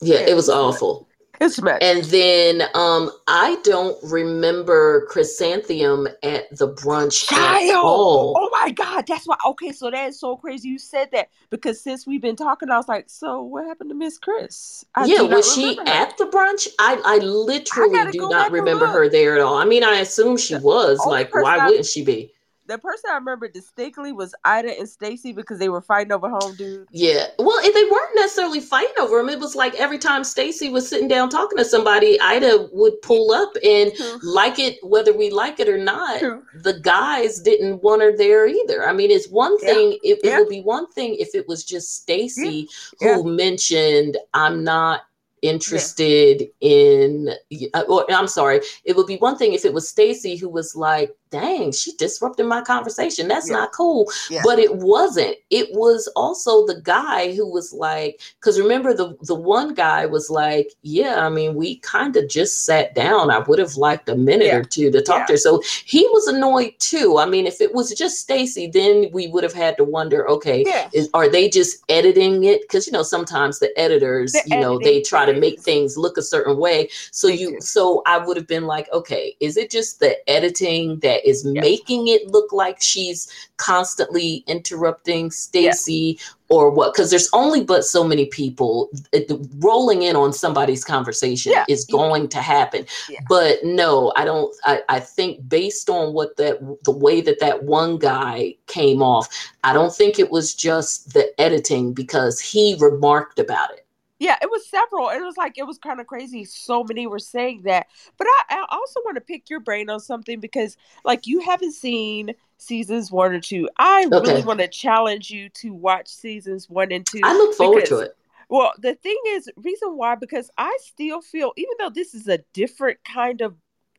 [0.00, 1.08] Yeah, it was it's awful.
[1.40, 7.84] And then um I don't remember Chrysanthemum at the brunch at Child!
[7.84, 8.34] all.
[8.38, 9.36] Oh my god, that's why.
[9.46, 12.76] Okay, so that is so crazy you said that because since we've been talking, I
[12.76, 14.84] was like, so what happened to Miss Chris?
[14.94, 15.82] I yeah, was she her.
[15.86, 16.68] at the brunch?
[16.78, 19.56] I I literally gotta do not remember her there at all.
[19.56, 21.00] I mean, I assume she was.
[21.06, 22.32] Like, why I- wouldn't she be?
[22.66, 26.54] The person I remember distinctly was Ida and Stacy because they were fighting over home
[26.54, 26.86] dude.
[26.92, 27.26] Yeah.
[27.38, 29.28] Well, they weren't necessarily fighting over him.
[29.28, 33.32] It was like every time Stacy was sitting down talking to somebody, Ida would pull
[33.32, 34.18] up and True.
[34.22, 36.20] like it, whether we like it or not.
[36.20, 36.42] True.
[36.62, 38.86] the guys didn't want her there either.
[38.88, 39.92] I mean, it's one thing.
[40.04, 40.38] It, it Yeah.
[40.38, 42.68] would be one thing if it was just Stacy
[43.00, 43.16] Yeah.
[43.16, 45.02] who mentioned, "I'm not
[45.42, 47.30] interested in."
[47.74, 48.60] uh, Or I'm sorry.
[48.84, 52.46] It would be one thing if it was Stacy who was like, "Dang, she disrupted
[52.46, 53.26] my conversation.
[53.26, 53.56] That's Yeah.
[53.56, 54.42] not cool." Yeah.
[54.44, 55.36] But it wasn't.
[55.50, 60.30] It was also the guy who was like, because remember the the one guy was
[60.30, 63.30] like, "Yeah, I mean, we kind of just sat down.
[63.30, 64.58] I would have liked a minute Yeah.
[64.58, 67.18] or two to talk to her." So he was annoyed too.
[67.18, 70.64] I mean, if it was just Stacy, then we would have had to wonder, okay,
[70.66, 70.88] Yeah.
[70.92, 72.60] is, are they just editing it?
[72.62, 76.16] Because you know, sometimes the editors, The you know, they try to make things look
[76.18, 76.90] a certain way.
[77.10, 77.60] So They you, do.
[77.60, 82.08] so I would have been like, okay, is it just the editing that is making
[82.08, 86.18] it look like she's constantly interrupting Stacy?
[86.48, 86.92] Or what?
[86.92, 88.90] Because there's only but so many people.
[89.14, 91.64] Uh, it, rolling in on somebody's conversation Yeah.
[91.66, 92.84] is going to happen.
[93.08, 93.20] Yeah.
[93.26, 94.54] But no, I don't.
[94.64, 99.28] I, I think based on what that the way that that one guy came off,
[99.64, 103.86] I don't think it was just the editing because he remarked about it.
[104.22, 105.08] Yeah, it was several.
[105.08, 106.44] It was like it was kind of crazy.
[106.44, 107.88] So many were saying that.
[108.16, 111.72] But I, I also want to pick your brain on something because, like, you haven't
[111.72, 113.68] seen seasons one or two.
[113.78, 114.32] I Okay.
[114.32, 117.20] really want to challenge you to watch seasons one and two.
[117.24, 118.16] I look forward to it.
[118.48, 122.38] Well, the thing is, reason why because I still feel, even though this is a
[122.52, 123.56] different kind of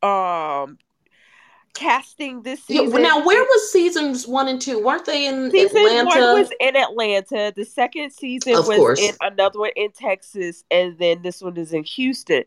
[0.08, 0.78] um
[1.74, 3.02] casting this Yeah, season.
[3.02, 4.84] now, where was seasons one and two?
[4.84, 6.06] Weren't they in Season Atlanta?
[6.06, 7.52] one was in Atlanta.
[7.56, 9.02] The second season Of was course.
[9.02, 12.44] in another one in Texas, and then this one is in Houston.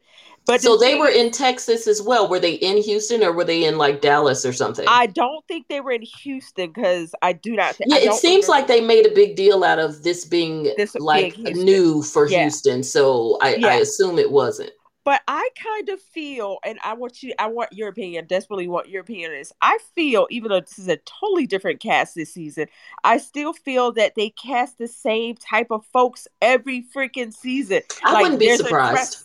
[0.47, 2.28] But so the they were in Texas as well.
[2.28, 4.85] Were they in Houston or were they in like Dallas or something?
[4.86, 7.90] I don't think they were in Houston because I do not think.
[7.90, 10.94] yeah, it seems remember- like they made a big deal out of this being This
[10.94, 12.43] like being new for Yeah.
[12.43, 12.85] Houston.
[12.85, 14.70] So I, I assume it wasn't.
[15.07, 18.27] But I kind of feel, and I want you, I want your opinion.
[18.27, 19.53] Desperately want your opinion on this.
[19.62, 22.66] I feel, even though this is a totally different cast this season,
[23.05, 27.83] I still feel that they cast the same type of folks every freaking season.
[28.05, 29.24] I wouldn't be surprised.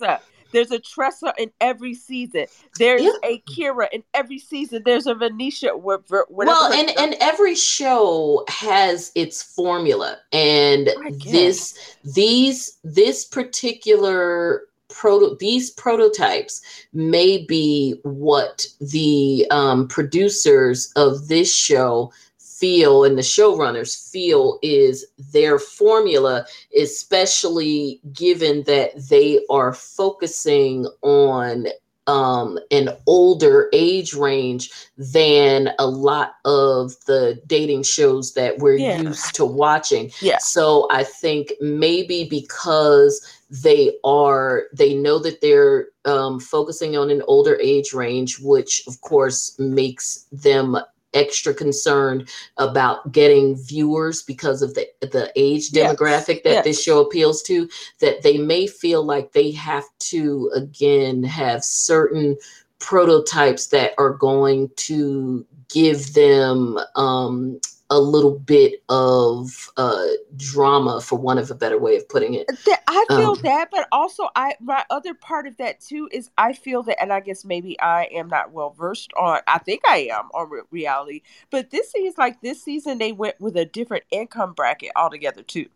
[0.51, 2.45] There's a Tressa in every season.
[2.77, 3.11] There's Yeah.
[3.23, 4.83] a Kira in every season.
[4.85, 5.69] There's a Venetia.
[5.69, 10.89] wh- wh- whatever well and and every show has its formula and
[11.25, 16.61] this these this particular proto these prototypes
[16.93, 25.05] may be what the um, producers of this show feel and the showrunners feel is
[25.33, 26.45] their formula
[26.79, 31.65] especially given that they are focusing on
[32.11, 39.01] um, an older age range than a lot of the dating shows that we're Yeah.
[39.01, 40.11] used to watching.
[40.21, 40.37] Yeah.
[40.39, 47.21] So I think maybe because they are, they know that they're um, focusing on an
[47.27, 50.77] older age range, which of course makes them
[51.13, 55.95] extra concerned about getting viewers because of the the age Yes.
[55.95, 57.69] demographic that this show appeals to
[57.99, 62.37] that they may feel like they have to again have certain
[62.79, 67.59] prototypes that are going to give them um,
[67.91, 70.07] a little bit of uh,
[70.37, 72.47] drama, for one of a better way of putting it.
[72.87, 76.53] I feel Um, that, but also I my other part of that too is I
[76.53, 79.41] feel that, and I guess maybe I am not well versed on.
[79.47, 83.39] I think I am on re- reality, but this seems like this season they went
[83.39, 85.67] with a different income bracket altogether too.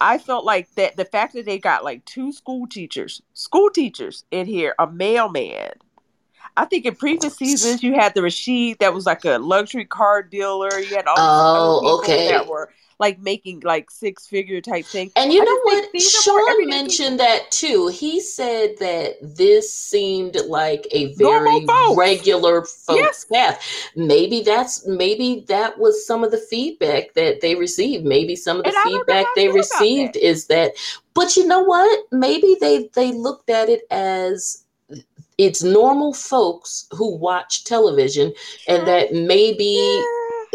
[0.00, 4.24] I felt like that the fact that they got like two school teachers, school teachers
[4.30, 5.72] in here, a mailman.
[6.56, 10.22] I think in previous seasons you had the Rashid that was like a luxury car
[10.22, 10.80] dealer.
[10.80, 12.28] You had all Oh, people okay.
[12.28, 15.12] that were like making like six figure type thing.
[15.16, 15.92] And you I know what?
[15.92, 17.88] these are more Sean mentioned that too.
[17.88, 21.96] He said that this seemed like a very folks.
[21.96, 23.24] regular folks Yes.
[23.32, 23.62] path.
[23.96, 28.04] Maybe that's maybe that was some of the feedback that they received.
[28.04, 30.26] Maybe some of the And I don't know feedback they received that.
[30.26, 30.72] is that
[31.14, 32.06] but you know what?
[32.12, 34.64] Maybe they they looked at it as
[35.38, 38.32] it's normal folks who watch television
[38.68, 39.76] and that maybe.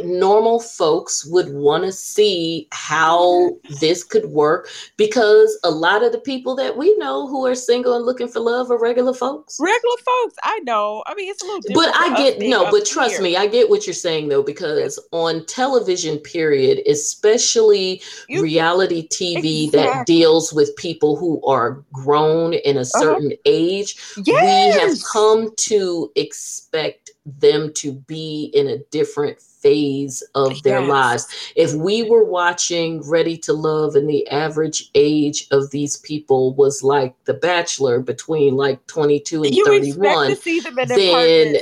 [0.03, 6.19] Normal folks would want to see how this could work because a lot of the
[6.19, 9.57] people that we know who are single and looking for love are regular folks.
[9.59, 11.03] Regular folks, I know.
[11.07, 13.21] I mean, it's a little But I get no, but trust here.
[13.21, 19.69] me, I get what you're saying though, because on television, period, especially You- reality TV
[19.71, 23.95] that deals with people who are grown in a certain age,
[24.25, 24.95] we have Uh-huh.
[25.11, 30.89] Come to expect them to be in a different phase of their Yes.
[30.89, 31.27] lives.
[31.55, 36.83] If we were watching Ready to Love and the average age of these people was
[36.83, 41.55] like The Bachelor between like 22 and You 31, to see them in then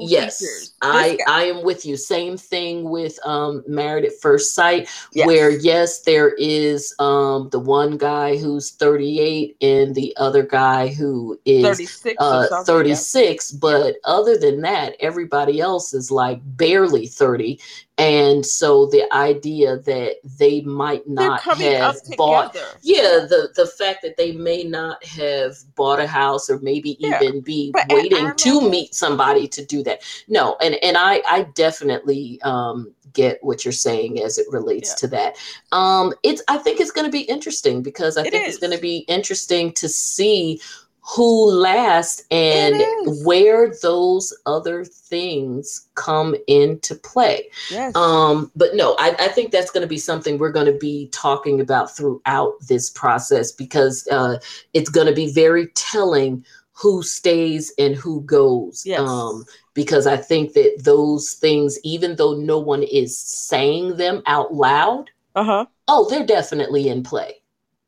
[0.00, 0.72] yes, teachers.
[0.82, 1.96] I I am with you.
[1.96, 5.26] Same thing with um Married at First Sight Yes.
[5.26, 11.38] where yes there is um the one guy who's 38 and the other guy who
[11.44, 12.64] is 36 or uh, something.
[12.74, 17.41] 36 but other than that everybody else is like barely 30
[17.98, 24.16] and so the idea that they might not have bought yeah the the fact that
[24.16, 27.20] they may not have bought a house or maybe Yeah.
[27.22, 30.00] even be But waiting to level- meet somebody to do that.
[30.28, 35.00] No and and i i definitely um get what you're saying as it relates Yeah.
[35.02, 35.36] to that.
[35.70, 38.72] Um it's i think it's going to be interesting because i It think it's going
[38.76, 40.60] to be interesting to see
[41.04, 42.80] who lasts and
[43.24, 47.94] where those other things come into play Yes.
[47.96, 51.08] um, but no, I, I think that's going to be something we're going to be
[51.08, 54.38] talking about throughout this process because uh,
[54.74, 58.84] it's going to be very telling who stays and who goes.
[58.86, 59.00] Yes.
[59.00, 64.54] Um, because I think that those things, even though no one is saying them out
[64.54, 65.66] loud, uh huh.
[65.88, 67.41] oh, they're definitely in play.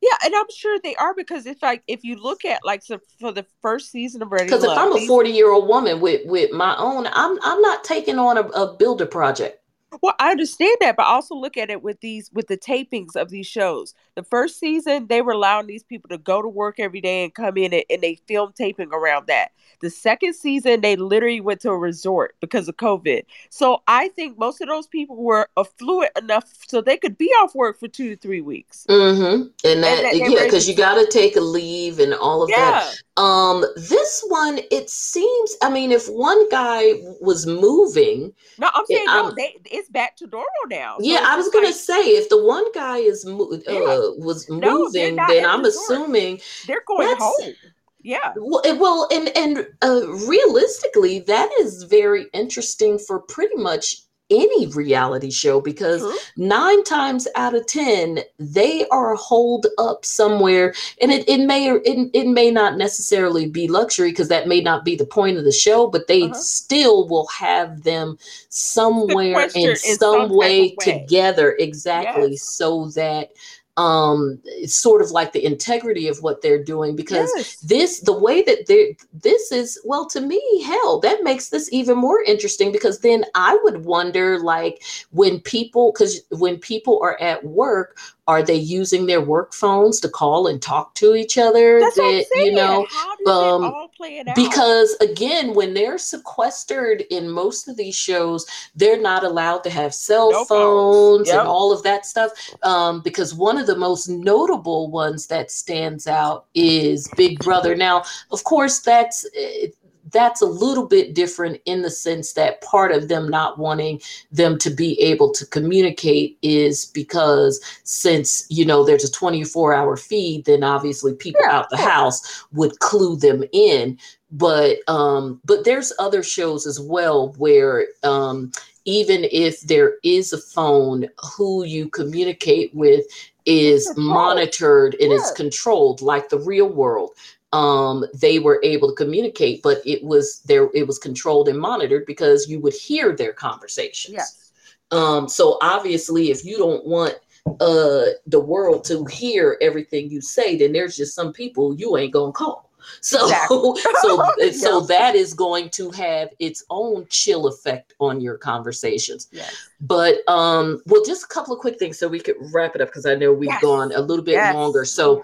[0.05, 3.01] Yeah, and I'm sure they are because if like if you look at like so
[3.19, 6.27] for the first season of Ready Because if I'm a 40 year old woman with
[6.27, 9.61] with my own, I'm I'm not taking on a, a builder project.
[10.03, 13.31] Well, I understand that, but also look at it with these with the tapings of
[13.31, 13.95] these shows.
[14.15, 17.35] The first season, they were allowing these people to go to work every day and
[17.35, 19.53] come in and, and they film taping around that.
[19.81, 23.25] The second season, they literally went to a resort because of COVID.
[23.51, 27.55] So I think most of those people were affluent enough so they could be off
[27.55, 28.87] work for two to three weeks.
[28.89, 29.43] Mm-hmm.
[29.65, 32.95] And that, that yeah, because you got to take a leave and all of that.
[33.17, 35.57] Um, this one, it seems.
[35.63, 40.17] I mean, if one guy was moving, no, I'm saying no, um, they it's back
[40.17, 40.97] to normal now.
[40.99, 44.49] So yeah, I was gonna like, say if the one guy is mo- uh, was
[44.49, 46.01] moving, not then I'm resort.
[46.01, 47.53] assuming they're going home.
[48.01, 53.97] Yeah, well, eh, well, and and uh, realistically, that is very interesting for pretty much
[54.31, 56.17] any reality show because true.
[56.37, 61.77] nine times out of ten they are holed up somewhere and it, it may or
[61.85, 65.45] it, it may not necessarily be luxury because that may not be the point of
[65.45, 66.35] the show but they Uh-huh.
[66.35, 68.17] still will have them
[68.49, 70.75] somewhere in some some way, way.
[70.81, 72.43] together exactly Yes.
[72.43, 73.31] so that
[73.77, 77.57] um it's sort of like the integrity of what they're doing because Yes.
[77.57, 81.97] this the way that they this is well to me hell that makes this even
[81.97, 87.45] more interesting because then i would wonder like when people because when people are at
[87.45, 91.97] work are they using their work phones to call and talk to each other That's
[91.97, 92.87] that you know
[93.27, 94.35] um, it all play it out?
[94.37, 98.47] because again when they're sequestered in most of these shows
[98.77, 100.49] they're not allowed to have cell No phones.
[100.49, 101.39] phones Yep.
[101.41, 102.31] and all of that stuff
[102.63, 108.05] um, because one of the most notable ones that stands out is big brother now
[108.31, 109.67] of course that's eh,
[110.15, 114.01] that's a little bit different in the sense that part of them not wanting
[114.33, 119.97] them to be able to communicate is because since you know there's a 24 hour
[119.99, 123.99] feed then obviously people Yeah, out the house would clue them in.
[124.33, 128.53] But um but there's other shows as well where um
[128.87, 133.05] even if there is a phone who you communicate with
[133.47, 135.19] is monitored and Yeah.
[135.37, 137.11] controlled like the real world
[137.55, 142.05] um they were able to communicate but it was there it was controlled and monitored
[142.05, 144.51] because you would hear their conversations yes.
[144.91, 147.15] um so obviously if you don't want
[147.61, 152.13] uh the world to hear everything you say then there's just some people you ain't
[152.13, 152.71] gonna call
[153.01, 153.81] so Exactly.
[154.03, 159.55] so so that is going to have its own chill effect on your conversations Yes.
[159.81, 162.89] but um well just a couple of quick things so we could wrap it up
[162.89, 163.63] because i know we've Yes.
[163.63, 164.55] gone a little bit Yes.
[164.55, 165.23] longer so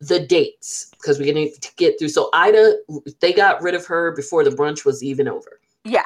[0.00, 2.08] the dates because we're need to get through.
[2.08, 2.76] So ida
[3.20, 5.60] they got rid of her before the brunch was even over.
[5.84, 6.04] Yeah.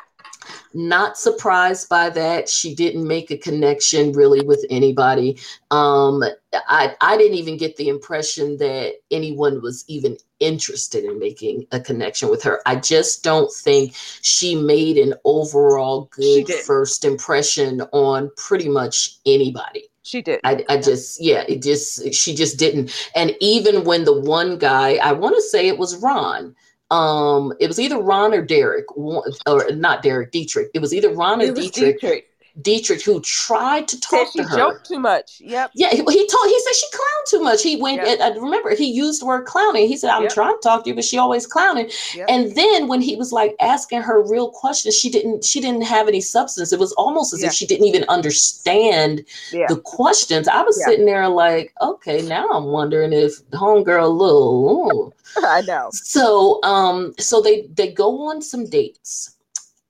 [0.73, 2.49] not surprised by that.
[2.49, 5.39] She didn't make a connection really with anybody.
[5.71, 6.23] Um
[6.69, 11.81] i i didn't even get the impression that anyone was even interested in making a
[11.81, 12.61] connection with her.
[12.67, 19.89] I just don't think she made an overall good first impression on pretty much anybody
[20.05, 20.41] She did.
[20.45, 24.97] I, I just yeah it just she just didn't and even when the one guy
[24.97, 26.55] i want to say it was ron
[26.91, 29.25] um it was either ron or derek or
[29.71, 32.34] not derek dietrich it was either ron or dietrich Dietrich.
[32.63, 35.41] Dietrich who tried to talk to her joked too much.
[35.41, 35.73] Yep.
[35.75, 37.63] yeah, he, he told he said she clowned too much.
[37.63, 38.07] He went.
[38.07, 38.21] Yep.
[38.21, 39.89] I remember he used the word clowning.
[39.89, 40.33] He said, "I'm Yep.
[40.33, 42.27] trying to talk to you, but she always clowning." Yep.
[42.29, 45.45] And then when he was like asking her real questions, she didn't.
[45.45, 46.73] She didn't have any substance.
[46.73, 50.49] It was almost as if she didn't even understand the questions.
[50.49, 55.13] I was sitting there like, okay, now I'm wondering if homegirl ooh.
[55.37, 55.89] I know.
[55.93, 59.37] So, um, so they they go on some dates.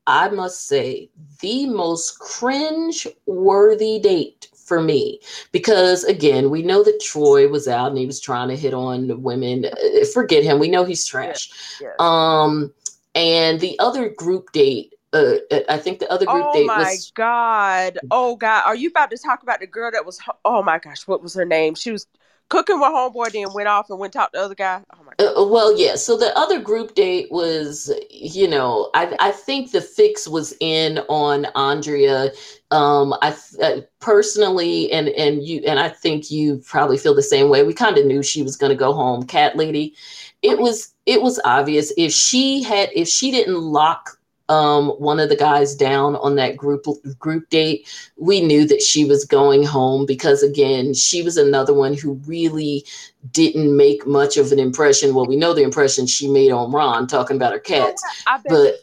[0.06, 1.10] I must say,
[1.40, 5.20] the most cringe worthy date for me,
[5.52, 9.06] because again, we know that Troy was out and he was trying to hit on
[9.06, 9.66] the women.
[9.66, 10.58] Uh, Forget him.
[10.58, 11.50] We know he's trash.
[11.80, 11.94] Yes.
[11.98, 12.72] Um,
[13.14, 15.36] and the other group date, uh,
[15.68, 16.76] I think the other group Oh date was.
[16.76, 17.98] Oh my god!
[18.10, 18.64] Oh god!
[18.66, 20.20] Are you about to talk about the girl that was?
[20.44, 21.06] Oh my gosh!
[21.06, 21.74] What was her name?
[21.74, 22.06] She was
[22.48, 24.82] cooking with homeboy, then went off and went talk to the other guy.
[24.92, 25.32] Oh my god!
[25.36, 25.96] Uh, well, yeah.
[25.96, 30.98] So the other group date was, you know, I I think the fix was in
[31.08, 32.30] on Andrea.
[32.70, 37.48] Um, I uh, personally, and and you, and I think you probably feel the same
[37.48, 37.62] way.
[37.62, 39.94] We kind of knew she was going to go home, cat lady.
[40.42, 44.18] It was it was obvious if she had if she didn't lock
[44.48, 46.84] um one of the guys down on that group
[47.18, 47.88] group date
[48.18, 52.84] we knew that she was going home because again she was another one who really
[53.30, 55.14] didn't make much of an impression.
[55.14, 58.02] Well, we know the impression she made on Ron talking about her cats.
[58.26, 58.44] I bet.
[58.48, 58.74] but- you,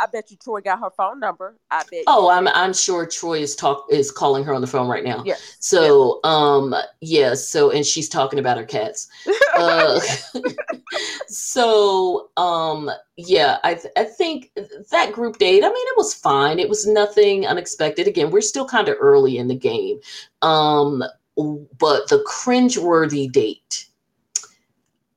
[0.00, 1.56] I bet you Troy got her phone number.
[1.70, 2.04] I bet.
[2.06, 5.22] Oh, I'm I'm sure Troy is talk is calling her on the phone right now.
[5.26, 5.34] Yeah.
[5.58, 9.08] So, um, yeah, so and she's talking about her cats.
[9.58, 9.98] Uh,
[11.26, 14.52] so, um, yeah, I th- I think
[14.90, 15.64] that group date.
[15.64, 16.58] I mean, it was fine.
[16.60, 18.06] It was nothing unexpected.
[18.06, 19.98] Again, we're still kind of early in the game.
[20.42, 21.02] Um,
[21.36, 23.87] but the cringeworthy date.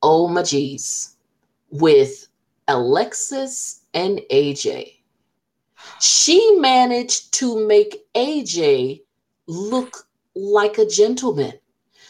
[0.04, 1.16] Oh my geez,
[1.70, 2.28] with
[2.68, 4.94] Alexis and AJ.
[6.00, 9.02] She managed to make AJ
[9.48, 11.54] look like a gentleman.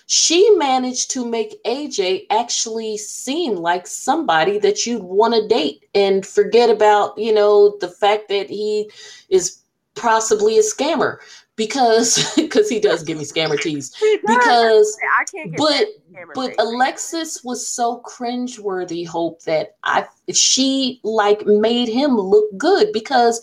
[0.05, 6.25] She managed to make AJ actually seem like somebody that you'd want to date and
[6.25, 8.91] forget about, you know, the fact that he
[9.29, 9.59] is
[9.95, 11.17] possibly a scammer
[11.61, 15.87] because because he does give me scammer tease because I can't get but
[16.33, 16.55] but.
[16.59, 23.41] Alexis was so cringeworthy, Hope, that I she like made him look good because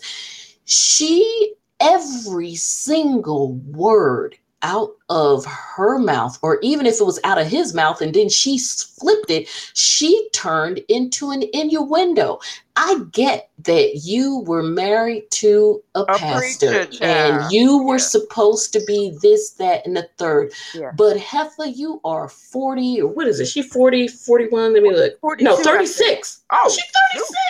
[0.65, 7.47] she every single word out of her mouth, or even if it was out of
[7.47, 12.39] his mouth, and then she flipped it, she turned into an innuendo.
[12.75, 18.71] I get that you were married to a, A pastor preacher, and you were supposed
[18.73, 20.53] to be this, that, and the third.
[20.73, 20.91] Yeah.
[20.95, 23.47] But Heffa, you are 40, or what is it?
[23.47, 24.73] She 40, 41?
[24.73, 25.19] Let me look.
[25.19, 26.41] 42, No, 36.
[26.51, 26.83] Oh, She's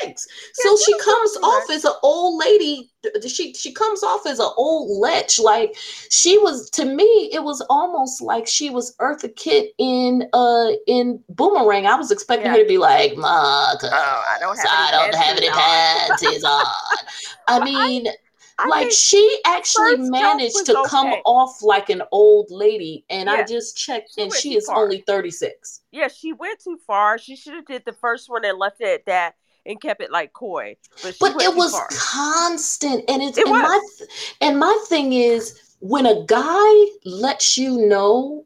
[0.04, 0.28] 36.
[0.54, 2.90] So Yeah, she she comes off as an old lady.
[3.28, 5.30] She she comes off as an old lech.
[5.40, 5.76] Like
[6.10, 11.24] she was to me, it was almost like she was Eartha Kitt in uh in
[11.30, 11.86] Boomerang.
[11.86, 12.54] I was expecting Yeah.
[12.58, 15.48] her to be like, Marcus, Oh, I don't have I any don't have any
[16.08, 16.66] panties panties on.
[17.48, 18.08] I mean,
[18.58, 23.78] I like she actually managed to come off like an old lady, and I just
[23.78, 24.84] checked, She and she is far.
[24.84, 25.82] only thirty six.
[25.92, 27.18] yeah, she went too far.
[27.18, 29.36] She should have did the first one and left it at that
[29.66, 30.76] and kept it like coy.
[31.04, 31.88] But, But it was far.
[31.92, 34.08] constant, and it's It and my was.
[34.42, 38.46] and my thing is when a guy lets you know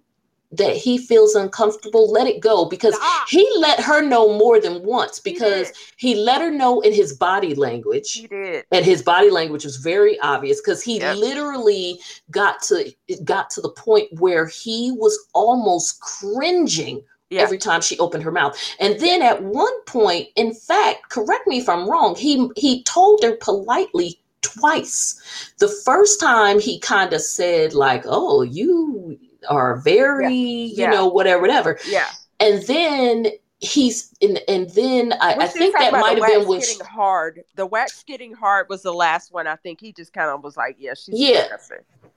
[0.53, 3.27] that he feels uncomfortable, let it go because Stop.
[3.29, 5.77] he let her know more than once because did.
[5.97, 8.11] he let her know in his body language.
[8.13, 8.65] He did.
[8.71, 11.17] and his body language was very obvious because he Yep.
[11.17, 11.99] literally
[12.31, 12.91] got to
[13.23, 17.41] got to the point where he was almost cringing Yeah.
[17.41, 21.57] every time she opened her mouth and then at one point in fact correct me
[21.57, 27.21] if i'm wrong he he told her politely twice the first time he kind of
[27.21, 29.17] said like oh you
[29.49, 30.91] are very you Yeah.
[30.91, 32.07] know whatever whatever Yeah.
[32.39, 33.27] and then
[33.63, 37.43] he's and, and then i, I think that might have been when getting hard.
[37.55, 39.47] The wax getting hard was the last one.
[39.47, 41.47] I think he just kind of was like, "Yeah, she's Yeah.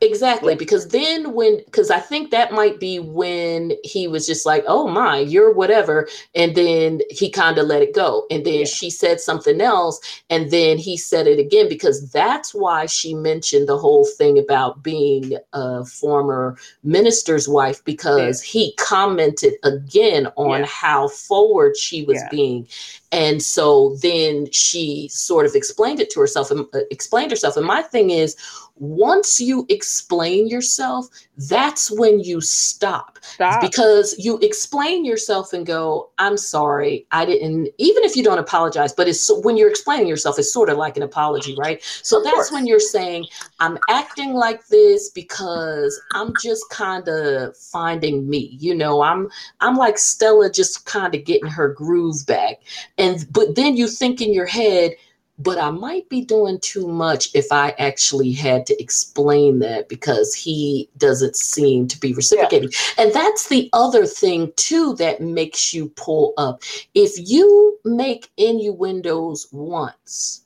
[0.03, 0.59] Exactly, Yeah.
[0.59, 4.89] because then when because I think that might be when he was just like, "Oh
[4.89, 8.65] my, you're whatever," and then he kind of let it go, and then Yeah.
[8.67, 9.99] she said something else,
[10.29, 14.83] and then he said it again because that's why she mentioned the whole thing about
[14.83, 20.67] being a former minister's wife because he commented again on Yeah.
[20.67, 22.29] how forward she was Yeah.
[22.31, 22.69] being,
[23.13, 27.67] and so then she sort of explained it to herself and uh, explained herself, and
[27.67, 28.37] my thing is
[28.79, 31.07] once you explain yourself,
[31.49, 33.61] that's when you stop Stop.
[33.61, 38.93] because you explain yourself and go, I'm sorry, I didn't, even if you don't apologize,
[38.93, 41.83] but it's when you're explaining yourself, it's sort of like an apology, right?
[42.03, 42.53] So Of that's course.
[42.53, 43.27] when you're saying,
[43.61, 49.29] I'm acting like this because I'm just kind of finding me, you know, I'm,
[49.61, 52.61] I'm like Stella just kind of getting her groove back.
[52.99, 54.93] And, but then you think in your head,
[55.39, 60.33] but I might be doing too much if I actually had to explain that because
[60.33, 62.71] he doesn't seem to be reciprocating.
[62.97, 66.63] And that's the other thing, too, that makes you pull up.
[66.95, 70.43] If you make innuendos once,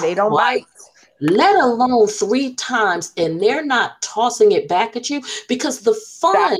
[0.00, 0.66] they don't twice, bite.
[1.20, 6.56] let alone three times, and they're not tossing it back at you because the fun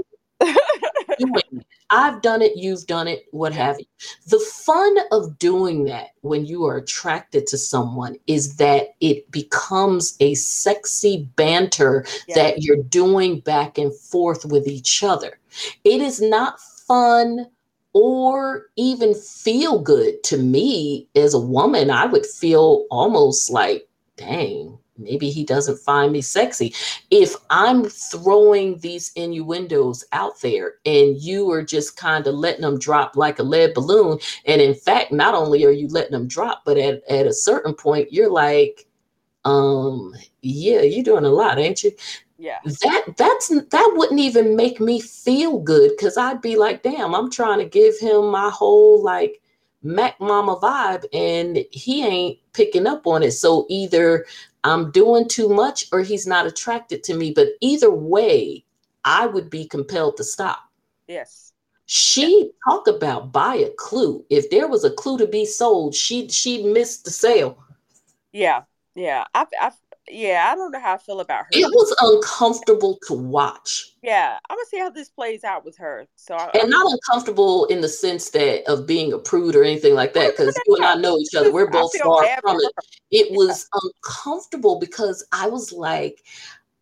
[1.19, 1.67] doing it.
[1.91, 3.87] I've done it, you've done it, what have you.
[4.29, 10.17] The fun of doing that when you are attracted to someone is that it becomes
[10.21, 12.35] a sexy banter Yeah.
[12.37, 15.39] that you're doing back and forth with each other.
[15.85, 17.47] It is not fun
[17.93, 21.91] or even feel good to me as a woman.
[21.91, 23.87] I would feel almost like,
[24.17, 26.74] dang, maybe he doesn't find me sexy
[27.11, 32.79] if I'm throwing these innuendos out there and you are just kind of letting them
[32.79, 36.62] drop like a lead balloon, and in fact, not only are you letting them drop,
[36.65, 38.87] but at, at a certain point, you're like,
[39.45, 41.93] um, yeah, you're doing a lot, ain't you?
[42.39, 42.59] Yeah.
[42.65, 47.31] That that's that wouldn't even make me feel good because I'd be like, damn, I'm
[47.31, 49.41] trying to give him my whole like
[49.85, 53.33] Mac Mama vibe, and he ain't picking up on it.
[53.33, 54.27] So either
[54.64, 57.32] I'm doing too much or he's not attracted to me.
[57.32, 58.64] But either way,
[59.05, 60.60] I would be compelled to stop.
[61.09, 61.52] Yes.
[61.86, 64.24] She talk about buy a clue.
[64.30, 67.59] If there was a clue to be sold, she she missed the sale.
[68.32, 68.62] Yeah.
[68.94, 69.24] Yeah.
[69.34, 69.47] I.
[69.60, 69.72] I.
[70.11, 70.49] Yeah.
[70.51, 71.51] I don't know how I feel about her.
[71.53, 73.93] It was uncomfortable to watch.
[74.03, 74.39] Yeah.
[74.49, 76.07] I'm gonna see how this plays out with her.
[76.16, 76.35] So.
[76.35, 80.12] I, And not uncomfortable in the sense that of being a prude or anything like
[80.15, 81.53] that, because you and I know each other.
[81.53, 82.73] We're both far from it.
[83.11, 86.23] It was uncomfortable because I was like,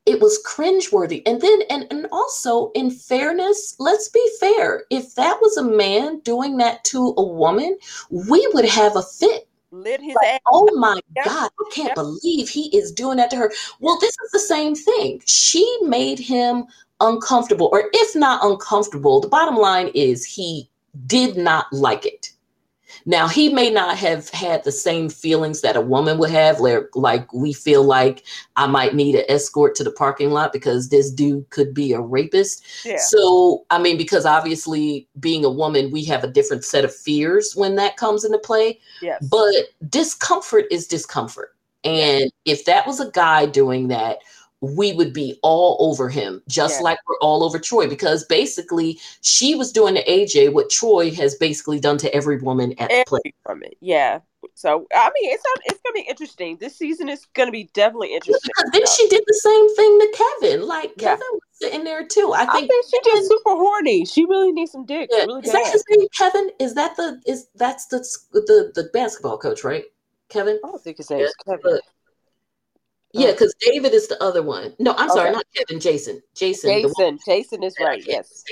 [0.07, 1.23] it was cringeworthy.
[1.27, 4.85] And then, and, and also, in fairness, let's be fair.
[4.91, 7.77] If that was a man doing that to a woman,
[8.11, 9.47] we would have a fit.
[9.71, 10.41] Lit his ass.
[10.47, 11.01] Oh my.
[11.25, 13.53] God, I can't believe he is doing that to her.
[13.81, 15.23] Well, this is the same thing.
[15.27, 16.67] She made him
[17.01, 20.69] uncomfortable, or if not uncomfortable, the bottom line is he
[21.07, 22.33] did not like it.
[23.07, 26.85] Now, he may not have had the same feelings that a woman would have, like,
[26.95, 28.25] like we feel like
[28.57, 32.01] I might need an escort to the parking lot because this dude could be a
[32.01, 32.65] rapist.
[32.85, 32.99] Yeah.
[32.99, 37.55] So, I mean, because obviously being a woman, we have a different set of fears
[37.55, 38.81] when that comes into play.
[39.03, 39.27] Yes.
[39.31, 39.55] But
[39.89, 41.55] discomfort is discomfort.
[41.83, 44.19] And if that was a guy doing that,
[44.61, 46.85] we would be all over him, just Yeah.
[46.85, 51.35] like we're all over Troy, because basically she was doing to AJ what Troy has
[51.35, 53.35] basically done to every woman at the play.
[53.49, 53.77] Every.
[53.81, 54.21] Yeah.
[54.55, 56.57] So I mean, it's not, it's gonna be interesting.
[56.59, 58.51] This season is gonna be definitely interesting.
[58.55, 60.67] Because then she did the same thing to Kevin.
[60.67, 61.11] Like yeah.
[61.11, 62.33] Kevin was sitting there too.
[62.35, 64.05] I think, I think she Kevin, just super horny.
[64.05, 65.09] She really needs some dick.
[65.13, 65.25] Yeah.
[65.25, 66.07] Really is that his name?
[66.17, 66.51] Kevin?
[66.59, 67.99] Is that the is that's the
[68.33, 69.85] the the basketball coach, right?
[70.29, 70.61] Kevin.
[70.65, 71.61] I don't think his name is Kevin.
[71.63, 71.83] But,
[73.13, 73.71] yeah, because oh.
[73.71, 74.75] David is the other one.
[74.79, 75.19] No, I'm okay.
[75.19, 75.81] sorry, not Kevin.
[75.81, 76.23] Jason.
[76.35, 76.71] Jason.
[76.71, 77.19] Jason.
[77.25, 78.03] Jason is right.
[78.07, 78.45] Yes.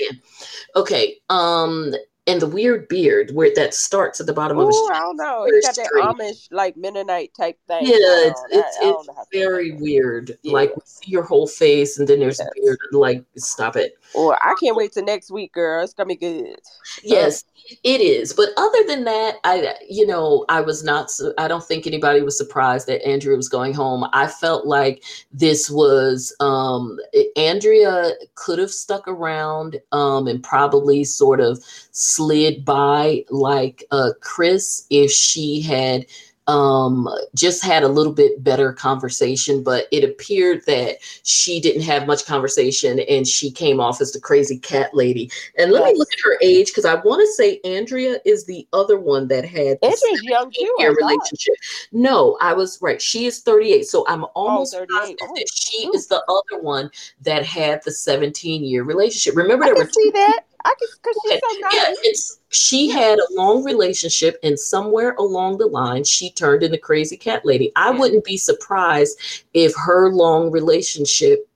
[0.75, 1.17] Okay.
[1.29, 1.93] Um,
[2.29, 4.89] and the weird beard where that starts at the bottom Ooh, of his.
[4.91, 5.45] I don't know.
[5.45, 7.85] He got that Amish like Mennonite type thing.
[7.85, 10.37] Yeah, it's it's, it's very weird.
[10.43, 10.53] Yeah.
[10.53, 12.47] Like see your whole face, and then there's yes.
[12.47, 12.79] a beard.
[12.91, 13.97] Like, stop it.
[14.13, 15.83] Or I can't wait till next week, girl.
[15.83, 16.55] It's gonna be good.
[17.03, 17.43] Yes,
[17.83, 18.33] it is.
[18.33, 21.11] But other than that, I you know I was not.
[21.37, 24.07] I don't think anybody was surprised that Andrea was going home.
[24.13, 26.99] I felt like this was um
[27.35, 31.63] Andrea could have stuck around um and probably sort of
[32.19, 36.05] slid by like uh Chris if she had
[36.49, 42.07] um, just had a little bit better conversation, but it appeared that she didn't have
[42.07, 45.29] much conversation and she came off as the crazy cat lady.
[45.59, 45.93] And let yes.
[45.93, 49.27] me look at her age because I want to say Andrea is the other one
[49.27, 50.75] that had Andrea's young too.
[50.79, 51.53] relationship.
[51.91, 52.99] No, I was right.
[52.99, 53.85] She is 38.
[53.85, 55.33] So I'm oh, almost oh, positive oh.
[55.35, 55.93] that she Ooh.
[55.93, 56.89] is the other one
[57.21, 59.37] that had the 17 year relationship.
[59.37, 60.48] Remember, I there were see that.
[60.65, 61.73] I can because she's so nice.
[61.73, 66.77] Yeah, it's she had a long relationship, and somewhere along the line, she turned into
[66.77, 67.71] crazy cat lady.
[67.75, 69.19] I wouldn't be surprised
[69.53, 71.48] if her long relationship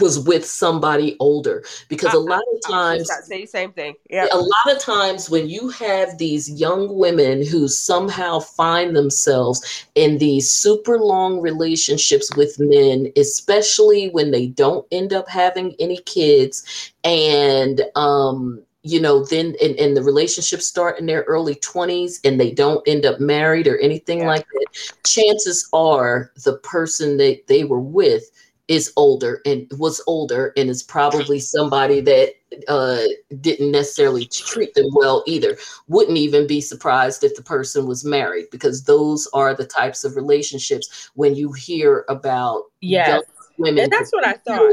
[0.00, 1.64] was with somebody older.
[1.88, 3.94] Because a lot of times say same thing.
[4.10, 4.26] Yeah.
[4.32, 10.18] a lot of times when you have these young women who somehow find themselves in
[10.18, 16.92] these super long relationships with men especially when they don't end up having any kids
[17.04, 22.38] and um you know then and, and the relationships start in their early 20s and
[22.38, 24.28] they don't end up married or anything yeah.
[24.28, 24.66] like that
[25.04, 28.30] chances are the person that they were with
[28.68, 32.34] is older and was older and is probably somebody that
[32.68, 33.04] uh,
[33.40, 35.56] didn't necessarily treat them well either.
[35.88, 40.16] Wouldn't even be surprised if the person was married because those are the types of
[40.16, 43.22] relationships when you hear about yes.
[43.58, 43.84] women.
[43.84, 44.72] And that's what I thought.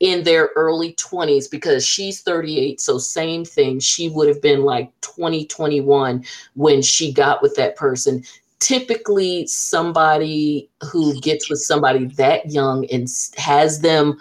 [0.00, 2.78] In their early 20s because she's 38.
[2.78, 3.80] So, same thing.
[3.80, 6.24] She would have been like 20, 21
[6.56, 8.22] when she got with that person
[8.60, 14.18] typically somebody who gets with somebody that young and has them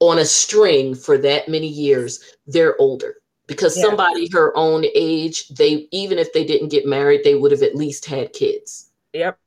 [0.00, 3.16] on a string for that many years, they're older
[3.46, 3.84] because yeah.
[3.84, 7.74] somebody her own age, they even if they didn't get married, they would have at
[7.74, 8.90] least had kids.
[9.12, 9.38] Yep.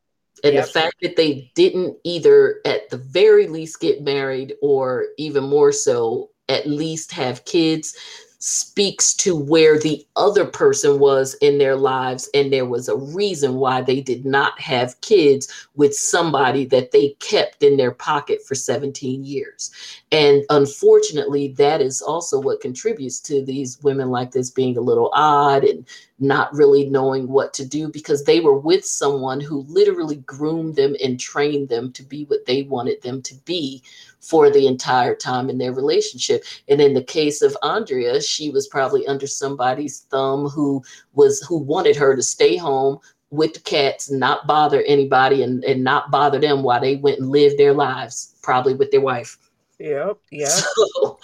[0.43, 0.65] And yep.
[0.65, 5.71] the fact that they didn't either at the very least get married or even more
[5.71, 7.95] so at least have kids
[8.43, 13.55] speaks to where the other person was in their lives and there was a reason
[13.55, 18.55] why they did not have kids with somebody that they kept in their pocket for
[18.55, 19.69] 17 years
[20.11, 25.09] and unfortunately that is also what contributes to these women like this being a little
[25.13, 25.87] odd and
[26.19, 30.95] not really knowing what to do because they were with someone who literally groomed them
[31.03, 33.81] and trained them to be what they wanted them to be
[34.19, 36.43] for the entire time in their relationship.
[36.67, 40.83] And in the case of Andrea, she was probably under somebody's thumb who
[41.13, 42.99] was who wanted her to stay home
[43.31, 47.29] with the cats, not bother anybody and, and not bother them while they went and
[47.29, 49.37] lived their lives, probably with their wife.
[49.81, 50.47] Yep, yeah.
[50.47, 51.19] So,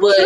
[0.00, 0.16] but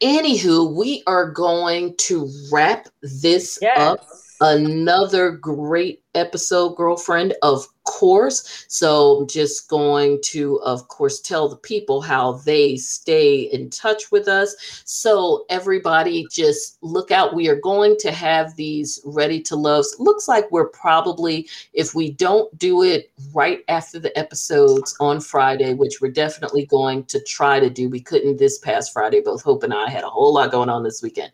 [0.00, 3.78] anywho, we are going to wrap this yes.
[3.78, 4.06] up.
[4.40, 8.64] Another great episode, girlfriend, of course.
[8.68, 14.12] So I'm just going to, of course, tell the people how they stay in touch
[14.12, 14.82] with us.
[14.84, 17.34] So everybody just look out.
[17.34, 19.96] We are going to have these ready to loves.
[19.98, 25.74] Looks like we're probably, if we don't do it right after the episodes on Friday,
[25.74, 27.88] which we're definitely going to try to do.
[27.88, 29.20] We couldn't this past Friday.
[29.20, 31.32] Both Hope and I had a whole lot going on this weekend,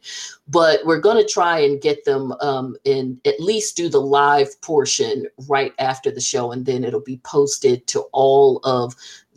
[0.48, 4.60] but we're going to try and get them um, and at least do the live
[4.68, 8.94] portion right after the show and then it'll be posted to all of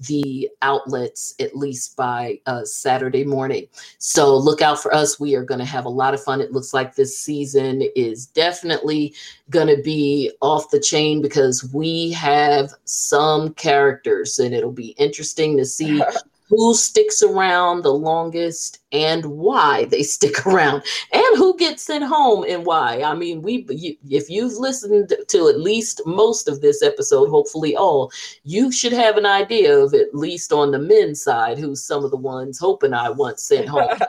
[0.08, 3.66] the outlets at least by uh, Saturday morning.
[3.98, 5.22] So look out for us.
[5.22, 6.42] We are going to have a lot of fun.
[6.42, 9.14] It looks like this season is definitely
[9.50, 15.56] going to be off the chain because we have some characters and it'll be interesting
[15.56, 16.04] to see
[16.52, 20.84] who sticks around the longest and why they stick around
[21.14, 23.02] and who gets sent home and why.
[23.02, 27.76] I mean we you, if you've listened to at least most of this episode hopefully
[27.76, 28.12] all
[28.44, 32.12] you should have an idea of at least on the men's side who's some of
[32.12, 33.88] the ones hope and i once sent home.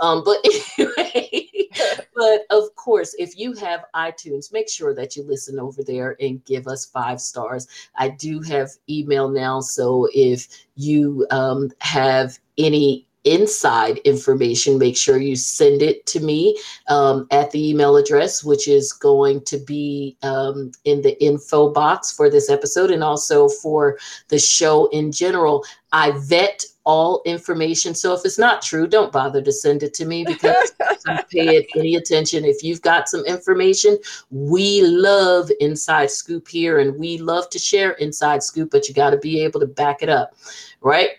[0.00, 0.36] Um, but
[0.78, 1.47] anyway
[2.14, 6.44] but of course if you have iTunes, make sure that you listen over there and
[6.44, 7.66] give us five stars.
[7.96, 9.60] I do have email now.
[9.60, 10.46] So if
[10.76, 17.50] you um, have any inside information, make sure you send it to me um, at
[17.50, 22.50] the email address, which is going to be um, in the info box for this
[22.50, 23.98] episode and also for
[24.28, 25.64] the show in general.
[25.92, 27.94] I vet all information.
[27.94, 30.72] So if it's not true, don't bother to send it to me because
[31.06, 32.46] I pay it any attention.
[32.46, 33.98] If you've got some information,
[34.30, 39.10] we love inside scoop here and we love to share inside scoop, but you got
[39.10, 40.34] to be able to back it up,
[40.80, 41.10] right?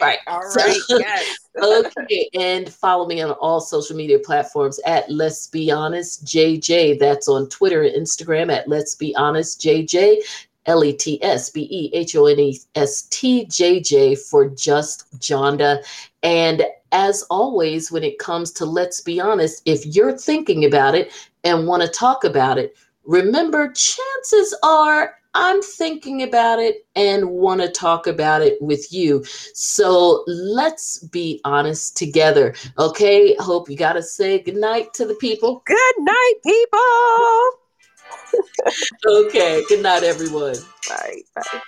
[0.00, 0.18] Right.
[0.26, 0.76] All right.
[0.88, 1.36] So, yes.
[1.62, 2.28] okay.
[2.34, 6.98] And follow me on all social media platforms at Let's Be Honest JJ.
[6.98, 10.18] That's on Twitter and Instagram at Let's Be Honest JJ.
[10.66, 14.48] L E T S B E H O N E S T J J for
[14.48, 15.84] just Jonda.
[16.22, 21.12] And as always, when it comes to let's be honest, if you're thinking about it
[21.42, 27.60] and want to talk about it, remember chances are I'm thinking about it and want
[27.60, 29.24] to talk about it with you.
[29.52, 32.54] So let's be honest together.
[32.78, 33.34] Okay.
[33.40, 35.62] Hope you got to say goodnight to the people.
[35.66, 37.50] Good night, people.
[39.26, 39.62] okay.
[39.68, 40.56] Good night, everyone.
[40.88, 41.22] Bye.
[41.34, 41.60] Bye.